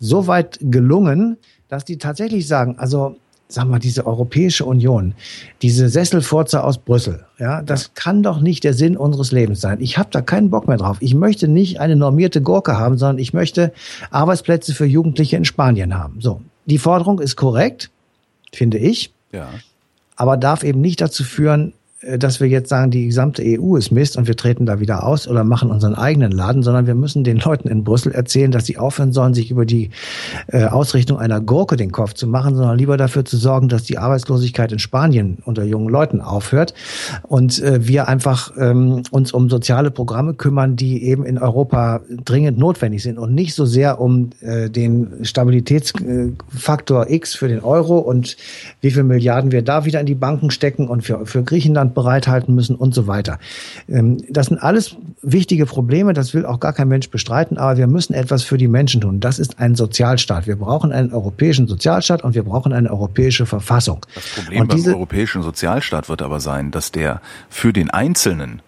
so 0.00 0.26
weit 0.26 0.58
gelungen, 0.60 1.36
dass 1.68 1.84
die 1.84 1.98
tatsächlich 1.98 2.46
sagen, 2.46 2.76
also 2.78 3.16
sagen 3.48 3.70
wir, 3.70 3.78
diese 3.78 4.06
Europäische 4.06 4.64
Union, 4.64 5.14
diese 5.62 5.88
Sesselfurze 5.88 6.64
aus 6.64 6.78
Brüssel, 6.78 7.24
ja, 7.38 7.62
das 7.62 7.94
kann 7.94 8.22
doch 8.22 8.40
nicht 8.40 8.64
der 8.64 8.74
Sinn 8.74 8.96
unseres 8.96 9.30
Lebens 9.30 9.60
sein. 9.60 9.78
Ich 9.80 9.98
habe 9.98 10.08
da 10.10 10.20
keinen 10.20 10.50
Bock 10.50 10.66
mehr 10.66 10.78
drauf. 10.78 10.96
Ich 11.00 11.14
möchte 11.14 11.46
nicht 11.46 11.80
eine 11.80 11.96
normierte 11.96 12.42
Gurke 12.42 12.78
haben, 12.78 12.98
sondern 12.98 13.18
ich 13.18 13.32
möchte 13.32 13.72
Arbeitsplätze 14.10 14.74
für 14.74 14.86
Jugendliche 14.86 15.36
in 15.36 15.44
Spanien 15.44 15.96
haben. 15.96 16.20
So, 16.20 16.40
die 16.64 16.78
Forderung 16.78 17.20
ist 17.20 17.36
korrekt, 17.36 17.90
finde 18.52 18.78
ich. 18.78 19.12
Ja. 19.36 19.50
Aber 20.16 20.36
darf 20.36 20.64
eben 20.64 20.80
nicht 20.80 21.00
dazu 21.00 21.22
führen, 21.22 21.74
dass 22.18 22.40
wir 22.40 22.48
jetzt 22.48 22.68
sagen, 22.68 22.90
die 22.90 23.06
gesamte 23.06 23.42
EU 23.44 23.76
ist 23.76 23.90
Mist 23.90 24.16
und 24.16 24.28
wir 24.28 24.36
treten 24.36 24.66
da 24.66 24.80
wieder 24.80 25.04
aus 25.04 25.26
oder 25.26 25.44
machen 25.44 25.70
unseren 25.70 25.94
eigenen 25.94 26.30
Laden, 26.30 26.62
sondern 26.62 26.86
wir 26.86 26.94
müssen 26.94 27.24
den 27.24 27.38
Leuten 27.38 27.68
in 27.68 27.84
Brüssel 27.84 28.12
erzählen, 28.12 28.50
dass 28.50 28.66
sie 28.66 28.78
aufhören 28.78 29.12
sollen, 29.12 29.34
sich 29.34 29.50
über 29.50 29.66
die 29.66 29.90
äh, 30.48 30.64
Ausrichtung 30.64 31.18
einer 31.18 31.40
Gurke 31.40 31.76
den 31.76 31.92
Kopf 31.92 32.14
zu 32.14 32.26
machen, 32.26 32.54
sondern 32.54 32.78
lieber 32.78 32.96
dafür 32.96 33.24
zu 33.24 33.36
sorgen, 33.36 33.68
dass 33.68 33.82
die 33.82 33.98
Arbeitslosigkeit 33.98 34.72
in 34.72 34.78
Spanien 34.78 35.38
unter 35.44 35.64
jungen 35.64 35.88
Leuten 35.88 36.20
aufhört 36.20 36.74
und 37.22 37.60
äh, 37.60 37.86
wir 37.86 38.08
einfach 38.08 38.52
ähm, 38.58 39.02
uns 39.10 39.32
um 39.32 39.50
soziale 39.50 39.90
Programme 39.90 40.34
kümmern, 40.34 40.76
die 40.76 41.02
eben 41.04 41.24
in 41.24 41.38
Europa 41.38 42.00
dringend 42.08 42.58
notwendig 42.58 43.02
sind 43.02 43.18
und 43.18 43.34
nicht 43.34 43.54
so 43.54 43.66
sehr 43.66 44.00
um 44.00 44.30
äh, 44.40 44.70
den 44.70 45.24
Stabilitätsfaktor 45.24 47.10
X 47.10 47.34
für 47.34 47.48
den 47.48 47.60
Euro 47.60 47.98
und 47.98 48.36
wie 48.80 48.90
viel 48.90 49.02
Milliarden 49.02 49.50
wir 49.50 49.62
da 49.62 49.84
wieder 49.84 50.00
in 50.00 50.06
die 50.06 50.14
Banken 50.14 50.50
stecken 50.50 50.88
und 50.88 51.02
für, 51.02 51.26
für 51.26 51.42
Griechenland 51.42 51.95
bereithalten 51.96 52.54
müssen 52.54 52.76
und 52.76 52.94
so 52.94 53.08
weiter. 53.08 53.40
Ähm, 53.88 54.18
das 54.30 54.46
sind 54.46 54.58
alles 54.58 54.94
wichtige 55.22 55.66
Probleme, 55.66 56.12
das 56.12 56.32
will 56.32 56.46
auch 56.46 56.60
gar 56.60 56.72
kein 56.72 56.86
Mensch 56.86 57.10
bestreiten, 57.10 57.58
aber 57.58 57.76
wir 57.76 57.88
müssen 57.88 58.14
etwas 58.14 58.44
für 58.44 58.58
die 58.58 58.68
Menschen 58.68 59.00
tun. 59.00 59.18
Das 59.18 59.40
ist 59.40 59.58
ein 59.58 59.74
Sozialstaat. 59.74 60.46
Wir 60.46 60.56
brauchen 60.56 60.92
einen 60.92 61.12
europäischen 61.12 61.66
Sozialstaat 61.66 62.22
und 62.22 62.36
wir 62.36 62.44
brauchen 62.44 62.72
eine 62.72 62.90
europäische 62.90 63.46
Verfassung. 63.46 64.06
Das 64.14 64.24
Problem 64.28 64.68
beim 64.68 64.86
europäischen 64.86 65.42
Sozialstaat 65.42 66.08
wird 66.08 66.22
aber 66.22 66.38
sein, 66.38 66.70
dass 66.70 66.92
der 66.92 67.20
für 67.48 67.72
den 67.72 67.90
Einzelnen 67.90 68.62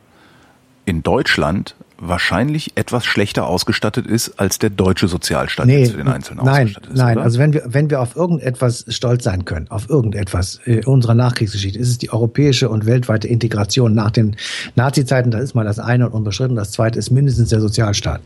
in 0.86 1.02
Deutschland 1.02 1.76
wahrscheinlich 2.00 2.72
etwas 2.76 3.04
schlechter 3.04 3.46
ausgestattet 3.46 4.06
ist, 4.06 4.38
als 4.38 4.58
der 4.58 4.70
deutsche 4.70 5.08
Sozialstaat 5.08 5.66
nee, 5.66 5.80
jetzt 5.80 5.90
für 5.92 5.98
den 5.98 6.08
Einzelnen 6.08 6.44
nein, 6.44 6.62
ausgestattet 6.62 6.92
ist. 6.92 6.98
Nein, 6.98 7.16
oder? 7.16 7.24
also 7.24 7.38
wenn 7.38 7.52
wir, 7.52 7.62
wenn 7.66 7.90
wir 7.90 8.00
auf 8.00 8.14
irgendetwas 8.16 8.84
stolz 8.88 9.24
sein 9.24 9.44
können, 9.44 9.68
auf 9.68 9.90
irgendetwas 9.90 10.60
in 10.64 10.84
unserer 10.84 11.14
Nachkriegsgeschichte, 11.14 11.78
ist 11.78 11.88
es 11.88 11.98
die 11.98 12.12
europäische 12.12 12.68
und 12.68 12.86
weltweite 12.86 13.26
Integration 13.26 13.94
nach 13.94 14.10
den 14.10 14.36
Nazi-Zeiten. 14.76 15.30
Das 15.30 15.42
ist 15.42 15.54
mal 15.54 15.64
das 15.64 15.78
eine 15.78 16.06
und 16.06 16.12
unbeschritten. 16.12 16.54
Das 16.54 16.70
zweite 16.70 16.98
ist 16.98 17.10
mindestens 17.10 17.48
der 17.48 17.60
Sozialstaat. 17.60 18.20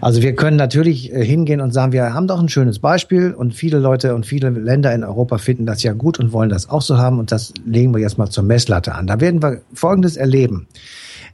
Also 0.00 0.22
wir 0.22 0.34
können 0.34 0.56
natürlich 0.56 1.12
äh, 1.12 1.24
hingehen 1.24 1.60
und 1.60 1.72
sagen, 1.72 1.92
wir 1.92 2.14
haben 2.14 2.26
doch 2.26 2.40
ein 2.40 2.48
schönes 2.48 2.78
Beispiel 2.78 3.32
und 3.32 3.54
viele 3.54 3.78
Leute 3.78 4.14
und 4.14 4.24
viele 4.24 4.48
Länder 4.50 4.94
in 4.94 5.04
Europa 5.04 5.38
finden 5.38 5.66
das 5.66 5.82
ja 5.82 5.92
gut 5.92 6.18
und 6.18 6.32
wollen 6.32 6.48
das 6.48 6.70
auch 6.70 6.82
so 6.82 6.96
haben 6.96 7.18
und 7.18 7.32
das 7.32 7.52
legen 7.66 7.92
wir 7.94 8.00
jetzt 8.00 8.16
mal 8.16 8.30
zur 8.30 8.44
Messlatte 8.44 8.94
an. 8.94 9.06
Da 9.06 9.20
werden 9.20 9.42
wir 9.42 9.60
Folgendes 9.74 10.16
erleben. 10.16 10.66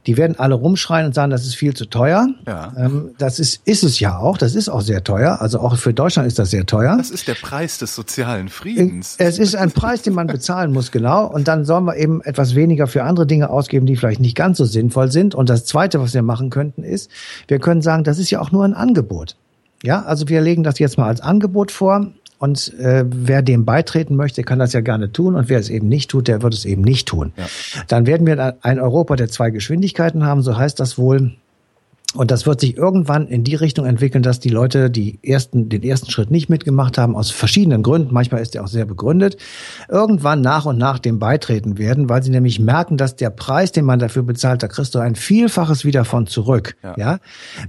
Die 0.05 0.17
werden 0.17 0.37
alle 0.39 0.55
rumschreien 0.55 1.07
und 1.07 1.15
sagen, 1.15 1.31
das 1.31 1.45
ist 1.45 1.55
viel 1.55 1.73
zu 1.73 1.85
teuer. 1.85 2.27
Ja. 2.45 2.73
Ähm, 2.77 3.11
das 3.17 3.39
ist, 3.39 3.61
ist 3.65 3.83
es 3.83 3.99
ja 3.99 4.17
auch. 4.17 4.37
Das 4.37 4.55
ist 4.55 4.69
auch 4.69 4.81
sehr 4.81 5.03
teuer. 5.03 5.41
Also 5.41 5.59
auch 5.59 5.75
für 5.77 5.93
Deutschland 5.93 6.27
ist 6.27 6.39
das 6.39 6.51
sehr 6.51 6.65
teuer. 6.65 6.95
Das 6.97 7.09
ist 7.11 7.27
der 7.27 7.35
Preis 7.35 7.77
des 7.77 7.95
sozialen 7.95 8.49
Friedens. 8.49 9.15
Es 9.17 9.39
ist 9.39 9.55
ein 9.55 9.71
Preis, 9.71 10.01
den 10.01 10.13
man 10.13 10.27
bezahlen 10.27 10.71
muss, 10.71 10.91
genau. 10.91 11.25
Und 11.25 11.47
dann 11.47 11.65
sollen 11.65 11.85
wir 11.85 11.97
eben 11.97 12.21
etwas 12.21 12.55
weniger 12.55 12.87
für 12.87 13.03
andere 13.03 13.25
Dinge 13.25 13.49
ausgeben, 13.49 13.85
die 13.85 13.95
vielleicht 13.95 14.21
nicht 14.21 14.35
ganz 14.35 14.57
so 14.57 14.65
sinnvoll 14.65 15.11
sind. 15.11 15.35
Und 15.35 15.49
das 15.49 15.65
Zweite, 15.65 15.99
was 15.99 16.13
wir 16.13 16.21
machen 16.21 16.49
könnten, 16.49 16.83
ist, 16.83 17.09
wir 17.47 17.59
können 17.59 17.81
sagen, 17.81 18.03
das 18.03 18.19
ist 18.19 18.29
ja 18.29 18.39
auch 18.39 18.51
nur 18.51 18.63
ein 18.63 18.73
Angebot. 18.73 19.35
Ja, 19.83 20.03
also 20.03 20.27
wir 20.27 20.41
legen 20.41 20.63
das 20.63 20.79
jetzt 20.79 20.97
mal 20.97 21.07
als 21.07 21.21
Angebot 21.21 21.71
vor. 21.71 22.07
Und 22.39 22.73
äh, 22.79 23.03
wer 23.07 23.41
dem 23.41 23.65
beitreten 23.65 24.15
möchte, 24.15 24.43
kann 24.43 24.59
das 24.59 24.73
ja 24.73 24.81
gerne 24.81 25.11
tun. 25.11 25.35
Und 25.35 25.49
wer 25.49 25.59
es 25.59 25.69
eben 25.69 25.87
nicht 25.87 26.11
tut, 26.11 26.27
der 26.27 26.41
wird 26.41 26.53
es 26.53 26.65
eben 26.65 26.83
nicht 26.83 27.07
tun. 27.07 27.33
Ja. 27.35 27.45
Dann 27.87 28.05
werden 28.05 28.27
wir 28.27 28.55
ein 28.61 28.79
Europa 28.79 29.15
der 29.15 29.29
zwei 29.29 29.49
Geschwindigkeiten 29.49 30.23
haben, 30.23 30.41
so 30.41 30.57
heißt 30.57 30.79
das 30.79 30.97
wohl. 30.97 31.33
Und 32.15 32.31
das 32.31 32.45
wird 32.45 32.61
sich 32.61 32.77
irgendwann 32.77 33.27
in 33.27 33.43
die 33.43 33.55
Richtung 33.55 33.85
entwickeln, 33.85 34.23
dass 34.23 34.39
die 34.39 34.49
Leute, 34.49 34.89
die 34.89 35.19
ersten, 35.23 35.67
den 35.67 35.83
ersten 35.83 36.09
Schritt 36.09 36.31
nicht 36.31 36.49
mitgemacht 36.49 36.97
haben, 36.97 37.17
aus 37.17 37.31
verschiedenen 37.31 37.83
Gründen, 37.83 38.13
manchmal 38.13 38.41
ist 38.41 38.55
er 38.55 38.63
auch 38.63 38.69
sehr 38.69 38.85
begründet, 38.85 39.35
irgendwann 39.89 40.39
nach 40.39 40.65
und 40.65 40.77
nach 40.77 40.99
dem 40.99 41.19
beitreten 41.19 41.77
werden, 41.77 42.07
weil 42.07 42.23
sie 42.23 42.31
nämlich 42.31 42.59
merken, 42.59 42.95
dass 42.95 43.17
der 43.17 43.29
Preis, 43.29 43.73
den 43.73 43.83
man 43.83 43.99
dafür 43.99 44.23
bezahlt, 44.23 44.63
da 44.63 44.69
kriegst 44.69 44.95
du 44.95 44.99
ein 44.99 45.15
Vielfaches 45.15 45.83
wieder 45.83 46.05
von 46.05 46.27
zurück. 46.27 46.77
Ja. 46.81 46.95
ja? 46.97 47.19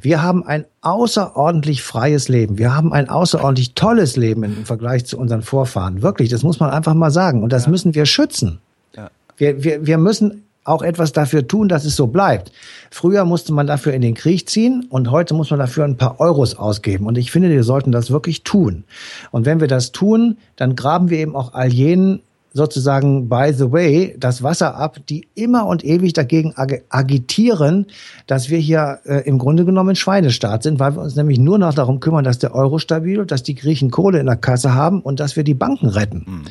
Wir 0.00 0.22
haben 0.22 0.44
ein 0.46 0.66
außerordentlich 0.82 1.82
freies 1.82 2.28
Leben. 2.28 2.58
Wir 2.58 2.76
haben 2.76 2.92
ein 2.92 3.08
außerordentlich 3.08 3.74
tolles 3.74 4.16
Leben 4.16 4.44
im 4.44 4.64
Vergleich 4.64 5.04
zu 5.04 5.18
unseren 5.18 5.42
Vorfahren. 5.42 6.02
Wirklich, 6.02 6.28
das 6.28 6.44
muss 6.44 6.60
man 6.60 6.70
einfach 6.70 6.94
mal 6.94 7.10
sagen. 7.10 7.42
Und 7.42 7.52
das 7.52 7.64
ja. 7.64 7.70
müssen 7.70 7.94
wir 7.94 8.06
schützen. 8.06 8.60
Ja. 8.96 9.10
Wir, 9.36 9.64
wir, 9.64 9.84
wir 9.84 9.98
müssen 9.98 10.44
auch 10.68 10.82
etwas 10.82 11.12
dafür 11.12 11.46
tun, 11.46 11.68
dass 11.68 11.84
es 11.84 11.96
so 11.96 12.06
bleibt. 12.06 12.52
Früher 12.90 13.24
musste 13.24 13.52
man 13.52 13.66
dafür 13.66 13.92
in 13.92 14.02
den 14.02 14.14
Krieg 14.14 14.48
ziehen 14.48 14.86
und 14.90 15.10
heute 15.10 15.34
muss 15.34 15.50
man 15.50 15.58
dafür 15.58 15.84
ein 15.84 15.96
paar 15.96 16.20
Euros 16.20 16.56
ausgeben. 16.56 17.06
Und 17.06 17.18
ich 17.18 17.30
finde, 17.30 17.50
wir 17.50 17.64
sollten 17.64 17.92
das 17.92 18.10
wirklich 18.10 18.44
tun. 18.44 18.84
Und 19.30 19.46
wenn 19.46 19.60
wir 19.60 19.68
das 19.68 19.92
tun, 19.92 20.38
dann 20.56 20.76
graben 20.76 21.10
wir 21.10 21.18
eben 21.18 21.34
auch 21.34 21.54
all 21.54 21.72
jenen 21.72 22.20
sozusagen 22.52 23.28
by 23.28 23.52
the 23.52 23.70
way 23.70 24.14
das 24.18 24.42
Wasser 24.42 24.74
ab, 24.74 24.98
die 25.08 25.28
immer 25.34 25.66
und 25.66 25.84
ewig 25.84 26.12
dagegen 26.12 26.54
ag 26.56 26.82
agitieren, 26.88 27.86
dass 28.26 28.48
wir 28.48 28.58
hier 28.58 29.00
äh, 29.04 29.26
im 29.26 29.38
Grunde 29.38 29.64
genommen 29.64 29.96
Schweinestaat 29.96 30.62
sind, 30.62 30.78
weil 30.80 30.94
wir 30.94 31.02
uns 31.02 31.14
nämlich 31.14 31.38
nur 31.38 31.58
noch 31.58 31.74
darum 31.74 32.00
kümmern, 32.00 32.24
dass 32.24 32.38
der 32.38 32.54
Euro 32.54 32.78
stabil, 32.78 33.24
dass 33.26 33.42
die 33.42 33.54
Griechen 33.54 33.90
Kohle 33.90 34.18
in 34.18 34.26
der 34.26 34.36
Kasse 34.36 34.74
haben 34.74 35.00
und 35.00 35.20
dass 35.20 35.36
wir 35.36 35.44
die 35.44 35.54
Banken 35.54 35.88
retten. 35.88 36.24
Mhm. 36.26 36.44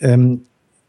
Ähm, 0.00 0.40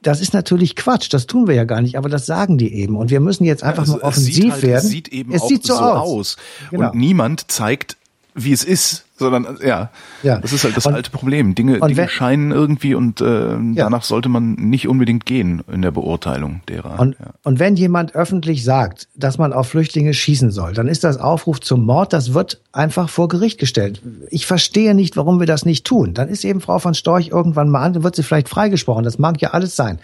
das 0.03 0.21
ist 0.21 0.33
natürlich 0.33 0.75
Quatsch, 0.75 1.11
das 1.11 1.25
tun 1.25 1.47
wir 1.47 1.55
ja 1.55 1.63
gar 1.63 1.81
nicht, 1.81 1.97
aber 1.97 2.09
das 2.09 2.25
sagen 2.25 2.57
die 2.57 2.73
eben. 2.73 2.95
Und 2.95 3.09
wir 3.09 3.19
müssen 3.19 3.45
jetzt 3.45 3.63
einfach 3.63 3.87
ja, 3.87 3.93
also 3.93 4.03
mal 4.03 4.07
offensiv 4.07 4.51
halt, 4.51 4.63
werden. 4.63 4.85
Es 4.85 4.89
sieht 4.89 5.07
eben 5.07 5.33
es 5.33 5.41
auch 5.41 5.47
sieht 5.47 5.65
so, 5.65 5.75
so 5.75 5.81
aus. 5.81 6.07
aus. 6.07 6.37
Genau. 6.71 6.89
Und 6.91 6.95
niemand 6.95 7.51
zeigt, 7.51 7.97
wie 8.35 8.51
es 8.51 8.63
ist 8.63 9.05
sondern 9.23 9.57
ja, 9.65 9.89
ja. 10.21 10.39
das 10.39 10.53
ist 10.53 10.63
halt 10.63 10.77
das 10.77 10.86
und, 10.86 10.93
alte 10.93 11.09
Problem. 11.09 11.55
Dinge, 11.55 11.79
Dinge 11.79 11.97
wenn, 11.97 12.09
scheinen 12.09 12.51
irgendwie 12.51 12.93
und 12.93 13.21
äh, 13.21 13.25
ja. 13.25 13.57
danach 13.75 14.03
sollte 14.03 14.29
man 14.29 14.53
nicht 14.53 14.88
unbedingt 14.88 15.25
gehen 15.25 15.63
in 15.71 15.81
der 15.81 15.91
Beurteilung 15.91 16.62
derer. 16.67 16.99
Und, 16.99 17.17
ja. 17.19 17.27
und 17.43 17.59
wenn 17.59 17.75
jemand 17.75 18.15
öffentlich 18.15 18.63
sagt, 18.63 19.07
dass 19.15 19.38
man 19.38 19.53
auf 19.53 19.69
Flüchtlinge 19.69 20.13
schießen 20.13 20.51
soll, 20.51 20.73
dann 20.73 20.88
ist 20.88 21.03
das 21.03 21.17
Aufruf 21.17 21.59
zum 21.62 21.86
Mord, 21.86 22.13
das 22.13 22.33
wird 22.33 22.62
einfach 22.71 23.09
vor 23.09 23.27
Gericht 23.27 23.59
gestellt. 23.59 24.01
Ich 24.29 24.45
verstehe 24.45 24.93
nicht, 24.93 25.17
warum 25.17 25.39
wir 25.39 25.47
das 25.47 25.65
nicht 25.65 25.86
tun. 25.86 26.13
Dann 26.13 26.27
ist 26.27 26.43
eben 26.43 26.62
Frau 26.62 26.79
von 26.79 26.93
Storch 26.93 27.29
irgendwann 27.29 27.69
mal 27.69 27.81
an, 27.81 27.93
dann 27.93 28.03
wird 28.03 28.15
sie 28.15 28.23
vielleicht 28.23 28.49
freigesprochen. 28.49 29.03
Das 29.03 29.19
mag 29.19 29.41
ja 29.41 29.51
alles 29.51 29.75
sein. 29.75 29.99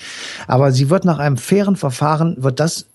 Aber 0.47 0.71
sie 0.71 0.89
wird 0.89 1.05
nach 1.05 1.19
einem 1.19 1.37
fairen 1.37 1.75
Verfahren, 1.75 2.35
wird 2.39 2.59
das 2.59 2.85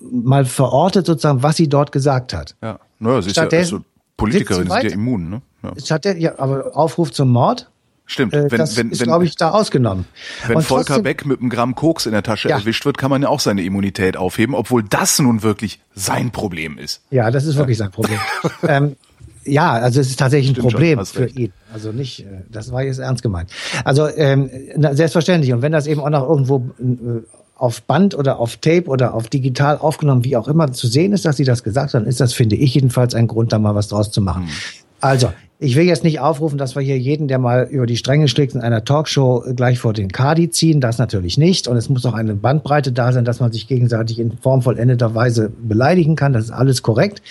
mal 0.00 0.44
verortet 0.44 1.06
sozusagen, 1.06 1.42
was 1.42 1.56
sie 1.56 1.68
dort 1.68 1.92
gesagt 1.92 2.32
hat. 2.32 2.54
Ja, 2.62 2.78
naja, 2.98 3.22
sie 3.22 3.30
ist 3.30 3.36
ja 3.36 3.44
also 3.44 3.80
Politikerin, 4.16 4.68
sind 4.68 4.82
ja 4.82 4.90
immun, 4.90 5.30
ne? 5.30 5.42
Ja. 5.62 5.72
Hat 5.90 6.04
der, 6.04 6.18
ja, 6.18 6.38
aber 6.38 6.76
Aufruf 6.76 7.12
zum 7.12 7.30
Mord? 7.30 7.70
Stimmt. 8.06 8.32
Äh, 8.32 8.50
wenn, 8.50 8.58
das 8.58 8.76
wenn, 8.76 8.90
ist, 8.90 9.02
glaube 9.02 9.26
ich, 9.26 9.36
da 9.36 9.50
ausgenommen. 9.50 10.06
Wenn 10.46 10.56
und 10.56 10.62
Volker 10.62 10.84
trotzdem, 10.86 11.02
Beck 11.02 11.26
mit 11.26 11.40
einem 11.40 11.50
Gramm 11.50 11.74
Koks 11.74 12.06
in 12.06 12.12
der 12.12 12.22
Tasche 12.22 12.48
ja. 12.48 12.56
erwischt 12.56 12.86
wird, 12.86 12.96
kann 12.96 13.10
man 13.10 13.22
ja 13.22 13.28
auch 13.28 13.40
seine 13.40 13.62
Immunität 13.62 14.16
aufheben, 14.16 14.54
obwohl 14.54 14.82
das 14.82 15.18
nun 15.18 15.42
wirklich 15.42 15.80
sein 15.94 16.30
Problem 16.30 16.78
ist. 16.78 17.02
Ja, 17.10 17.30
das 17.30 17.44
ist 17.44 17.56
wirklich 17.56 17.76
sein 17.76 17.90
Problem. 17.90 18.18
ähm, 18.66 18.96
ja, 19.44 19.72
also 19.72 20.00
es 20.00 20.08
ist 20.08 20.18
tatsächlich 20.18 20.52
Stimmt 20.52 20.66
ein 20.66 20.70
Problem 20.70 20.98
schon, 20.98 21.06
für 21.06 21.22
recht. 21.24 21.38
ihn. 21.38 21.52
Also 21.72 21.92
nicht, 21.92 22.20
äh, 22.20 22.44
das 22.50 22.72
war 22.72 22.82
jetzt 22.82 22.98
ernst 22.98 23.22
gemeint. 23.22 23.50
Also 23.84 24.08
ähm, 24.08 24.50
selbstverständlich. 24.92 25.52
Und 25.52 25.60
wenn 25.60 25.72
das 25.72 25.86
eben 25.86 26.00
auch 26.00 26.10
noch 26.10 26.26
irgendwo 26.26 26.70
äh, 26.80 27.22
auf 27.56 27.82
Band 27.82 28.14
oder 28.14 28.38
auf 28.38 28.56
Tape 28.56 28.86
oder 28.86 29.12
auf 29.12 29.28
digital 29.28 29.76
aufgenommen, 29.76 30.24
wie 30.24 30.36
auch 30.36 30.48
immer 30.48 30.72
zu 30.72 30.86
sehen 30.86 31.12
ist, 31.12 31.26
dass 31.26 31.36
sie 31.36 31.44
das 31.44 31.62
gesagt 31.62 31.92
haben, 31.92 32.06
ist 32.06 32.20
das, 32.20 32.32
finde 32.32 32.56
ich 32.56 32.74
jedenfalls, 32.74 33.14
ein 33.14 33.26
Grund, 33.26 33.52
da 33.52 33.58
mal 33.58 33.74
was 33.74 33.88
draus 33.88 34.10
zu 34.10 34.22
machen. 34.22 34.44
Hm. 34.44 34.52
Also, 35.00 35.32
ich 35.60 35.74
will 35.74 35.86
jetzt 35.86 36.04
nicht 36.04 36.20
aufrufen, 36.20 36.56
dass 36.56 36.76
wir 36.76 36.82
hier 36.82 36.96
jeden, 36.96 37.26
der 37.26 37.40
mal 37.40 37.66
über 37.68 37.86
die 37.86 37.96
Stränge 37.96 38.28
schlägt, 38.28 38.54
in 38.54 38.60
einer 38.60 38.84
Talkshow 38.84 39.42
gleich 39.56 39.80
vor 39.80 39.92
den 39.92 40.12
Kadi 40.12 40.50
ziehen. 40.50 40.80
Das 40.80 40.98
natürlich 40.98 41.36
nicht. 41.36 41.66
Und 41.66 41.76
es 41.76 41.88
muss 41.88 42.06
auch 42.06 42.14
eine 42.14 42.34
Bandbreite 42.34 42.92
da 42.92 43.12
sein, 43.12 43.24
dass 43.24 43.40
man 43.40 43.50
sich 43.50 43.66
gegenseitig 43.66 44.20
in 44.20 44.38
Form 44.38 44.62
vollendeter 44.62 45.16
Weise 45.16 45.50
beleidigen 45.50 46.14
kann. 46.14 46.32
Das 46.32 46.44
ist 46.44 46.50
alles 46.52 46.84
korrekt. 46.84 47.22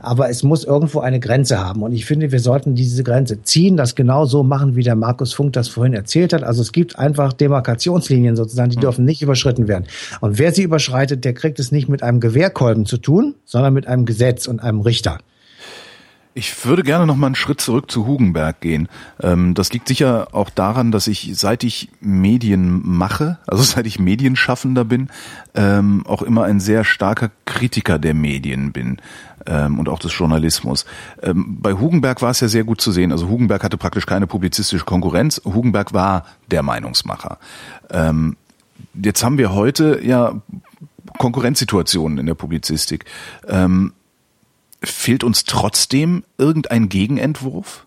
Aber 0.00 0.28
es 0.28 0.42
muss 0.42 0.64
irgendwo 0.64 1.00
eine 1.00 1.20
Grenze 1.20 1.58
haben. 1.58 1.82
Und 1.82 1.92
ich 1.92 2.04
finde, 2.04 2.32
wir 2.32 2.40
sollten 2.40 2.74
diese 2.74 3.02
Grenze 3.02 3.42
ziehen, 3.44 3.78
das 3.78 3.94
genau 3.94 4.26
so 4.26 4.42
machen, 4.42 4.76
wie 4.76 4.82
der 4.82 4.94
Markus 4.94 5.32
Funk 5.32 5.54
das 5.54 5.68
vorhin 5.68 5.94
erzählt 5.94 6.34
hat. 6.34 6.42
Also 6.42 6.60
es 6.60 6.72
gibt 6.72 6.98
einfach 6.98 7.32
Demarkationslinien 7.32 8.36
sozusagen, 8.36 8.68
die 8.68 8.76
dürfen 8.76 9.06
nicht 9.06 9.22
überschritten 9.22 9.68
werden. 9.68 9.86
Und 10.20 10.38
wer 10.38 10.52
sie 10.52 10.64
überschreitet, 10.64 11.24
der 11.24 11.32
kriegt 11.32 11.58
es 11.58 11.72
nicht 11.72 11.88
mit 11.88 12.02
einem 12.02 12.20
Gewehrkolben 12.20 12.84
zu 12.84 12.98
tun, 12.98 13.36
sondern 13.46 13.72
mit 13.72 13.86
einem 13.86 14.04
Gesetz 14.04 14.46
und 14.46 14.60
einem 14.60 14.80
Richter. 14.80 15.16
Ich 16.32 16.64
würde 16.64 16.84
gerne 16.84 17.06
noch 17.06 17.16
mal 17.16 17.26
einen 17.26 17.34
Schritt 17.34 17.60
zurück 17.60 17.90
zu 17.90 18.06
Hugenberg 18.06 18.60
gehen. 18.60 18.88
Ähm, 19.20 19.54
das 19.54 19.72
liegt 19.72 19.88
sicher 19.88 20.28
auch 20.30 20.48
daran, 20.48 20.92
dass 20.92 21.08
ich, 21.08 21.32
seit 21.34 21.64
ich 21.64 21.90
Medien 22.00 22.82
mache, 22.84 23.38
also 23.48 23.62
seit 23.64 23.86
ich 23.86 23.98
Medienschaffender 23.98 24.84
bin, 24.84 25.08
ähm, 25.54 26.06
auch 26.06 26.22
immer 26.22 26.44
ein 26.44 26.60
sehr 26.60 26.84
starker 26.84 27.30
Kritiker 27.46 27.98
der 27.98 28.14
Medien 28.14 28.70
bin 28.70 28.98
ähm, 29.46 29.80
und 29.80 29.88
auch 29.88 29.98
des 29.98 30.16
Journalismus. 30.16 30.86
Bei 31.34 31.72
Hugenberg 31.72 32.22
war 32.22 32.30
es 32.30 32.40
ja 32.40 32.46
sehr 32.46 32.62
gut 32.62 32.80
zu 32.80 32.92
sehen. 32.92 33.10
Also 33.10 33.28
Hugenberg 33.28 33.64
hatte 33.64 33.76
praktisch 33.76 34.06
keine 34.06 34.28
publizistische 34.28 34.84
Konkurrenz. 34.84 35.42
Hugenberg 35.44 35.92
war 35.92 36.26
der 36.50 36.62
Meinungsmacher. 36.62 37.38
Jetzt 38.94 39.24
haben 39.24 39.38
wir 39.38 39.52
heute 39.52 40.00
ja 40.02 40.40
Konkurrenzsituationen 41.18 42.18
in 42.18 42.26
der 42.26 42.34
Publizistik 42.34 43.04
fehlt 44.82 45.24
uns 45.24 45.44
trotzdem 45.44 46.24
irgendein 46.38 46.88
Gegenentwurf? 46.88 47.86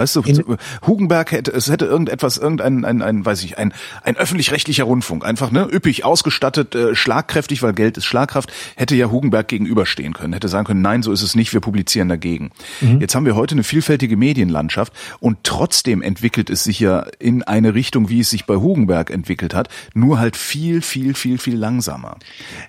Weißt 0.00 0.16
du, 0.16 0.22
in, 0.22 0.56
Hugenberg 0.86 1.30
hätte, 1.30 1.52
es 1.52 1.68
hätte 1.70 1.84
irgendetwas, 1.84 2.38
irgendein, 2.38 2.86
ein, 2.86 3.02
ein, 3.02 3.26
weiß 3.26 3.44
ich, 3.44 3.58
ein, 3.58 3.74
ein 4.02 4.16
öffentlich-rechtlicher 4.16 4.84
Rundfunk, 4.84 5.26
einfach, 5.26 5.50
ne, 5.50 5.68
üppig 5.70 6.06
ausgestattet, 6.06 6.74
äh, 6.74 6.94
schlagkräftig, 6.94 7.62
weil 7.62 7.74
Geld 7.74 7.98
ist 7.98 8.06
Schlagkraft, 8.06 8.50
hätte 8.76 8.96
ja 8.96 9.10
Hugenberg 9.10 9.46
gegenüberstehen 9.48 10.14
können, 10.14 10.32
hätte 10.32 10.48
sagen 10.48 10.64
können, 10.64 10.80
nein, 10.80 11.02
so 11.02 11.12
ist 11.12 11.20
es 11.20 11.34
nicht, 11.34 11.52
wir 11.52 11.60
publizieren 11.60 12.08
dagegen. 12.08 12.50
Mhm. 12.80 13.02
Jetzt 13.02 13.14
haben 13.14 13.26
wir 13.26 13.36
heute 13.36 13.54
eine 13.54 13.62
vielfältige 13.62 14.16
Medienlandschaft 14.16 14.94
und 15.18 15.40
trotzdem 15.42 16.00
entwickelt 16.00 16.48
es 16.48 16.64
sich 16.64 16.80
ja 16.80 17.00
in 17.18 17.42
eine 17.42 17.74
Richtung, 17.74 18.08
wie 18.08 18.20
es 18.20 18.30
sich 18.30 18.46
bei 18.46 18.56
Hugenberg 18.56 19.10
entwickelt 19.10 19.52
hat, 19.52 19.68
nur 19.92 20.18
halt 20.18 20.34
viel, 20.34 20.80
viel, 20.80 21.12
viel, 21.12 21.36
viel 21.36 21.56
langsamer. 21.56 22.16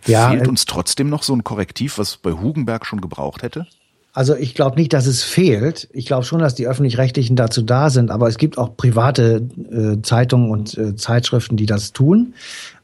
Ja, 0.05 0.31
Fehlt 0.31 0.47
äh, 0.47 0.49
uns 0.49 0.65
trotzdem 0.65 1.07
noch 1.07 1.23
so 1.23 1.33
ein 1.33 1.45
Korrektiv, 1.45 1.97
was 1.97 2.17
bei 2.17 2.33
Hugenberg 2.33 2.85
schon 2.85 2.99
gebraucht 2.99 3.41
hätte? 3.41 3.67
Also 4.13 4.35
ich 4.35 4.55
glaube 4.55 4.75
nicht, 4.75 4.91
dass 4.91 5.05
es 5.05 5.23
fehlt. 5.23 5.87
Ich 5.93 6.05
glaube 6.05 6.25
schon, 6.25 6.39
dass 6.39 6.53
die 6.53 6.67
öffentlich-rechtlichen 6.67 7.37
dazu 7.37 7.61
da 7.61 7.89
sind, 7.89 8.11
aber 8.11 8.27
es 8.27 8.37
gibt 8.37 8.57
auch 8.57 8.75
private 8.75 9.47
äh, 9.71 10.01
Zeitungen 10.01 10.51
und 10.51 10.77
äh, 10.77 10.95
Zeitschriften, 10.97 11.55
die 11.55 11.65
das 11.65 11.93
tun 11.93 12.33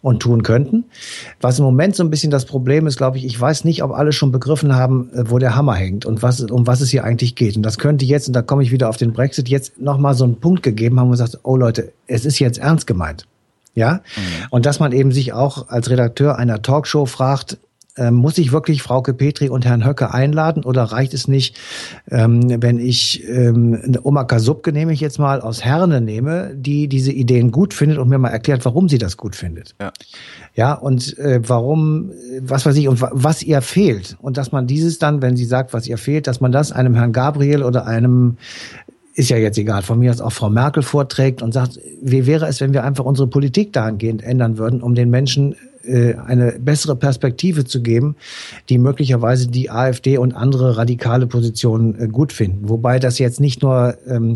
und 0.02 0.22
tun 0.22 0.44
könnten. 0.44 0.86
Was 1.42 1.60
im 1.60 1.66
Moment 1.66 1.98
so 1.98 2.04
ein 2.04 2.10
bisschen 2.10 2.32
das 2.32 2.46
Problem 2.46 2.88
ist, 2.88 2.96
glaube 2.96 3.18
ich, 3.18 3.26
ich 3.26 3.40
weiß 3.40 3.66
nicht, 3.66 3.84
ob 3.84 3.92
alle 3.92 4.14
schon 4.14 4.32
begriffen 4.32 4.74
haben, 4.74 5.10
äh, 5.14 5.30
wo 5.30 5.38
der 5.38 5.56
Hammer 5.56 5.76
hängt 5.76 6.06
und 6.06 6.24
was, 6.24 6.40
um 6.40 6.66
was 6.66 6.80
es 6.80 6.92
hier 6.92 7.04
eigentlich 7.04 7.36
geht. 7.36 7.58
Und 7.58 7.64
das 7.64 7.78
könnte 7.78 8.06
jetzt, 8.06 8.28
und 8.28 8.34
da 8.34 8.42
komme 8.42 8.64
ich 8.64 8.72
wieder 8.72 8.88
auf 8.88 8.98
den 8.98 9.12
Brexit, 9.12 9.50
jetzt 9.50 9.82
nochmal 9.82 10.16
so 10.16 10.24
einen 10.24 10.40
Punkt 10.40 10.64
gegeben 10.64 10.98
haben 10.98 11.08
und 11.08 11.12
gesagt, 11.12 11.40
oh 11.44 11.58
Leute, 11.58 11.92
es 12.08 12.24
ist 12.24 12.40
jetzt 12.40 12.60
ernst 12.60 12.88
gemeint. 12.88 13.28
Ja. 13.76 13.96
Mhm. 14.16 14.46
Und 14.50 14.66
dass 14.66 14.80
man 14.80 14.94
eben 14.94 15.12
sich 15.12 15.34
auch 15.34 15.68
als 15.68 15.90
Redakteur 15.90 16.38
einer 16.38 16.62
Talkshow 16.62 17.06
fragt, 17.06 17.58
Ähm, 17.98 18.14
muss 18.16 18.38
ich 18.38 18.52
wirklich 18.52 18.82
Frauke 18.82 19.14
Petri 19.14 19.50
und 19.50 19.66
Herrn 19.66 19.86
Höcke 19.86 20.14
einladen 20.14 20.64
oder 20.64 20.84
reicht 20.84 21.14
es 21.14 21.28
nicht, 21.28 21.58
ähm, 22.10 22.62
wenn 22.62 22.80
ich 22.80 23.28
ähm, 23.28 23.80
eine 23.84 24.06
Oma 24.06 24.24
Kasubke, 24.24 24.72
nehme 24.72 24.94
ich 24.94 25.00
jetzt 25.00 25.20
mal, 25.20 25.42
aus 25.42 25.64
Herne 25.64 26.02
nehme, 26.02 26.54
die 26.56 26.88
diese 26.88 27.12
Ideen 27.12 27.52
gut 27.52 27.74
findet 27.74 27.98
und 27.98 28.10
mir 28.10 28.18
mal 28.18 28.30
erklärt, 28.30 28.66
warum 28.66 28.90
sie 28.90 28.98
das 28.98 29.18
gut 29.18 29.36
findet. 29.36 29.76
Ja, 29.82 29.92
ja 30.54 30.74
und 30.74 31.18
äh, 31.18 31.40
warum, 31.48 32.12
was 32.42 32.66
weiß 32.66 32.76
ich, 32.78 32.88
und 32.88 33.02
was 33.02 33.44
ihr 33.44 33.62
fehlt. 33.62 34.18
Und 34.22 34.38
dass 34.38 34.52
man 34.52 34.68
dieses 34.68 35.00
dann, 35.00 35.22
wenn 35.22 35.36
sie 35.36 35.46
sagt, 35.46 35.74
was 35.74 35.88
ihr 35.88 35.98
fehlt, 35.98 36.28
dass 36.28 36.42
man 36.42 36.52
das 36.52 36.72
einem 36.72 36.96
Herrn 36.96 37.14
Gabriel 37.14 37.64
oder 37.64 37.86
einem 37.86 38.38
ist 39.18 39.30
ja 39.30 39.38
jetzt 39.38 39.58
egal, 39.58 39.82
von 39.82 39.98
mir 39.98 40.12
aus 40.12 40.22
auch 40.22 40.32
Frau 40.32 40.52
Merkel 40.52 40.84
vorträgt 40.84 41.42
und 41.42 41.52
sagt, 41.52 41.80
wie 42.04 42.28
wäre 42.28 42.46
es, 42.46 42.62
wenn 42.62 42.72
wir 42.72 42.84
einfach 42.84 43.04
unsere 43.04 43.28
Politik 43.28 43.74
dahingehend 43.74 44.22
ändern 44.22 44.60
würden, 44.60 44.84
um 44.84 44.94
den 44.94 45.10
Menschen 45.10 45.56
äh, 45.88 46.16
eine 46.16 46.54
bessere 46.60 46.96
Perspektive 46.96 47.66
zu 47.66 47.82
geben, 47.82 48.16
die 48.70 48.78
möglicherweise 48.78 49.48
die 49.48 49.70
AfD 49.70 50.18
und 50.18 50.34
andere 50.34 50.78
radikale 50.78 51.28
Positionen 51.28 52.00
äh, 52.00 52.08
gut 52.08 52.34
finden. 52.34 52.70
Wobei 52.70 53.00
das 53.00 53.20
jetzt 53.20 53.40
nicht 53.40 53.62
nur 53.62 53.96
ähm, 54.08 54.34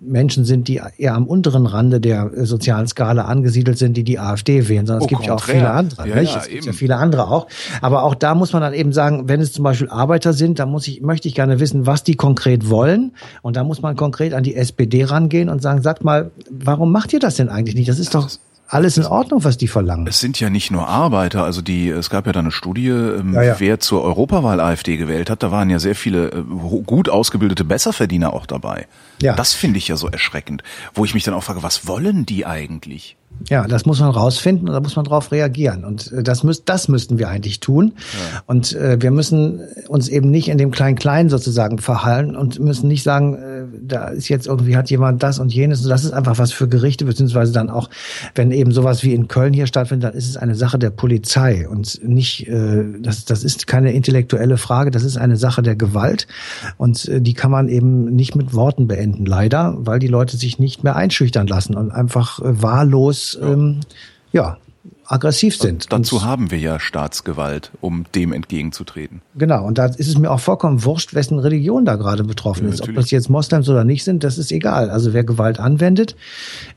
Menschen 0.00 0.44
sind, 0.44 0.68
die 0.68 0.80
eher 0.98 1.14
am 1.14 1.26
unteren 1.26 1.66
Rande 1.66 2.00
der 2.00 2.30
äh, 2.34 2.44
sozialen 2.44 2.86
Skala 2.88 3.24
angesiedelt 3.24 3.78
sind, 3.78 3.96
die 3.96 4.04
die 4.04 4.18
AfD 4.18 4.68
wählen, 4.68 4.86
sondern 4.86 5.02
es 5.02 5.08
gibt 5.08 5.24
ja 5.24 5.34
auch 5.34 5.42
viele 5.42 5.70
andere. 5.70 6.08
Ja, 6.08 6.16
nicht? 6.16 6.34
Ja, 6.34 6.40
es 6.40 6.48
gibt 6.48 6.66
ja 6.66 6.72
viele 6.72 6.96
andere 6.96 7.28
auch. 7.28 7.46
Aber 7.80 8.02
auch 8.02 8.14
da 8.14 8.34
muss 8.34 8.52
man 8.52 8.62
dann 8.62 8.74
eben 8.74 8.92
sagen, 8.92 9.28
wenn 9.28 9.40
es 9.40 9.52
zum 9.52 9.64
Beispiel 9.64 9.88
Arbeiter 9.88 10.32
sind, 10.32 10.58
dann 10.58 10.70
muss 10.70 10.88
ich, 10.88 11.00
möchte 11.00 11.28
ich 11.28 11.34
gerne 11.34 11.60
wissen, 11.60 11.86
was 11.86 12.02
die 12.02 12.14
konkret 12.14 12.68
wollen. 12.68 13.12
Und 13.42 13.56
da 13.56 13.64
muss 13.64 13.80
man 13.80 13.96
konkret 13.96 14.34
an 14.34 14.42
die 14.42 14.56
SPD 14.56 15.04
rangehen 15.04 15.48
und 15.48 15.62
sagen, 15.62 15.82
sagt 15.82 16.04
mal, 16.04 16.30
warum 16.50 16.92
macht 16.92 17.12
ihr 17.12 17.20
das 17.20 17.36
denn 17.36 17.48
eigentlich 17.48 17.76
nicht? 17.76 17.88
Das 17.88 17.98
ist 17.98 18.14
doch 18.14 18.28
alles 18.72 18.96
in 18.96 19.04
Ordnung, 19.04 19.44
was 19.44 19.58
die 19.58 19.68
verlangen. 19.68 20.06
Es 20.06 20.20
sind 20.20 20.40
ja 20.40 20.48
nicht 20.48 20.70
nur 20.70 20.88
Arbeiter, 20.88 21.44
also 21.44 21.60
die, 21.60 21.90
es 21.90 22.08
gab 22.08 22.26
ja 22.26 22.32
da 22.32 22.40
eine 22.40 22.50
Studie, 22.50 22.88
ähm, 22.88 23.34
ja, 23.34 23.42
ja. 23.42 23.60
wer 23.60 23.80
zur 23.80 24.02
Europawahl 24.02 24.60
AfD 24.60 24.96
gewählt 24.96 25.28
hat, 25.28 25.42
da 25.42 25.50
waren 25.50 25.68
ja 25.68 25.78
sehr 25.78 25.94
viele 25.94 26.28
äh, 26.28 26.42
gut 26.86 27.10
ausgebildete 27.10 27.64
Besserverdiener 27.64 28.32
auch 28.32 28.46
dabei. 28.46 28.86
Ja. 29.20 29.34
Das 29.34 29.52
finde 29.52 29.78
ich 29.78 29.88
ja 29.88 29.96
so 29.96 30.08
erschreckend, 30.08 30.62
wo 30.94 31.04
ich 31.04 31.12
mich 31.12 31.24
dann 31.24 31.34
auch 31.34 31.44
frage, 31.44 31.62
was 31.62 31.86
wollen 31.86 32.24
die 32.24 32.46
eigentlich? 32.46 33.16
Ja, 33.48 33.66
das 33.66 33.86
muss 33.86 34.00
man 34.00 34.10
rausfinden 34.10 34.68
und 34.68 34.74
da 34.74 34.80
muss 34.80 34.96
man 34.96 35.04
drauf 35.04 35.32
reagieren. 35.32 35.84
Und 35.84 36.12
äh, 36.12 36.22
das, 36.22 36.42
müß, 36.42 36.64
das 36.64 36.88
müssten 36.88 37.18
wir 37.18 37.28
eigentlich 37.28 37.60
tun. 37.60 37.92
Ja. 37.96 38.42
Und 38.46 38.74
äh, 38.74 39.00
wir 39.00 39.10
müssen 39.10 39.60
uns 39.88 40.08
eben 40.08 40.30
nicht 40.30 40.48
in 40.48 40.58
dem 40.58 40.70
Klein-Klein 40.70 41.28
sozusagen 41.28 41.78
verhallen 41.78 42.36
und 42.36 42.60
müssen 42.60 42.88
nicht 42.88 43.02
sagen, 43.02 43.34
äh, 43.34 43.62
da 43.80 44.08
ist 44.08 44.28
jetzt 44.28 44.46
irgendwie 44.46 44.76
hat 44.76 44.90
jemand 44.90 45.22
das 45.22 45.38
und 45.38 45.52
jenes. 45.52 45.82
Und 45.82 45.90
das 45.90 46.04
ist 46.04 46.12
einfach 46.12 46.38
was 46.38 46.52
für 46.52 46.68
Gerichte, 46.68 47.04
beziehungsweise 47.04 47.52
dann 47.52 47.70
auch, 47.70 47.88
wenn 48.34 48.50
eben 48.50 48.72
sowas 48.72 49.02
wie 49.02 49.14
in 49.14 49.28
Köln 49.28 49.52
hier 49.52 49.66
stattfindet, 49.66 50.10
dann 50.10 50.18
ist 50.18 50.28
es 50.28 50.36
eine 50.36 50.54
Sache 50.54 50.78
der 50.78 50.90
Polizei 50.90 51.68
und 51.68 52.00
nicht, 52.06 52.48
äh, 52.48 52.84
das, 53.00 53.24
das 53.24 53.44
ist 53.44 53.66
keine 53.66 53.92
intellektuelle 53.92 54.56
Frage, 54.56 54.90
das 54.90 55.04
ist 55.04 55.16
eine 55.16 55.36
Sache 55.36 55.62
der 55.62 55.76
Gewalt. 55.76 56.26
Und 56.76 57.08
äh, 57.08 57.20
die 57.20 57.34
kann 57.34 57.50
man 57.50 57.68
eben 57.68 58.14
nicht 58.14 58.36
mit 58.36 58.54
Worten 58.54 58.86
beenden, 58.86 59.26
leider, 59.26 59.74
weil 59.78 59.98
die 59.98 60.08
Leute 60.08 60.36
sich 60.36 60.58
nicht 60.58 60.84
mehr 60.84 60.96
einschüchtern 60.96 61.46
lassen 61.46 61.74
und 61.74 61.90
einfach 61.90 62.40
äh, 62.40 62.62
wahllos 62.62 63.31
ähm, 63.40 63.80
ja, 64.32 64.58
aggressiv 65.06 65.56
sind. 65.56 65.84
Und 65.84 65.92
dazu 65.92 66.16
und, 66.16 66.24
haben 66.24 66.50
wir 66.50 66.58
ja 66.58 66.80
Staatsgewalt, 66.80 67.70
um 67.80 68.04
dem 68.14 68.32
entgegenzutreten. 68.32 69.20
Genau, 69.34 69.64
und 69.64 69.78
da 69.78 69.86
ist 69.86 70.08
es 70.08 70.18
mir 70.18 70.30
auch 70.30 70.40
vollkommen 70.40 70.84
wurscht, 70.84 71.14
wessen 71.14 71.38
Religion 71.38 71.84
da 71.84 71.96
gerade 71.96 72.24
betroffen 72.24 72.66
ja, 72.66 72.74
ist. 72.74 72.82
Ob 72.82 72.94
das 72.94 73.10
jetzt 73.10 73.28
Moslems 73.28 73.68
oder 73.68 73.84
nicht 73.84 74.04
sind, 74.04 74.24
das 74.24 74.38
ist 74.38 74.52
egal. 74.52 74.90
Also 74.90 75.12
wer 75.12 75.24
Gewalt 75.24 75.60
anwendet, 75.60 76.16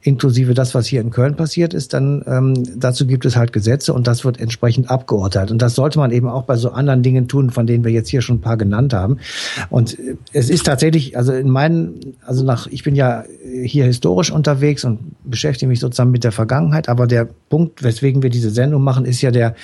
inklusive 0.02 0.54
das, 0.54 0.76
was 0.76 0.88
hier 0.88 1.02
in 1.02 1.12
Köln 1.12 1.36
passiert 1.36 1.74
ist, 1.74 1.94
dann 1.94 2.24
ähm, 2.28 2.80
dazu 2.80 3.08
gibt 3.08 3.26
es 3.26 3.36
halt 3.36 3.54
Gesetze 3.54 3.94
und 3.94 4.08
das 4.08 4.26
wird 4.26 4.40
entsprechend 4.40 4.90
abgeurteilt. 4.90 5.52
Und 5.52 5.62
das 5.62 5.76
sollte 5.76 6.00
man 6.00 6.12
eben 6.12 6.28
auch 6.28 6.44
bei 6.44 6.58
so 6.58 6.72
anderen 6.72 7.04
Dingen 7.04 7.28
tun, 7.28 7.52
von 7.52 7.68
denen 7.68 7.84
wir 7.84 7.92
jetzt 7.92 8.10
hier 8.10 8.22
schon 8.22 8.38
ein 8.38 8.42
paar 8.42 8.58
genannt 8.58 8.94
haben. 8.94 9.18
Und 9.70 9.98
äh, 10.00 10.18
es 10.34 10.50
ist 10.50 10.66
tatsächlich, 10.66 11.18
also 11.18 11.32
in 11.32 11.50
meinen, 11.50 12.16
also 12.26 12.44
nach, 12.44 12.68
ich 12.68 12.84
bin 12.84 12.96
ja 12.96 13.24
hier 13.64 13.86
historisch 13.86 14.32
unterwegs 14.32 14.84
und 14.84 15.00
beschäftige 15.24 15.70
mich 15.70 15.80
sozusagen 15.80 16.12
mit 16.12 16.24
der 16.24 16.32
Vergangenheit, 16.32 16.90
aber 16.90 17.08
der 17.08 17.28
Punkt, 17.50 17.84
weswegen 17.84 18.15
wir 18.24 18.30
diese 18.30 18.50
Sendung 18.50 18.84
machen, 18.84 19.06
ist 19.06 19.22
ja 19.22 19.32
der 19.32 19.56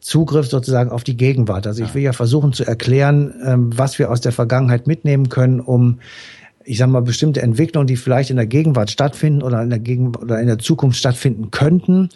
Zugriff 0.00 0.48
sozusagen 0.48 0.90
auf 0.90 1.04
die 1.04 1.16
Gegenwart. 1.16 1.66
Also 1.66 1.84
ich 1.84 1.94
will 1.94 2.02
ja 2.02 2.12
versuchen 2.12 2.52
zu 2.52 2.64
erklären, 2.64 3.34
ähm, 3.44 3.70
was 3.76 3.98
wir 3.98 4.10
aus 4.10 4.20
der 4.20 4.32
Vergangenheit 4.32 4.86
mitnehmen 4.86 5.28
können, 5.28 5.60
um 5.60 6.00
ich 6.64 6.78
sage 6.78 6.92
mal, 6.92 7.02
bestimmte 7.02 7.42
Entwicklungen, 7.42 7.86
die 7.86 7.96
vielleicht 7.96 8.30
in 8.30 8.36
der 8.36 8.46
Gegenwart 8.46 8.90
stattfinden 8.90 9.42
oder 9.42 9.62
in 9.62 9.70
der 9.70 9.78
Gegenwart 9.78 10.22
oder 10.22 10.40
in 10.40 10.46
der 10.46 10.58
Zukunft 10.58 10.98
stattfinden 10.98 11.50
könnten, 11.50 12.08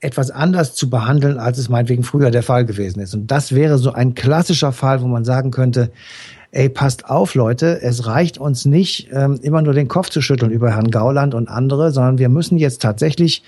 etwas 0.00 0.30
anders 0.30 0.74
zu 0.74 0.88
behandeln, 0.88 1.38
als 1.38 1.58
es 1.58 1.68
meinetwegen 1.68 2.04
früher 2.04 2.30
der 2.30 2.42
Fall 2.42 2.64
gewesen 2.64 3.00
ist. 3.00 3.14
Und 3.14 3.30
das 3.30 3.54
wäre 3.54 3.78
so 3.78 3.92
ein 3.92 4.14
klassischer 4.14 4.72
Fall, 4.72 5.02
wo 5.02 5.06
man 5.06 5.24
sagen 5.24 5.50
könnte, 5.50 5.90
ey, 6.52 6.68
passt 6.68 7.08
auf, 7.08 7.34
Leute, 7.34 7.80
es 7.80 8.06
reicht 8.06 8.38
uns 8.38 8.64
nicht, 8.64 9.08
ähm, 9.12 9.38
immer 9.42 9.62
nur 9.62 9.72
den 9.72 9.88
Kopf 9.88 10.10
zu 10.10 10.20
schütteln 10.20 10.50
über 10.50 10.70
Herrn 10.70 10.90
Gauland 10.90 11.34
und 11.34 11.48
andere, 11.48 11.92
sondern 11.92 12.18
wir 12.18 12.28
müssen 12.28 12.58
jetzt 12.58 12.82
tatsächlich 12.82 13.44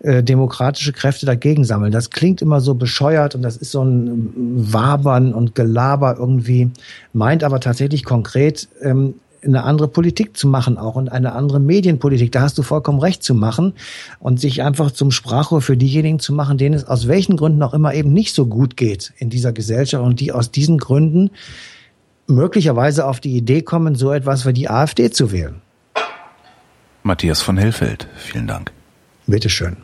äh, 0.00 0.22
demokratische 0.22 0.92
Kräfte 0.92 1.26
dagegen 1.26 1.64
sammeln. 1.64 1.92
Das 1.92 2.10
klingt 2.10 2.42
immer 2.42 2.60
so 2.60 2.74
bescheuert 2.74 3.34
und 3.34 3.42
das 3.42 3.56
ist 3.56 3.70
so 3.70 3.84
ein 3.84 4.32
Wabern 4.72 5.32
und 5.32 5.54
Gelaber 5.54 6.16
irgendwie, 6.18 6.70
meint 7.12 7.44
aber 7.44 7.60
tatsächlich 7.60 8.04
konkret, 8.04 8.68
ähm, 8.82 9.14
eine 9.42 9.64
andere 9.64 9.88
Politik 9.88 10.36
zu 10.36 10.48
machen 10.48 10.76
auch 10.76 10.96
und 10.96 11.10
eine 11.10 11.32
andere 11.32 11.60
Medienpolitik. 11.60 12.32
Da 12.32 12.42
hast 12.42 12.58
du 12.58 12.62
vollkommen 12.62 12.98
recht 12.98 13.22
zu 13.22 13.34
machen 13.34 13.74
und 14.18 14.40
sich 14.40 14.62
einfach 14.62 14.90
zum 14.90 15.10
Sprachrohr 15.10 15.62
für 15.62 15.78
diejenigen 15.78 16.18
zu 16.18 16.34
machen, 16.34 16.58
denen 16.58 16.74
es 16.74 16.84
aus 16.86 17.08
welchen 17.08 17.36
Gründen 17.36 17.62
auch 17.62 17.72
immer 17.72 17.94
eben 17.94 18.12
nicht 18.12 18.34
so 18.34 18.46
gut 18.46 18.76
geht 18.76 19.14
in 19.16 19.30
dieser 19.30 19.52
Gesellschaft 19.52 20.04
und 20.04 20.20
die 20.20 20.32
aus 20.32 20.50
diesen 20.50 20.76
Gründen 20.78 21.30
möglicherweise 22.30 23.06
auf 23.06 23.20
die 23.20 23.36
Idee 23.36 23.62
kommen, 23.62 23.94
so 23.94 24.12
etwas 24.12 24.46
wie 24.46 24.52
die 24.52 24.70
AfD 24.70 25.10
zu 25.10 25.32
wählen. 25.32 25.60
Matthias 27.02 27.42
von 27.42 27.56
Hellfeld, 27.56 28.06
vielen 28.16 28.46
Dank. 28.46 28.70
Bitteschön. 29.26 29.78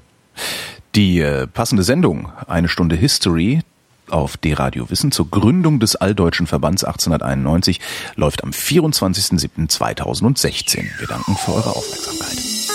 Die 0.94 1.20
äh, 1.20 1.46
passende 1.46 1.82
Sendung, 1.82 2.30
eine 2.46 2.68
Stunde 2.68 2.96
History, 2.96 3.60
auf 4.08 4.36
D-Radio 4.36 4.90
Wissen 4.90 5.12
zur 5.12 5.30
Gründung 5.30 5.80
des 5.80 5.96
Alldeutschen 5.96 6.46
Verbands 6.46 6.84
1891 6.84 7.80
läuft 8.14 8.44
am 8.44 8.50
24.07.2016. 8.50 10.84
Wir 10.98 11.08
danken 11.08 11.34
für 11.36 11.54
eure 11.54 11.70
Aufmerksamkeit. 11.70 12.65